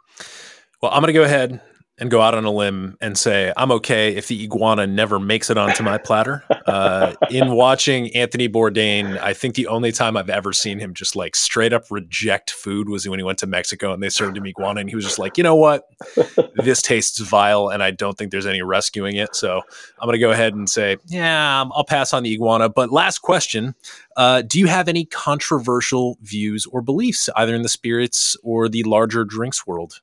Well, 0.81 0.91
I'm 0.91 1.01
going 1.01 1.13
to 1.13 1.19
go 1.19 1.23
ahead 1.23 1.61
and 1.99 2.09
go 2.09 2.21
out 2.21 2.33
on 2.33 2.43
a 2.43 2.51
limb 2.51 2.97
and 3.01 3.17
say 3.17 3.53
I'm 3.55 3.71
okay 3.73 4.15
if 4.15 4.27
the 4.27 4.43
iguana 4.43 4.87
never 4.87 5.19
makes 5.19 5.49
it 5.49 5.57
onto 5.57 5.83
my 5.83 5.97
platter. 5.97 6.43
Uh, 6.65 7.13
in 7.29 7.51
watching 7.51 8.13
Anthony 8.15 8.49
Bourdain, 8.49 9.19
I 9.19 9.33
think 9.33 9.55
the 9.55 9.67
only 9.67 9.91
time 9.91 10.17
I've 10.17 10.29
ever 10.29 10.53
seen 10.53 10.79
him 10.79 10.93
just 10.93 11.15
like 11.15 11.35
straight 11.35 11.71
up 11.71 11.85
reject 11.91 12.51
food 12.51 12.89
was 12.89 13.07
when 13.07 13.19
he 13.19 13.23
went 13.23 13.37
to 13.39 13.47
Mexico 13.47 13.93
and 13.93 14.01
they 14.01 14.09
served 14.09 14.37
him 14.37 14.47
iguana, 14.47 14.79
and 14.79 14.89
he 14.89 14.95
was 14.95 15.05
just 15.05 15.19
like, 15.19 15.37
you 15.37 15.43
know 15.43 15.55
what, 15.55 15.87
this 16.55 16.81
tastes 16.81 17.19
vile, 17.19 17.69
and 17.69 17.83
I 17.83 17.91
don't 17.91 18.17
think 18.17 18.31
there's 18.31 18.47
any 18.47 18.63
rescuing 18.63 19.15
it. 19.15 19.35
So 19.35 19.61
I'm 19.99 20.07
gonna 20.07 20.17
go 20.17 20.31
ahead 20.31 20.55
and 20.55 20.69
say, 20.69 20.97
yeah, 21.05 21.63
I'll 21.71 21.85
pass 21.85 22.13
on 22.13 22.23
the 22.23 22.33
iguana. 22.33 22.69
But 22.69 22.91
last 22.91 23.19
question: 23.19 23.75
uh, 24.17 24.41
Do 24.41 24.59
you 24.59 24.67
have 24.67 24.87
any 24.87 25.05
controversial 25.05 26.17
views 26.21 26.65
or 26.65 26.81
beliefs, 26.81 27.29
either 27.35 27.53
in 27.53 27.61
the 27.61 27.69
spirits 27.69 28.35
or 28.41 28.67
the 28.67 28.83
larger 28.83 29.25
drinks 29.25 29.67
world? 29.67 30.01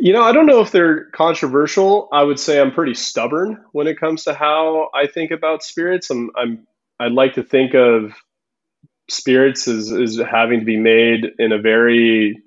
You 0.00 0.12
know, 0.12 0.22
I 0.22 0.32
don't 0.32 0.46
know 0.46 0.60
if 0.60 0.70
they're 0.70 1.06
controversial. 1.10 2.08
I 2.12 2.22
would 2.22 2.38
say 2.38 2.60
I'm 2.60 2.72
pretty 2.72 2.94
stubborn 2.94 3.64
when 3.72 3.86
it 3.86 3.98
comes 3.98 4.24
to 4.24 4.34
how 4.34 4.90
I 4.94 5.06
think 5.06 5.30
about 5.30 5.62
spirits. 5.62 6.10
I'm, 6.10 6.30
I'm 6.36 6.66
I'd 7.00 7.12
like 7.12 7.34
to 7.34 7.42
think 7.42 7.74
of 7.74 8.12
spirits 9.08 9.68
as, 9.68 9.92
as 9.92 10.16
having 10.16 10.60
to 10.60 10.64
be 10.64 10.78
made 10.78 11.26
in 11.38 11.52
a 11.52 11.58
very 11.58 12.42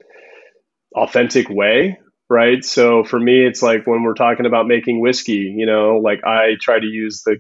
authentic 0.96 1.50
way, 1.50 2.00
right? 2.30 2.64
So 2.64 3.04
for 3.04 3.20
me, 3.20 3.46
it's 3.46 3.62
like 3.62 3.86
when 3.86 4.04
we're 4.04 4.14
talking 4.14 4.46
about 4.46 4.68
making 4.68 5.00
whiskey, 5.00 5.54
you 5.56 5.66
know, 5.66 5.98
like 5.98 6.24
I 6.24 6.56
try 6.60 6.80
to 6.80 6.86
use 6.86 7.24
the 7.24 7.38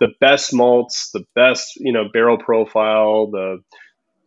the 0.00 0.08
best 0.20 0.54
malts, 0.54 1.10
the 1.12 1.24
best 1.34 1.74
you 1.76 1.92
know 1.92 2.04
barrel 2.12 2.38
profile, 2.38 3.30
the 3.30 3.58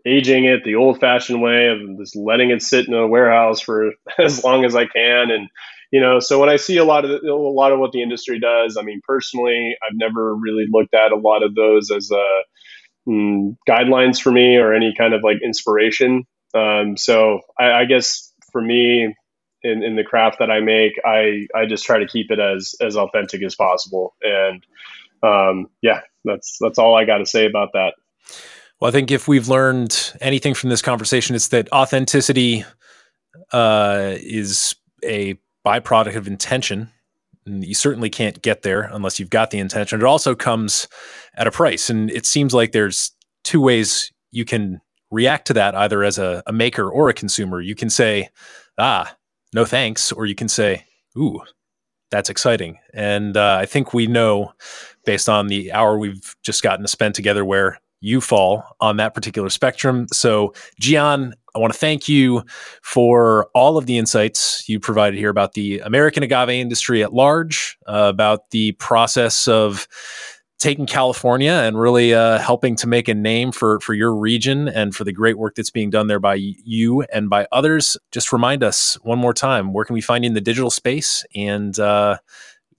aging 0.07 0.45
it 0.45 0.63
the 0.63 0.75
old 0.75 0.99
fashioned 0.99 1.41
way 1.41 1.67
of 1.67 1.79
just 1.97 2.15
letting 2.15 2.49
it 2.49 2.61
sit 2.61 2.87
in 2.87 2.93
a 2.93 3.07
warehouse 3.07 3.59
for 3.59 3.91
as 4.19 4.43
long 4.43 4.65
as 4.65 4.75
I 4.75 4.85
can. 4.85 5.31
And, 5.31 5.49
you 5.91 6.01
know, 6.01 6.19
so 6.19 6.39
when 6.39 6.49
I 6.49 6.55
see 6.55 6.77
a 6.77 6.85
lot 6.85 7.05
of 7.05 7.11
the, 7.21 7.31
a 7.31 7.35
lot 7.35 7.71
of 7.71 7.79
what 7.79 7.91
the 7.91 8.01
industry 8.01 8.39
does, 8.39 8.77
I 8.77 8.83
mean, 8.83 9.01
personally, 9.05 9.75
I've 9.83 9.95
never 9.95 10.33
really 10.35 10.65
looked 10.69 10.93
at 10.93 11.11
a 11.11 11.17
lot 11.17 11.43
of 11.43 11.55
those 11.55 11.91
as 11.91 12.09
uh, 12.11 13.09
mm, 13.09 13.55
guidelines 13.67 14.21
for 14.21 14.31
me 14.31 14.57
or 14.57 14.73
any 14.73 14.93
kind 14.97 15.13
of 15.13 15.23
like 15.23 15.37
inspiration. 15.43 16.25
Um, 16.53 16.97
so 16.97 17.41
I, 17.59 17.71
I 17.71 17.85
guess 17.85 18.33
for 18.51 18.61
me, 18.61 19.13
in, 19.63 19.83
in 19.83 19.95
the 19.95 20.03
craft 20.03 20.39
that 20.39 20.51
I 20.51 20.59
make, 20.59 20.93
I, 21.03 21.47
I 21.55 21.65
just 21.65 21.83
try 21.83 21.99
to 21.99 22.07
keep 22.07 22.31
it 22.31 22.39
as, 22.39 22.75
as 22.79 22.95
authentic 22.95 23.43
as 23.43 23.55
possible. 23.55 24.15
And, 24.21 24.63
um, 25.23 25.67
yeah, 25.81 26.01
that's, 26.23 26.57
that's 26.61 26.77
all 26.77 26.95
I 26.95 27.05
got 27.05 27.17
to 27.17 27.25
say 27.25 27.47
about 27.47 27.69
that. 27.73 27.93
Well, 28.79 28.89
I 28.89 28.91
think 28.91 29.09
if 29.09 29.27
we've 29.27 29.47
learned 29.47 30.13
anything 30.21 30.53
from 30.53 30.69
this 30.69 30.83
conversation, 30.83 31.35
it's 31.35 31.47
that 31.47 31.71
authenticity 31.71 32.63
uh, 33.51 34.13
is 34.17 34.75
a 35.03 35.39
byproduct 35.65 36.15
of 36.15 36.27
intention. 36.27 36.91
And 37.45 37.63
you 37.63 37.73
certainly 37.73 38.09
can't 38.09 38.41
get 38.41 38.61
there 38.61 38.81
unless 38.93 39.19
you've 39.19 39.29
got 39.31 39.49
the 39.51 39.57
intention. 39.57 39.99
It 39.99 40.05
also 40.05 40.35
comes 40.35 40.87
at 41.35 41.47
a 41.47 41.51
price. 41.51 41.89
And 41.89 42.11
it 42.11 42.25
seems 42.25 42.53
like 42.53 42.71
there's 42.71 43.11
two 43.43 43.61
ways 43.61 44.11
you 44.31 44.45
can 44.45 44.79
react 45.09 45.47
to 45.47 45.53
that, 45.53 45.73
either 45.73 46.03
as 46.03 46.19
a, 46.19 46.43
a 46.45 46.53
maker 46.53 46.87
or 46.87 47.09
a 47.09 47.13
consumer. 47.13 47.61
You 47.61 47.73
can 47.73 47.89
say, 47.89 48.29
ah, 48.77 49.15
no 49.53 49.65
thanks. 49.65 50.11
Or 50.11 50.25
you 50.25 50.35
can 50.35 50.49
say, 50.49 50.85
ooh, 51.17 51.41
that's 52.11 52.29
exciting. 52.29 52.77
And 52.93 53.35
uh, 53.37 53.57
I 53.59 53.65
think 53.65 53.93
we 53.93 54.05
know, 54.05 54.53
based 55.05 55.29
on 55.29 55.47
the 55.47 55.71
hour 55.71 55.97
we've 55.97 56.35
just 56.43 56.61
gotten 56.61 56.83
to 56.83 56.87
spend 56.87 57.15
together, 57.15 57.43
where 57.43 57.79
you 57.99 58.21
fall 58.21 58.63
on 58.79 58.97
that 58.97 59.13
particular 59.13 59.49
spectrum. 59.49 60.07
So, 60.11 60.53
Gian, 60.79 61.33
I 61.55 61.59
want 61.59 61.73
to 61.73 61.79
thank 61.79 62.07
you 62.07 62.43
for 62.83 63.49
all 63.55 63.77
of 63.77 63.87
the 63.87 63.97
insights 63.97 64.67
you 64.69 64.79
provided 64.79 65.17
here 65.17 65.29
about 65.29 65.53
the 65.53 65.79
American 65.79 66.23
agave 66.23 66.49
industry 66.49 67.01
at 67.01 67.13
large, 67.13 67.77
uh, 67.87 68.05
about 68.09 68.51
the 68.51 68.73
process 68.73 69.47
of 69.47 69.87
taking 70.59 70.85
California 70.85 71.51
and 71.51 71.79
really 71.79 72.13
uh, 72.13 72.39
helping 72.39 72.75
to 72.75 72.87
make 72.87 73.07
a 73.07 73.13
name 73.13 73.51
for 73.51 73.79
for 73.79 73.93
your 73.93 74.13
region 74.13 74.67
and 74.67 74.95
for 74.95 75.03
the 75.03 75.11
great 75.11 75.37
work 75.37 75.55
that's 75.55 75.69
being 75.69 75.89
done 75.89 76.07
there 76.07 76.19
by 76.19 76.35
you 76.35 77.01
and 77.13 77.29
by 77.29 77.47
others. 77.51 77.97
Just 78.11 78.33
remind 78.33 78.63
us 78.63 78.95
one 79.03 79.19
more 79.19 79.33
time 79.33 79.73
where 79.73 79.85
can 79.85 79.93
we 79.93 80.01
find 80.01 80.23
you 80.23 80.29
in 80.29 80.33
the 80.33 80.41
digital 80.41 80.71
space 80.71 81.25
and 81.35 81.77
uh, 81.79 82.17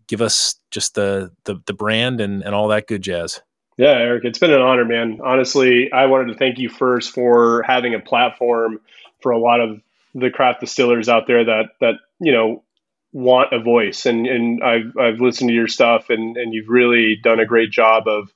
give 0.07 0.21
us 0.21 0.57
just 0.71 0.95
the, 0.95 1.31
the 1.45 1.61
the 1.67 1.75
brand 1.75 2.21
and 2.21 2.43
and 2.43 2.55
all 2.55 2.69
that 2.69 2.87
good 2.87 3.03
jazz. 3.03 3.41
Yeah, 3.79 3.93
Eric, 3.93 4.25
it's 4.25 4.41
been 4.41 4.53
an 4.53 4.61
honor, 4.61 4.85
man. 4.85 5.21
Honestly, 5.25 5.93
I 5.93 6.07
wanted 6.07 6.33
to 6.33 6.39
thank 6.39 6.59
you 6.59 6.69
first 6.69 7.15
for 7.15 7.63
having 7.63 7.95
a 7.95 8.01
platform 8.01 8.81
for 9.23 9.31
a 9.31 9.39
lot 9.39 9.61
of 9.61 9.81
the 10.17 10.31
craft 10.31 10.61
distillers 10.61 11.09
out 11.09 11.29
there 11.29 11.45
that 11.45 11.67
that 11.81 11.95
you 12.21 12.33
know 12.33 12.65
want 13.13 13.53
a 13.53 13.61
voice 13.61 14.05
and 14.05 14.27
and 14.27 14.65
I've 14.65 14.97
I've 14.99 15.21
listened 15.21 15.51
to 15.51 15.55
your 15.55 15.69
stuff 15.69 16.11
and 16.11 16.37
and 16.37 16.53
you've 16.53 16.69
really 16.69 17.17
done 17.23 17.39
a 17.39 17.47
great 17.47 17.71
job 17.71 18.09
of 18.09 18.31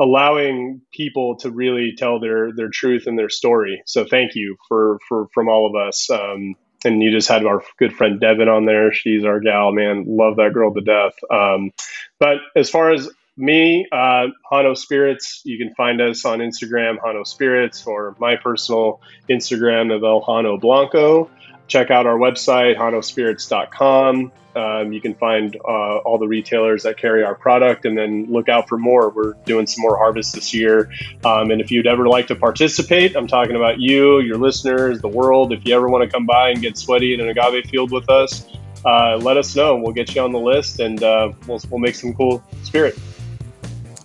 allowing 0.00 0.82
people 0.92 1.36
to 1.38 1.50
really 1.50 1.94
tell 1.96 2.18
their 2.18 2.52
their 2.52 2.68
truth 2.68 3.06
and 3.06 3.16
their 3.16 3.28
story. 3.28 3.82
So 3.86 4.04
thank 4.04 4.34
you 4.34 4.56
for 4.68 4.98
for 5.08 5.28
from 5.32 5.48
all 5.48 5.66
of 5.66 5.76
us. 5.76 6.10
Um, 6.10 6.56
and 6.84 7.00
you 7.00 7.12
just 7.12 7.28
had 7.28 7.46
our 7.46 7.62
good 7.78 7.94
friend 7.94 8.20
Devin 8.20 8.48
on 8.48 8.64
there. 8.64 8.92
She's 8.92 9.24
our 9.24 9.38
gal, 9.38 9.70
man. 9.70 10.06
Love 10.08 10.36
that 10.36 10.52
girl 10.52 10.74
to 10.74 10.80
death. 10.80 11.14
Um, 11.30 11.70
but 12.18 12.38
as 12.56 12.68
far 12.68 12.90
as 12.90 13.08
me, 13.36 13.86
uh, 13.90 14.26
Jano 14.50 14.76
Spirits, 14.76 15.42
you 15.44 15.58
can 15.58 15.74
find 15.74 16.00
us 16.00 16.24
on 16.24 16.40
Instagram, 16.40 16.98
Jano 16.98 17.26
Spirits, 17.26 17.86
or 17.86 18.14
my 18.18 18.36
personal 18.36 19.00
Instagram 19.28 19.94
of 19.94 20.02
El 20.02 20.22
Jano 20.22 20.60
Blanco 20.60 21.30
check 21.72 21.90
out 21.90 22.06
our 22.06 22.18
website, 22.18 22.76
janospirits.com. 22.76 24.30
Um, 24.54 24.92
you 24.92 25.00
can 25.00 25.14
find 25.14 25.56
uh, 25.56 25.98
all 25.98 26.18
the 26.18 26.28
retailers 26.28 26.82
that 26.82 26.98
carry 26.98 27.24
our 27.24 27.34
product 27.34 27.86
and 27.86 27.96
then 27.96 28.26
look 28.26 28.50
out 28.50 28.68
for 28.68 28.76
more. 28.76 29.08
We're 29.08 29.32
doing 29.46 29.66
some 29.66 29.80
more 29.80 29.96
harvests 29.96 30.32
this 30.32 30.52
year. 30.52 30.90
Um, 31.24 31.50
and 31.50 31.62
if 31.62 31.70
you'd 31.70 31.86
ever 31.86 32.06
like 32.06 32.26
to 32.26 32.34
participate, 32.34 33.16
I'm 33.16 33.26
talking 33.26 33.56
about 33.56 33.80
you, 33.80 34.20
your 34.20 34.36
listeners, 34.36 35.00
the 35.00 35.08
world. 35.08 35.54
If 35.54 35.64
you 35.64 35.74
ever 35.74 35.88
want 35.88 36.04
to 36.04 36.10
come 36.10 36.26
by 36.26 36.50
and 36.50 36.60
get 36.60 36.76
sweaty 36.76 37.14
in 37.14 37.20
an 37.20 37.28
agave 37.28 37.64
field 37.70 37.90
with 37.90 38.10
us, 38.10 38.46
uh, 38.84 39.16
let 39.16 39.38
us 39.38 39.56
know. 39.56 39.76
We'll 39.76 39.94
get 39.94 40.14
you 40.14 40.20
on 40.20 40.32
the 40.32 40.40
list 40.40 40.80
and 40.80 41.02
uh, 41.02 41.32
we'll, 41.46 41.60
we'll 41.70 41.80
make 41.80 41.94
some 41.94 42.12
cool 42.12 42.44
spirit. 42.62 42.98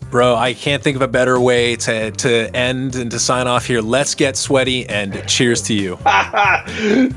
Bro, 0.09 0.35
I 0.35 0.53
can't 0.53 0.81
think 0.81 0.95
of 0.95 1.01
a 1.01 1.07
better 1.07 1.37
way 1.37 1.75
to, 1.75 2.11
to 2.11 2.55
end 2.55 2.95
and 2.95 3.11
to 3.11 3.19
sign 3.19 3.45
off 3.45 3.65
here. 3.65 3.81
Let's 3.81 4.15
get 4.15 4.37
sweaty 4.37 4.87
and 4.87 5.27
cheers 5.27 5.61
to 5.63 5.73
you. 5.73 5.99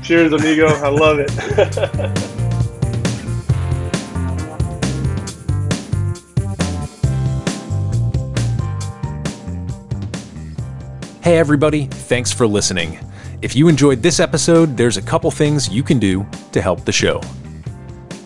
cheers, 0.03 0.33
amigo. 0.33 0.67
I 0.67 0.89
love 0.89 1.19
it. 1.19 1.31
hey, 11.23 11.37
everybody. 11.37 11.85
Thanks 11.85 12.33
for 12.33 12.45
listening. 12.45 12.99
If 13.41 13.55
you 13.55 13.69
enjoyed 13.69 14.01
this 14.01 14.19
episode, 14.19 14.75
there's 14.75 14.97
a 14.97 15.01
couple 15.01 15.31
things 15.31 15.69
you 15.69 15.81
can 15.81 15.97
do 15.97 16.27
to 16.51 16.61
help 16.61 16.83
the 16.83 16.91
show. 16.91 17.21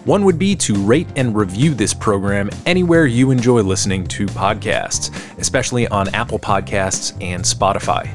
One 0.06 0.23
would 0.26 0.38
be 0.38 0.56
to 0.57 0.76
rate 0.76 1.07
and 1.15 1.36
review 1.36 1.73
this 1.73 1.91
program 1.91 2.52
anywhere 2.68 3.07
you 3.07 3.32
enjoy 3.32 3.64
listening 3.64 4.06
to 4.10 4.27
podcasts, 4.27 5.10
especially 5.40 5.88
on 5.88 6.14
Apple 6.14 6.38
Podcasts 6.38 7.11
and 7.22 7.44
Spotify. 7.44 8.07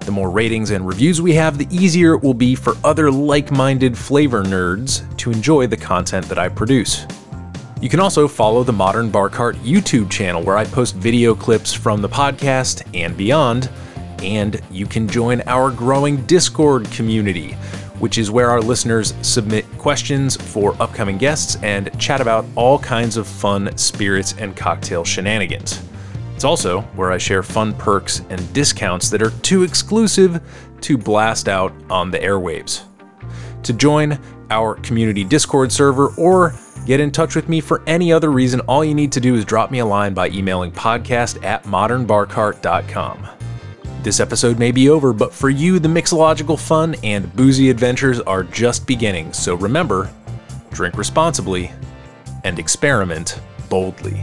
The 0.00 0.12
more 0.12 0.30
ratings 0.30 0.70
and 0.70 0.88
reviews 0.88 1.20
we 1.20 1.34
have, 1.34 1.58
the 1.58 1.68
easier 1.70 2.14
it 2.14 2.22
will 2.22 2.32
be 2.32 2.54
for 2.54 2.72
other 2.82 3.10
like 3.10 3.50
minded 3.50 3.98
flavor 3.98 4.44
nerds 4.44 5.04
to 5.18 5.30
enjoy 5.30 5.66
the 5.66 5.76
content 5.76 6.26
that 6.30 6.38
I 6.38 6.48
produce. 6.48 7.06
You 7.82 7.90
can 7.90 8.00
also 8.00 8.26
follow 8.26 8.64
the 8.64 8.72
Modern 8.72 9.10
Bar 9.10 9.28
Cart 9.28 9.56
YouTube 9.56 10.10
channel 10.10 10.42
where 10.42 10.56
I 10.56 10.64
post 10.64 10.94
video 10.94 11.34
clips 11.34 11.70
from 11.70 12.00
the 12.00 12.08
podcast 12.08 12.82
and 12.94 13.14
beyond, 13.14 13.68
and 14.22 14.58
you 14.70 14.86
can 14.86 15.06
join 15.06 15.42
our 15.42 15.70
growing 15.70 16.24
Discord 16.24 16.90
community 16.90 17.58
which 17.98 18.18
is 18.18 18.30
where 18.30 18.50
our 18.50 18.60
listeners 18.60 19.14
submit 19.22 19.64
questions 19.78 20.36
for 20.36 20.80
upcoming 20.80 21.18
guests 21.18 21.56
and 21.62 21.96
chat 21.98 22.20
about 22.20 22.44
all 22.54 22.78
kinds 22.78 23.16
of 23.16 23.26
fun 23.26 23.76
spirits 23.76 24.34
and 24.38 24.56
cocktail 24.56 25.04
shenanigans. 25.04 25.82
It's 26.34 26.44
also 26.44 26.82
where 26.96 27.12
I 27.12 27.18
share 27.18 27.42
fun 27.42 27.74
perks 27.74 28.20
and 28.28 28.52
discounts 28.52 29.08
that 29.10 29.22
are 29.22 29.30
too 29.40 29.62
exclusive 29.62 30.40
to 30.82 30.98
blast 30.98 31.48
out 31.48 31.72
on 31.88 32.10
the 32.10 32.18
airwaves. 32.18 32.82
To 33.62 33.72
join 33.72 34.18
our 34.50 34.74
community 34.76 35.24
Discord 35.24 35.72
server 35.72 36.08
or 36.16 36.54
get 36.84 37.00
in 37.00 37.10
touch 37.10 37.34
with 37.34 37.48
me 37.48 37.60
for 37.60 37.82
any 37.86 38.12
other 38.12 38.30
reason, 38.30 38.60
all 38.60 38.84
you 38.84 38.94
need 38.94 39.12
to 39.12 39.20
do 39.20 39.34
is 39.34 39.44
drop 39.44 39.70
me 39.70 39.80
a 39.80 39.86
line 39.86 40.14
by 40.14 40.28
emailing 40.28 40.72
podcast 40.72 41.42
at 41.44 41.64
modernbarcart.com. 41.64 43.45
This 44.06 44.20
episode 44.20 44.60
may 44.60 44.70
be 44.70 44.88
over, 44.88 45.12
but 45.12 45.32
for 45.32 45.50
you, 45.50 45.80
the 45.80 45.88
mixological 45.88 46.56
fun 46.56 46.94
and 47.02 47.34
boozy 47.34 47.70
adventures 47.70 48.20
are 48.20 48.44
just 48.44 48.86
beginning. 48.86 49.32
So 49.32 49.56
remember 49.56 50.12
drink 50.70 50.96
responsibly 50.96 51.72
and 52.44 52.56
experiment 52.60 53.40
boldly. 53.68 54.22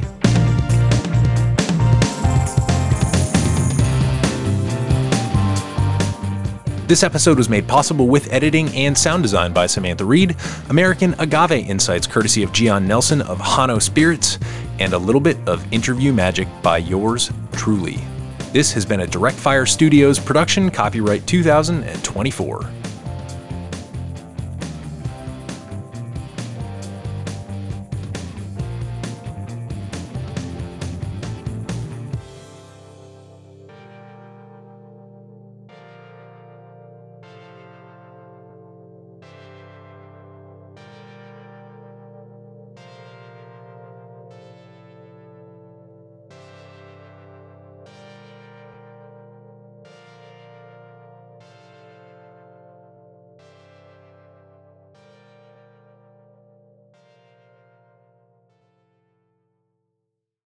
This 6.87 7.03
episode 7.03 7.37
was 7.37 7.49
made 7.49 7.67
possible 7.67 8.07
with 8.07 8.31
editing 8.31 8.69
and 8.69 8.97
sound 8.97 9.21
design 9.21 9.51
by 9.51 9.65
Samantha 9.65 10.05
Reed, 10.05 10.37
American 10.69 11.13
Agave 11.19 11.67
Insights 11.67 12.07
courtesy 12.07 12.41
of 12.41 12.53
Gian 12.53 12.87
Nelson 12.87 13.21
of 13.21 13.39
Jano 13.39 13.81
Spirits, 13.81 14.39
and 14.79 14.93
a 14.93 14.97
little 14.97 15.19
bit 15.19 15.35
of 15.45 15.61
interview 15.73 16.13
magic 16.13 16.47
by 16.61 16.77
yours 16.77 17.31
truly. 17.51 17.99
This 18.53 18.71
has 18.73 18.85
been 18.85 18.99
a 18.99 19.07
Direct 19.07 19.35
Fire 19.35 19.65
Studios 19.65 20.19
production, 20.19 20.69
copyright 20.69 21.25
2024. 21.25 22.82